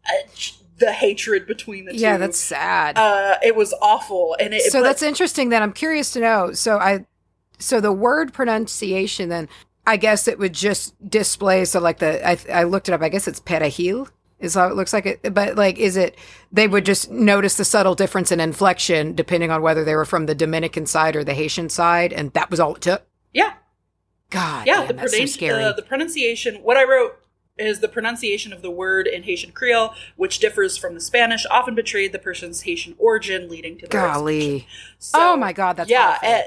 [0.05, 0.27] uh,
[0.79, 1.99] the hatred between the two.
[1.99, 2.97] Yeah, that's sad.
[2.97, 5.49] Uh, it was awful, and it, so but, that's interesting.
[5.49, 6.53] That I'm curious to know.
[6.53, 7.05] So I,
[7.59, 9.49] so the word pronunciation then.
[9.85, 11.65] I guess it would just display.
[11.65, 13.01] So like the I, I looked it up.
[13.01, 14.07] I guess it's perejil
[14.43, 15.33] is how it looks like it.
[15.33, 16.17] But like, is it
[16.51, 20.25] they would just notice the subtle difference in inflection depending on whether they were from
[20.25, 23.03] the Dominican side or the Haitian side, and that was all it took.
[23.33, 23.53] Yeah,
[24.29, 25.63] God, yeah, damn, the, that's so scary.
[25.63, 26.55] The, the pronunciation.
[26.55, 27.19] What I wrote
[27.57, 31.75] is the pronunciation of the word in Haitian Creole, which differs from the Spanish, often
[31.75, 34.67] betrayed the person's Haitian origin, leading to their golly.
[34.97, 36.43] So, oh my God, that's yeah, and,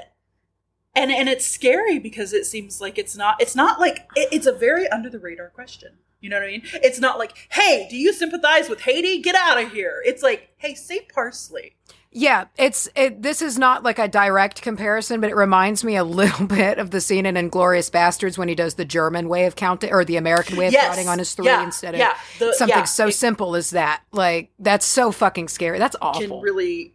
[0.97, 3.40] and and it's scary because it seems like it's not.
[3.40, 5.93] It's not like it, it's a very under the radar question.
[6.20, 6.62] You know what I mean?
[6.82, 9.20] It's not like, hey, do you sympathize with Haiti?
[9.20, 10.02] Get out of here.
[10.05, 11.77] It's like, hey, say parsley.
[12.10, 16.02] Yeah, it's it, this is not like a direct comparison, but it reminds me a
[16.20, 19.55] little bit of the scene in Inglourious Basterds when he does the German way of
[19.55, 20.86] counting or the American way of Yes.
[20.89, 21.62] counting on his three Yeah.
[21.62, 22.16] instead of Yeah.
[22.39, 22.85] The- something yeah.
[22.85, 24.02] so It- simple as that.
[24.12, 25.78] Like that's so fucking scary.
[25.78, 26.40] That's Can awful.
[26.40, 26.94] really,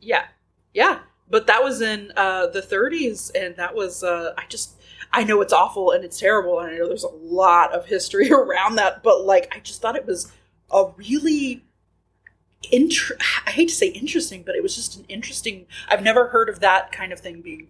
[0.00, 0.26] yeah,
[0.72, 1.00] yeah.
[1.28, 4.80] But that was in uh, the 30s, and that was, uh, I just,
[5.12, 8.30] I know it's awful and it's terrible, and I know there's a lot of history
[8.32, 10.30] around that, but like, I just thought it was
[10.70, 11.64] a really
[13.46, 15.66] I hate to say interesting, but it was just an interesting.
[15.88, 17.68] I've never heard of that kind of thing being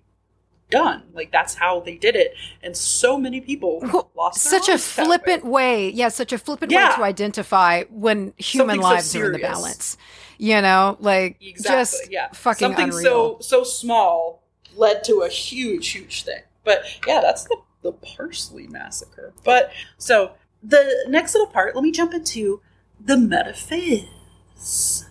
[0.82, 1.02] done.
[1.12, 4.78] Like that's how they did it, and so many people Well, lost their such a
[4.78, 5.86] flippant way.
[5.86, 5.90] way.
[5.90, 9.38] Yeah, such a flippant way to identify when human Something so lives are in the
[9.38, 9.96] balance.
[10.38, 11.80] You know, like Exactly.
[11.80, 12.28] just yeah.
[12.32, 13.40] fucking Something unreal.
[13.40, 14.42] so so small
[14.76, 16.42] led to a huge, huge thing.
[16.64, 19.32] But yeah, that's the the parsley massacre.
[19.44, 20.32] But so
[20.62, 22.60] the next little part, let me jump into
[22.98, 25.04] the metaphys.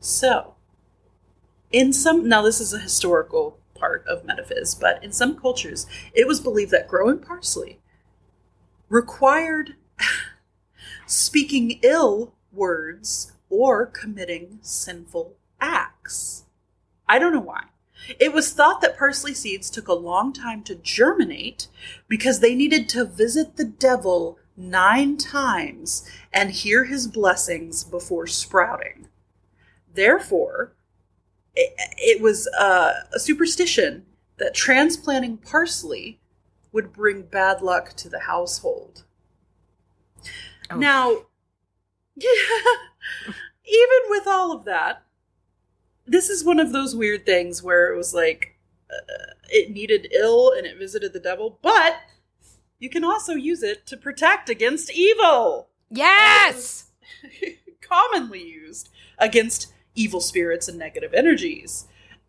[0.00, 0.54] So
[1.72, 6.26] in some now this is a historical part of metaphys, but in some cultures it
[6.26, 7.80] was believed that growing parsley
[8.88, 9.74] required
[11.06, 16.44] speaking ill words or committing sinful acts.
[17.08, 17.64] I don't know why.
[18.20, 21.68] It was thought that parsley seeds took a long time to germinate
[22.08, 29.08] because they needed to visit the devil nine times and hear his blessings before sprouting.
[29.92, 30.75] Therefore,
[31.56, 34.04] it, it was uh, a superstition
[34.38, 36.20] that transplanting parsley
[36.72, 39.04] would bring bad luck to the household.
[40.70, 40.76] Oh.
[40.76, 41.10] Now,
[42.16, 45.02] even with all of that,
[46.06, 48.58] this is one of those weird things where it was like
[48.90, 51.96] uh, it needed ill and it visited the devil, but
[52.78, 55.68] you can also use it to protect against evil.
[55.90, 56.90] yes.
[57.80, 58.88] Commonly used
[59.18, 61.86] against evil spirits and negative energies.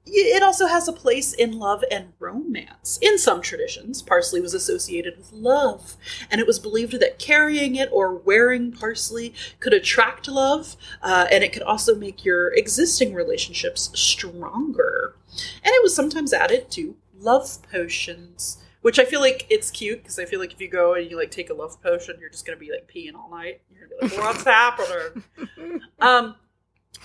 [0.09, 2.97] It also has a place in love and romance.
[3.01, 5.97] In some traditions, parsley was associated with love,
[6.31, 11.43] and it was believed that carrying it or wearing parsley could attract love, uh, and
[11.43, 15.15] it could also make your existing relationships stronger.
[15.63, 20.19] And it was sometimes added to love potions, which I feel like it's cute because
[20.19, 22.45] I feel like if you go and you like take a love potion, you're just
[22.45, 23.61] gonna be like peeing all night.
[23.69, 25.23] You're gonna be like, "What's happening?"
[25.99, 26.35] Um,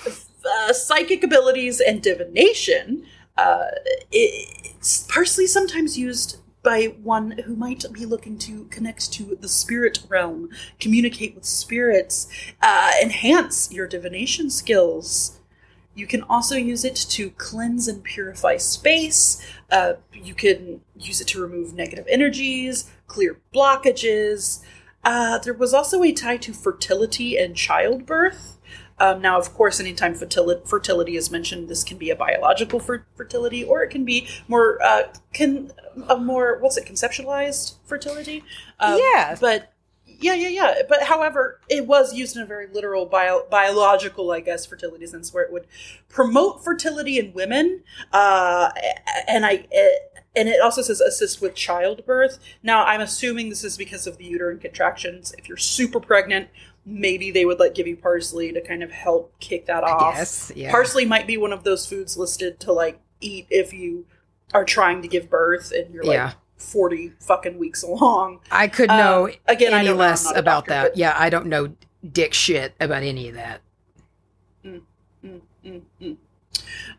[0.07, 3.05] uh, psychic abilities and divination.
[3.37, 3.66] Uh,
[4.11, 10.01] it's parsley sometimes used by one who might be looking to connect to the spirit
[10.09, 10.49] realm,
[10.79, 12.29] communicate with spirits,
[12.62, 15.41] uh, enhance your divination skills.
[15.95, 19.45] You can also use it to cleanse and purify space.
[19.70, 24.62] Uh, you can use it to remove negative energies, clear blockages.
[25.05, 28.52] Uh, there was also a tie to fertility and childbirth.
[28.98, 33.06] Um, now, of course, anytime fertility, fertility is mentioned, this can be a biological fer-
[33.16, 35.73] fertility, or it can be more uh, can
[36.09, 38.44] a more what's it conceptualized fertility.
[38.78, 39.36] Um, Yeah.
[39.40, 39.73] but
[40.06, 40.74] yeah, yeah, yeah.
[40.89, 45.35] But however, it was used in a very literal bio- biological, I guess, fertility sense,
[45.35, 45.66] where it would
[46.09, 47.82] promote fertility in women,
[48.12, 48.70] uh,
[49.27, 49.66] and I.
[50.35, 52.39] and it also says assist with childbirth.
[52.62, 55.35] Now, I'm assuming this is because of the uterine contractions.
[55.36, 56.48] If you're super pregnant,
[56.85, 60.15] maybe they would like give you parsley to kind of help kick that off.
[60.17, 60.71] Yes, yeah.
[60.71, 64.05] Parsley might be one of those foods listed to like eat if you
[64.53, 66.33] are trying to give birth and you're like Yeah.
[66.59, 68.41] 40 fucking weeks along.
[68.51, 70.83] I could Um, know again, any I'm less a about doctor, that.
[70.91, 71.75] but- Yeah, I don't know
[72.11, 73.61] dick shit about any of that.
[75.25, 76.17] Mm-mm.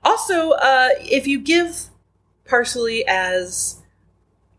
[0.03, 1.89] Also, uh, if you give
[2.45, 3.81] parsley as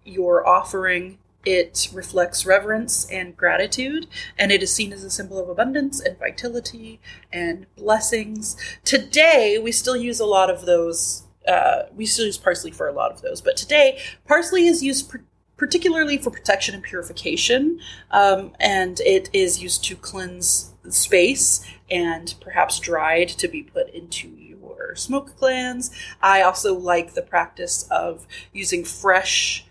[0.04, 4.06] your offering, it reflects reverence and gratitude,
[4.38, 7.00] and it is seen as a symbol of abundance and vitality
[7.32, 8.56] and blessings.
[8.84, 11.24] Today, we still use a lot of those.
[11.46, 15.10] Uh, we still use parsley for a lot of those, but today, parsley is used.
[15.10, 15.24] par-
[15.56, 17.78] Particularly for protection and purification,
[18.10, 24.28] um, and it is used to cleanse space and perhaps dried to be put into
[24.28, 25.92] your smoke glands.
[26.20, 29.64] I also like the practice of using fresh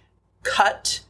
[0.44, 1.02] cut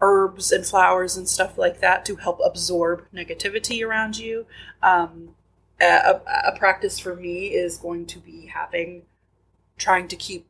[0.00, 4.46] herbs and flowers and stuff like that to help absorb negativity around you.
[4.82, 5.30] Um,
[5.80, 9.02] a, a, practice for me is going to be having
[9.78, 10.46] trying to keep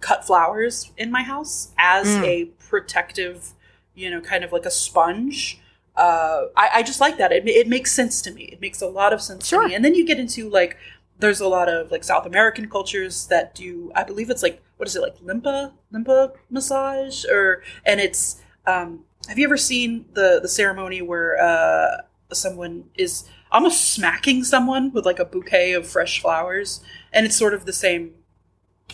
[0.00, 2.24] cut flowers in my house as Mm.
[2.24, 3.52] a protective,
[3.94, 5.60] you know, kind of like a sponge.
[5.96, 7.30] Uh, I, I just like that.
[7.32, 8.44] It, it makes sense to me.
[8.44, 9.62] It makes a lot of sense Sure.
[9.62, 9.74] to me.
[9.74, 10.78] And then you get into like,
[11.18, 14.88] there's a lot of like South American cultures that do, I believe it's like, what
[14.88, 17.24] is it, like limpa, limpa massage?
[17.26, 22.02] Or, and it's, Um, have you ever seen the the ceremony where uh,
[22.32, 26.82] someone is almost smacking someone with like a bouquet of fresh flowers,
[27.12, 28.14] and it's sort of the same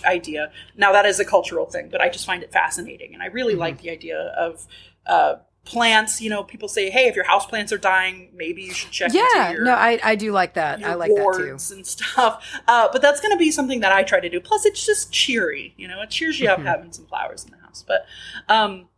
[0.05, 0.53] idea.
[0.77, 3.53] Now that is a cultural thing, but I just find it fascinating, and I really
[3.53, 3.61] mm-hmm.
[3.61, 4.67] like the idea of
[5.07, 6.21] uh, plants.
[6.21, 9.13] You know, people say, "Hey, if your house plants are dying, maybe you should check."
[9.15, 10.85] Yeah, your, no, I I do like that.
[10.85, 11.75] I like that too.
[11.75, 14.41] And stuff, uh, but that's going to be something that I try to do.
[14.41, 15.75] Plus, it's just cheery.
[15.77, 16.67] You know, it cheers you mm-hmm.
[16.67, 17.85] up having some flowers in the house.
[17.87, 18.07] But
[18.49, 18.89] um,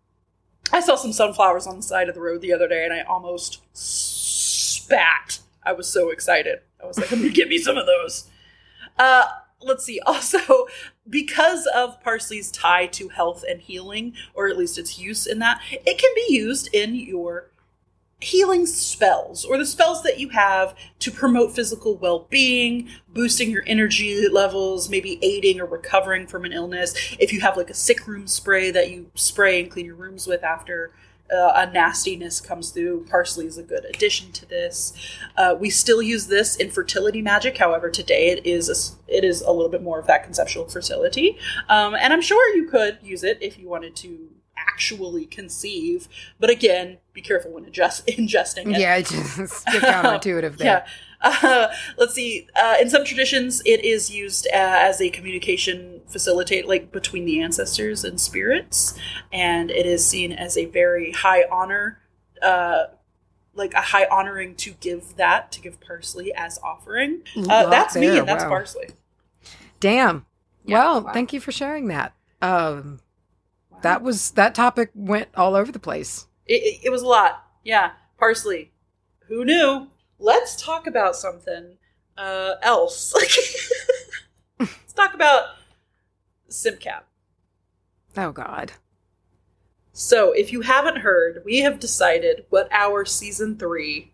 [0.72, 3.00] I saw some sunflowers on the side of the road the other day, and I
[3.02, 5.40] almost spat.
[5.64, 6.60] I was so excited.
[6.82, 8.28] I was like, "I'm gonna get me some of those."
[8.98, 9.24] Uh,
[9.62, 10.00] let's see.
[10.06, 10.66] Also,
[11.08, 15.60] because of parsley's tie to health and healing, or at least its use in that,
[15.70, 17.49] it can be used in your
[18.20, 24.28] healing spells or the spells that you have to promote physical well-being boosting your energy
[24.28, 28.26] levels maybe aiding or recovering from an illness if you have like a sick room
[28.26, 30.92] spray that you spray and clean your rooms with after
[31.32, 33.06] uh, a nastiness comes through.
[33.08, 34.92] Parsley is a good addition to this.
[35.36, 37.56] Uh, we still use this in fertility magic.
[37.56, 41.38] However, today it is a, it is a little bit more of that conceptual fertility,
[41.68, 44.28] um, and I'm sure you could use it if you wanted to
[44.68, 46.08] actually conceive.
[46.38, 48.80] But again, be careful when adjust, ingesting it.
[48.80, 50.66] Yeah, just counterintuitive there.
[50.66, 50.86] yeah.
[51.22, 51.68] Uh,
[51.98, 52.48] let's see.
[52.56, 57.42] Uh, in some traditions, it is used uh, as a communication facilitate, like between the
[57.42, 58.98] ancestors and spirits,
[59.30, 62.00] and it is seen as a very high honor,
[62.40, 62.84] uh,
[63.54, 67.20] like a high honoring to give that to give parsley as offering.
[67.36, 68.12] Uh, that's there.
[68.12, 68.48] me, and that's wow.
[68.48, 68.88] parsley.
[69.78, 70.24] Damn.
[70.64, 71.12] Yeah, well, wow.
[71.12, 72.14] thank you for sharing that.
[72.40, 73.00] Um.
[73.82, 76.26] That was that topic went all over the place.
[76.46, 77.44] It, it, it was a lot.
[77.64, 78.72] Yeah, parsley.
[79.28, 79.88] Who knew?
[80.20, 81.76] let's talk about something
[82.16, 83.12] uh, else.
[84.60, 85.44] let's talk about
[86.48, 87.02] SimpCap.
[88.16, 88.72] Oh, God.
[89.92, 94.12] So, if you haven't heard, we have decided what our season three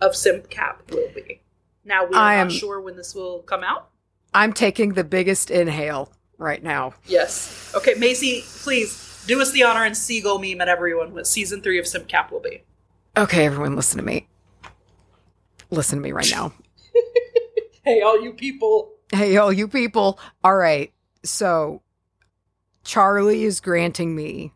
[0.00, 1.42] of SimpCap will be.
[1.84, 3.88] Now, we are I not am, sure when this will come out.
[4.32, 6.12] I'm taking the biggest inhale
[6.42, 6.94] right now.
[7.06, 7.72] Yes.
[7.74, 11.78] Okay, Macy, please do us the honor and seagull meme at everyone what season three
[11.78, 12.62] of SimpCap will be.
[13.16, 14.26] Okay, everyone, listen to me
[15.72, 16.52] listen to me right now.
[17.84, 18.92] hey, all you people.
[19.12, 20.20] Hey, all you people.
[20.44, 20.92] All right.
[21.24, 21.82] So,
[22.84, 24.52] Charlye is granting me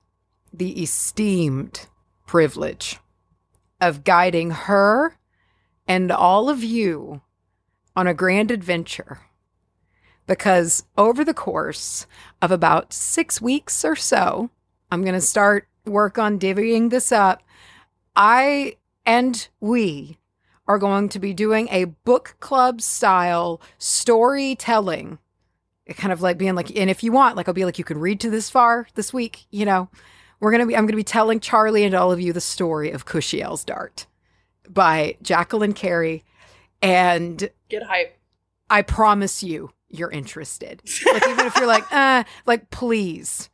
[0.52, 1.86] the esteemed
[2.26, 2.98] privilege
[3.80, 5.18] of guiding her
[5.86, 7.22] and all of you
[7.94, 9.20] on a grand adventure.
[10.26, 12.06] Because over the course
[12.42, 14.50] of about six weeks or so,
[14.90, 17.42] I'm going to start work on divvying this up.
[18.14, 20.18] I and we
[20.66, 25.18] are going to be doing a book club style storytelling.
[25.86, 27.84] It Kind of like being like, and if you want, like, I'll be like, you
[27.84, 29.88] can read to this far this week, you know.
[30.40, 33.06] We're gonna be I'm gonna be telling Charlye and all of you the story of
[33.06, 34.06] Kushiel's Dart
[34.68, 36.24] by Jacqueline Carey.
[36.82, 38.18] And get hype.
[38.68, 40.82] I promise you, you're interested.
[41.04, 43.50] like even if you're like, uh, like please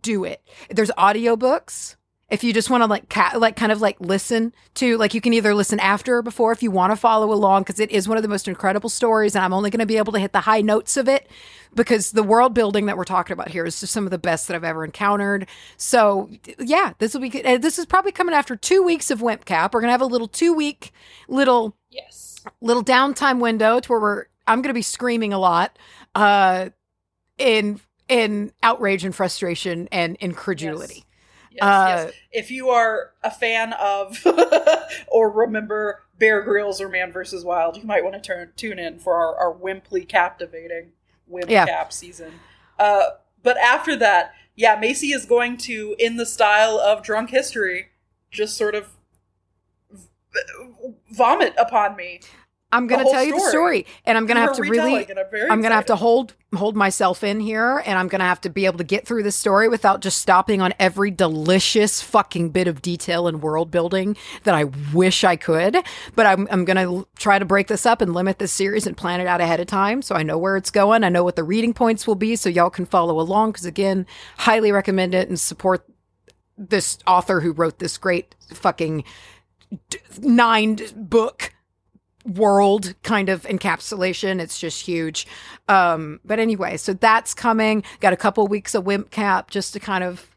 [0.00, 0.42] do it.
[0.70, 1.96] There's audiobooks
[2.28, 5.20] if you just want to like ca- like kind of like listen to like you
[5.20, 8.08] can either listen after or before if you want to follow along because it is
[8.08, 10.32] one of the most incredible stories and i'm only going to be able to hit
[10.32, 11.28] the high notes of it
[11.74, 14.48] because the world building that we're talking about here is just some of the best
[14.48, 15.46] that i've ever encountered
[15.76, 16.28] so
[16.58, 19.72] yeah this will be good this is probably coming after two weeks of Wimp Cap.
[19.72, 20.92] we're going to have a little two week
[21.28, 25.78] little yes little downtime window to where we're i'm going to be screaming a lot
[26.14, 26.68] uh
[27.38, 31.02] in in outrage and frustration and incredulity yes.
[31.50, 32.14] Yes, uh, yes.
[32.32, 34.22] If you are a fan of
[35.08, 37.44] or remember Bear Grylls or Man vs.
[37.44, 40.92] Wild, you might want to turn tune in for our, our Wimply captivating
[41.26, 41.66] Wimp yeah.
[41.66, 42.32] Cap season.
[42.78, 43.10] Uh,
[43.42, 47.88] but after that, yeah, Macy is going to, in the style of drunk history,
[48.30, 48.88] just sort of
[51.10, 52.20] vomit upon me
[52.72, 53.26] I'm going to tell story.
[53.26, 55.08] you the story, and I'm going to have to really.
[55.08, 58.26] I'm, I'm going to have to hold hold myself in here, and I'm going to
[58.26, 62.02] have to be able to get through the story without just stopping on every delicious
[62.02, 65.76] fucking bit of detail and world building that I wish I could.
[66.16, 68.96] But I'm I'm going to try to break this up and limit this series and
[68.96, 71.04] plan it out ahead of time, so I know where it's going.
[71.04, 73.52] I know what the reading points will be, so y'all can follow along.
[73.52, 74.06] Because again,
[74.38, 75.86] highly recommend it and support
[76.58, 79.04] this author who wrote this great fucking
[80.20, 81.52] nine book
[82.26, 84.40] world kind of encapsulation.
[84.40, 85.26] It's just huge.
[85.68, 87.82] Um, but anyway, so that's coming.
[88.00, 90.30] Got a couple weeks of Wimp Cap just to kind of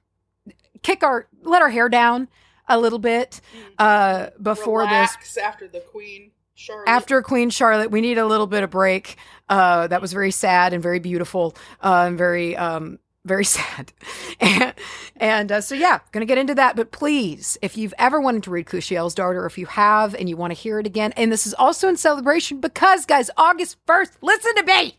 [0.82, 2.28] kick our, let our hair down
[2.68, 3.42] a little bit
[3.80, 5.44] uh, before Relax this.
[5.44, 6.32] After the Queen.
[6.56, 6.90] Charlotte.
[6.90, 9.16] After Queen Charlotte, we need a little bit of break.
[9.48, 13.00] Uh, that was very sad and very beautiful uh, and very um,
[13.30, 13.94] very sad.
[14.42, 14.74] And,
[15.16, 16.76] and uh, so, yeah, going to get into that.
[16.76, 20.28] But please, if you've ever wanted to read Kushiel's Dart, or if you have and
[20.28, 23.78] you want to hear it again, and this is also in celebration because, guys, August
[23.86, 24.98] 1st, listen to me.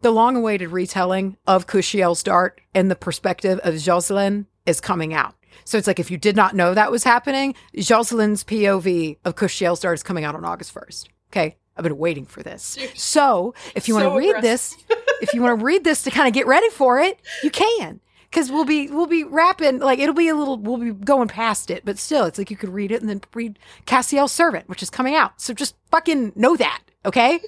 [0.00, 5.34] The long awaited retelling of Kushiel's Dart in the perspective of Joscelin is coming out.
[5.64, 9.80] So it's like if you did not know that was happening, Joscelin's POV of Kushiel's
[9.80, 11.08] Dart is coming out on August 1st.
[11.30, 11.56] Okay.
[11.76, 12.78] I've been waiting for this.
[12.94, 14.76] So if you want So to read this,
[15.22, 18.00] if you want to read this to kind of get ready for it, you can.
[18.32, 21.68] Cause we'll be we'll be wrapping like it'll be a little we'll be going past
[21.68, 24.84] it, but still it's like you could read it and then read Cassiel's Servant, which
[24.84, 25.40] is coming out.
[25.40, 27.40] So just fucking know that, okay?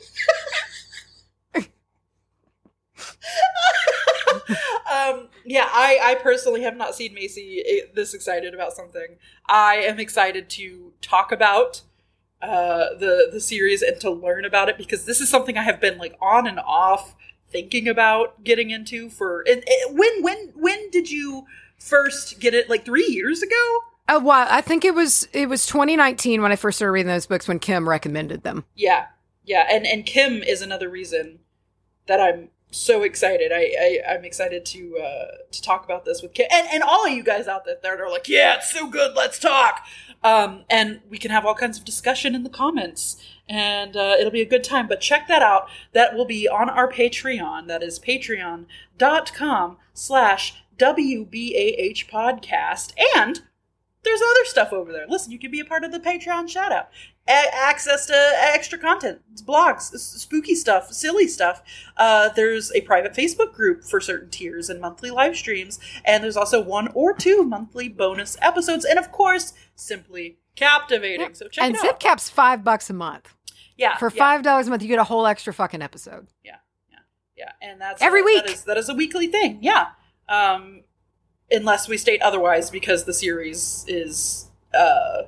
[4.92, 9.18] um, yeah, I, I personally have not seen Macy eh, this excited about something.
[9.48, 11.82] I am excited to talk about
[12.42, 15.80] uh, the the series and to learn about it because this is something I have
[15.80, 17.14] been like on and off
[17.52, 19.42] thinking about getting into for.
[19.42, 21.46] And, and when when when did you
[21.78, 22.68] first get it?
[22.68, 23.78] Like three years ago?
[24.08, 27.26] Uh, well, I think it was it was 2019 when I first started reading those
[27.26, 28.64] books when Kim recommended them.
[28.74, 29.06] Yeah,
[29.44, 31.38] yeah, and and Kim is another reason
[32.06, 33.52] that I'm so excited.
[33.52, 37.06] I, I I'm excited to uh, to talk about this with Kim and and all
[37.06, 39.14] of you guys out there that are like, yeah, it's so good.
[39.14, 39.86] Let's talk.
[40.24, 43.16] Um, and we can have all kinds of discussion in the comments,
[43.48, 44.86] and uh, it'll be a good time.
[44.86, 45.68] But check that out.
[45.92, 47.66] That will be on our Patreon.
[47.66, 52.92] That is patreon.com slash WBAH podcast.
[53.16, 53.42] And
[54.04, 55.06] there's other stuff over there.
[55.08, 56.88] Listen, you can be a part of the Patreon shout out.
[57.28, 61.62] A- access to extra content, blogs, spooky stuff, silly stuff.
[61.96, 65.78] Uh, there's a private Facebook group for certain tiers and monthly live streams.
[66.04, 68.84] And there's also one or two monthly bonus episodes.
[68.84, 71.34] And of course, simply captivating.
[71.34, 71.66] So check out.
[71.68, 72.00] and it Zip out.
[72.00, 73.32] Cap's five bucks a month.
[73.76, 73.96] yeah.
[73.98, 76.26] For five dollars a month, you get a whole extra fucking episode.
[76.44, 76.56] Yeah.
[76.90, 76.98] Yeah,
[77.36, 78.44] yeah, and that's Every week.
[78.46, 79.58] That is, that is a weekly thing.
[79.62, 79.90] Yeah.
[80.28, 80.82] Um,
[81.50, 85.22] unless we state otherwise because the series is uh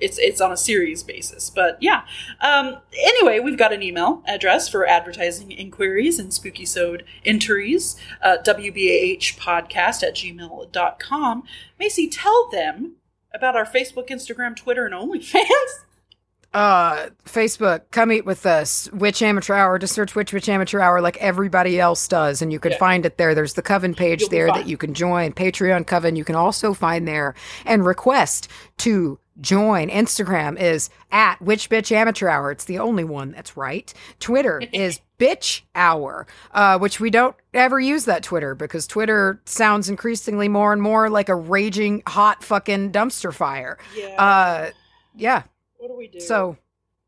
[0.00, 2.02] it's it's on a series basis but yeah
[2.40, 8.36] um anyway we've got an email address for advertising inquiries and spooky sewed entries uh,
[8.44, 11.42] wbah podcast at gmail.com
[11.78, 12.94] macy tell them
[13.34, 15.44] about our facebook instagram twitter and onlyfans
[16.52, 18.90] Uh, Facebook, come eat with us.
[18.92, 19.78] Witch Amateur Hour.
[19.78, 22.78] Just search Witch Witch Amateur Hour like everybody else does, and you can Yeah.
[22.78, 23.36] find it there.
[23.36, 25.32] There's the Coven page You'll there that you can join.
[25.32, 28.48] Patreon Coven you can also find there and request
[28.78, 29.88] to join.
[29.90, 32.50] Instagram is at Witch Bitch Amateur Hour.
[32.50, 33.92] It's the only one that's right.
[34.18, 39.88] Twitter is Bitch Hour, uh, which we don't ever use that Twitter because Twitter sounds
[39.88, 43.78] increasingly more and more like a raging hot fucking dumpster fire.
[43.96, 44.70] yeah Uh,
[45.14, 45.42] yeah.
[45.78, 46.56] what do we do So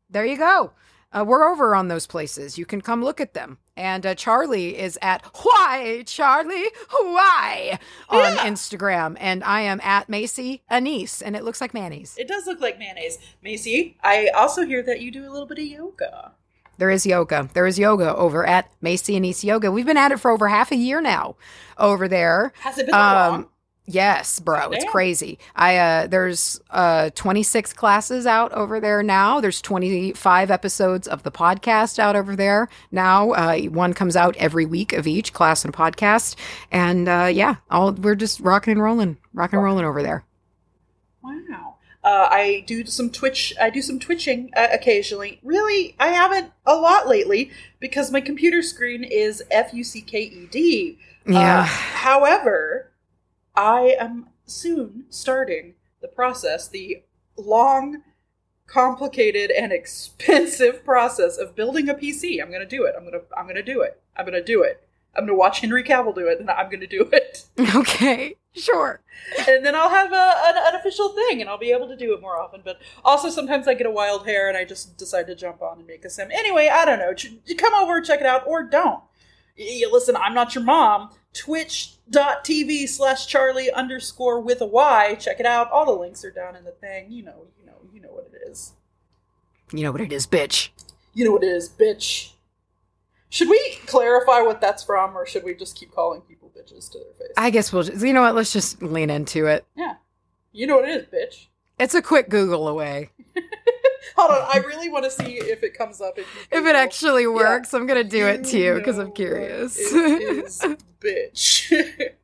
[0.09, 0.71] there you go.
[1.11, 2.57] Uh, we're over on those places.
[2.57, 3.57] You can come look at them.
[3.75, 7.79] And uh, Charlye is at Why Charlye Why
[8.09, 8.45] on Yeah.
[8.47, 12.15] Instagram, and I am at Macy Anise, and it looks like mayonnaise.
[12.17, 15.57] it does look like mayonnaise macy i also hear that you do a little bit
[15.59, 16.31] of yoga
[16.77, 17.49] There is yoga.
[17.53, 19.71] There is yoga over at Macy Anise Yoga.
[19.71, 21.35] We've been at it for over half a year now.
[21.77, 23.49] Over there, has it been that long Um,
[23.85, 24.91] Yes, bro, it's Damn.
[24.93, 25.39] crazy.
[25.55, 29.41] I uh there's uh 26 classes out over there now.
[29.41, 33.31] There's 25 episodes of the podcast out over there now.
[33.31, 36.35] Uh one comes out every week of each class and podcast.
[36.71, 40.23] And uh yeah, all we're just rocking and rolling, rocking and rolling over there.
[41.21, 41.75] Wow.
[42.03, 43.53] Uh, I do some twitch.
[43.61, 45.39] I do some twitching uh, occasionally.
[45.41, 50.23] Really, I haven't a lot lately because my computer screen is F U C K
[50.23, 50.99] E D.
[51.25, 51.61] Yeah.
[51.61, 52.91] Uh, however,
[53.55, 57.03] I am soon starting the process, the
[57.37, 58.03] long,
[58.67, 62.41] complicated, and expensive process of building a PC.
[62.41, 62.95] I'm to do it.
[62.97, 63.21] I'm to.
[63.35, 64.01] I'm to do it.
[64.15, 64.87] I'm to do it.
[65.15, 67.45] I'm to watch Henry Cavill do it, and I'm to do it.
[67.75, 68.35] okay.
[68.55, 69.01] Sure.
[69.47, 72.21] and then I'll have a, an, official thing, and I'll be able to do it
[72.21, 72.61] more often.
[72.63, 75.79] But also, sometimes I get a wild hair, and I just decide to jump on
[75.79, 76.29] and make a sim.
[76.31, 77.13] Anyway, I don't know.
[77.15, 79.01] Ch- come over, check it out, or don't.
[79.57, 81.09] Listen, I'm not your mom.
[81.33, 85.15] Twitch.tv slash Charlye underscore with a Y.
[85.19, 85.71] Check it out.
[85.71, 87.11] All the links are down in the thing.
[87.11, 88.73] You know, you know, you know what it is.
[89.71, 90.69] You know what it is, bitch.
[91.13, 92.31] You know what it is, bitch.
[93.29, 96.99] Should we clarify what that's from, or should we just keep calling people bitches to
[96.99, 97.33] their face?
[97.35, 99.65] I guess we'll just, you know what, let's just lean into it.
[99.75, 99.95] yeah.
[100.51, 101.47] You know what it is, bitch.
[101.79, 103.09] It's a quick Google away.
[104.15, 106.19] Hold on, I really want to see if it comes up.
[106.19, 109.79] If, If it actually works, I'm gonna do it too because I'm curious.
[111.03, 112.09] It bitch.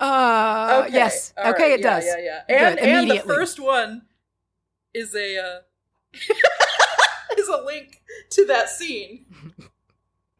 [0.00, 0.92] Uh, okay.
[0.92, 1.32] yes.
[1.38, 2.04] all okay, right, it yeah, does.
[2.04, 2.66] Yeah, yeah.
[2.66, 4.02] And Good, and the first one
[4.92, 5.58] is a uh,
[7.38, 9.26] is a link to that scene.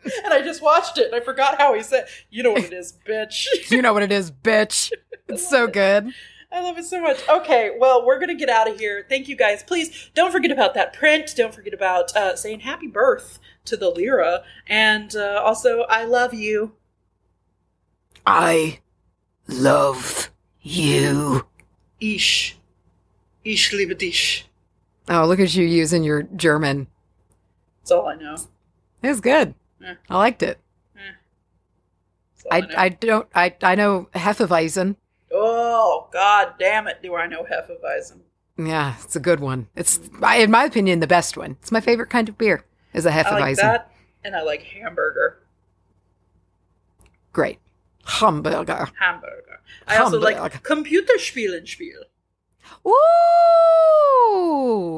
[0.25, 2.73] and I just watched it and I forgot how he said, "You know what it
[2.73, 4.91] is, bitch." You know what it is, bitch.
[5.29, 6.13] It's so good.
[6.53, 7.27] I love it so much.
[7.29, 9.07] Okay, well, we're gonna get out of here.
[9.09, 9.63] Thank you guys.
[9.63, 11.33] Please don't forget about that print.
[11.37, 16.35] Don't forget about uh, saying happy birth to the Lyra, and uh, also I love
[16.35, 16.75] you.
[18.27, 18.81] I
[19.47, 20.31] love
[20.63, 21.47] you.
[22.01, 22.59] Ich,
[23.45, 24.49] ich liebe dich.
[25.09, 26.87] Oh, look at you using your German.
[27.81, 28.35] That's all I know.
[29.03, 29.55] It was good.
[29.85, 29.95] Eh.
[30.09, 30.59] I liked it.
[30.95, 32.75] That's all I, know.
[32.77, 34.97] I don't I I know Hefeweizen.
[35.33, 37.03] oh God damn it!
[37.03, 38.21] Do I know Hefeweizen?
[38.57, 39.69] Yeah, it's a good one.
[39.77, 41.57] It's I- in my opinion the best one.
[41.61, 42.65] It's my favorite kind of beer.
[42.95, 43.57] Is a I like Hefeweizen.
[43.57, 43.91] that,
[44.25, 45.41] and I like hamburger.
[47.33, 47.59] Great.
[48.07, 48.89] Hamburger.
[48.99, 49.61] Hamburger.
[49.87, 52.05] I also like Computerspielen Spiel.
[52.87, 52.93] Ooh,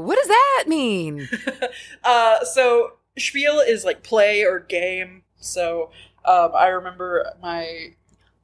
[0.05, 1.29] what does that mean?
[2.05, 5.23] uh, so spiel is like play or game.
[5.39, 5.91] So
[6.25, 7.95] um, I remember my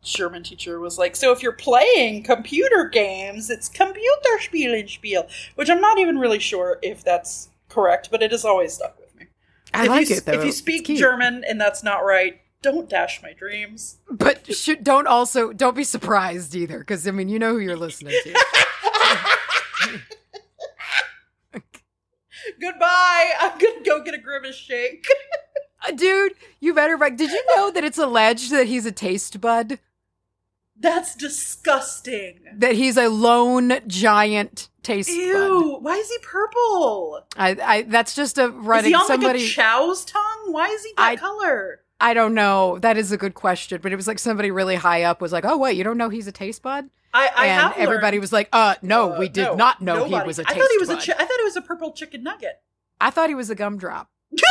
[0.02, 5.80] German teacher was like, "So if you're playing computer games, it's Computerspielen Spiel," which I'm
[5.80, 9.26] not even really sure if that's correct, but it has always stuck with me.
[9.72, 10.32] I if like you, it though.
[10.32, 10.86] If you speak.
[10.86, 13.98] German and that's not right, don't dash my dreams.
[14.10, 17.76] but should, don't also don't be surprised either, because I mean you know who you're
[17.76, 18.34] listening to.
[22.60, 23.30] Goodbye.
[23.40, 25.06] I'm gonna go get a grimace shake.
[25.86, 26.96] Uh, Dude, you better.
[26.96, 29.78] Like, did you know that it's alleged that he's a taste bud?
[30.76, 32.40] That's disgusting.
[32.56, 35.14] That he's a lone giant taste bud.
[35.16, 35.78] Ew.
[35.80, 37.26] Why is he purple?
[37.36, 39.40] I, I that's just a Is running he on somebody.
[39.40, 40.52] like a chow's tongue?
[40.52, 41.80] Why is he that I- color?
[42.02, 42.78] I don't know.
[42.80, 45.44] That is a good question, but it was like somebody really high up was like,
[45.44, 48.32] "Oh wait, you don't know he's a taste bud?" I, I and have everybody was
[48.32, 50.16] like, "Uh, no, Uh, we did no, not know nobody.
[50.16, 51.06] he was a taste I thought he was bud." a.
[51.06, 52.60] Chi- I thought he was a purple chicken nugget.
[53.00, 54.08] I thought he was a gumdrop.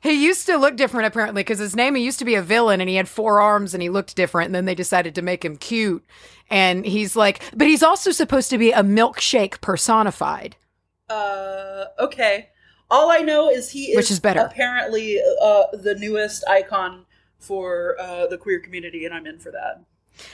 [0.00, 2.80] He used to look different apparently because his name he used to be a villain
[2.80, 5.44] and he had four arms and he looked different and then they decided to make
[5.44, 6.06] him cute
[6.48, 10.56] and he's like but he's also supposed to be a milkshake personified.
[11.10, 12.48] Uh, okay.
[12.90, 14.40] All I know is he is, Which is better.
[14.40, 17.04] apparently uh, the newest icon
[17.38, 19.82] for uh, the queer community, and I'm in for that.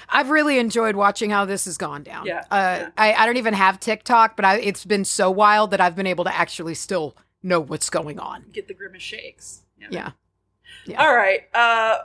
[0.08, 2.26] I've really enjoyed watching how this has gone down.
[2.26, 2.88] Yeah, Uh, yeah.
[2.96, 6.06] I, I don't even have TikTok, but I, it's been so wild that I've been
[6.06, 8.46] able to actually still know what's going on.
[8.52, 9.62] Get the grimace shakes.
[9.90, 10.12] Yeah.
[10.86, 11.04] Yeah.
[11.04, 11.42] All right.
[11.52, 11.98] Uh,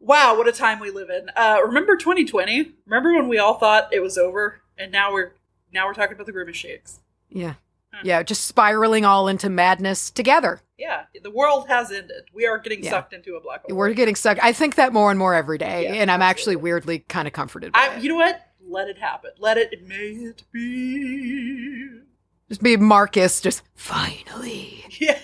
[0.00, 1.28] wow, what a time we live in.
[1.36, 2.72] Uh, remember 2020?
[2.86, 5.32] Remember when we all thought it was over, and now we're
[5.72, 7.00] now we're talking about the grimace shakes.
[7.28, 7.54] Yeah.
[7.94, 8.00] Huh.
[8.04, 8.22] Yeah.
[8.22, 10.60] Just spiraling all into madness together.
[10.76, 12.24] Yeah, the world has ended.
[12.34, 12.90] We are getting Yeah.
[12.90, 13.76] sucked into a black hole.
[13.76, 14.42] We're getting stuck.
[14.42, 17.32] I think that more and more every day, Yeah, and I'm actually weirdly kind of
[17.32, 17.72] comforted.
[17.72, 18.02] By I, it.
[18.02, 18.40] you know what?
[18.66, 19.30] Let it happen.
[19.38, 19.86] Let it.
[19.86, 22.00] May it be.
[22.48, 24.84] Just be Marcus, just finally.
[24.98, 25.18] Yeah.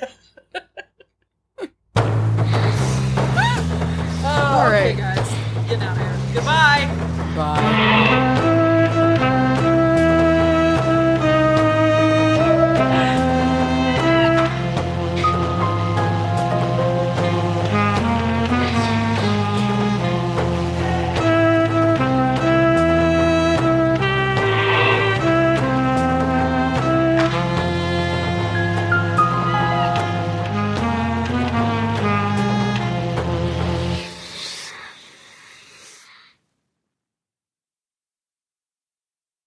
[4.25, 5.29] All okay, guys.
[5.69, 6.17] Get out of here.
[6.35, 6.87] Goodbye.
[7.37, 8.47] Bye.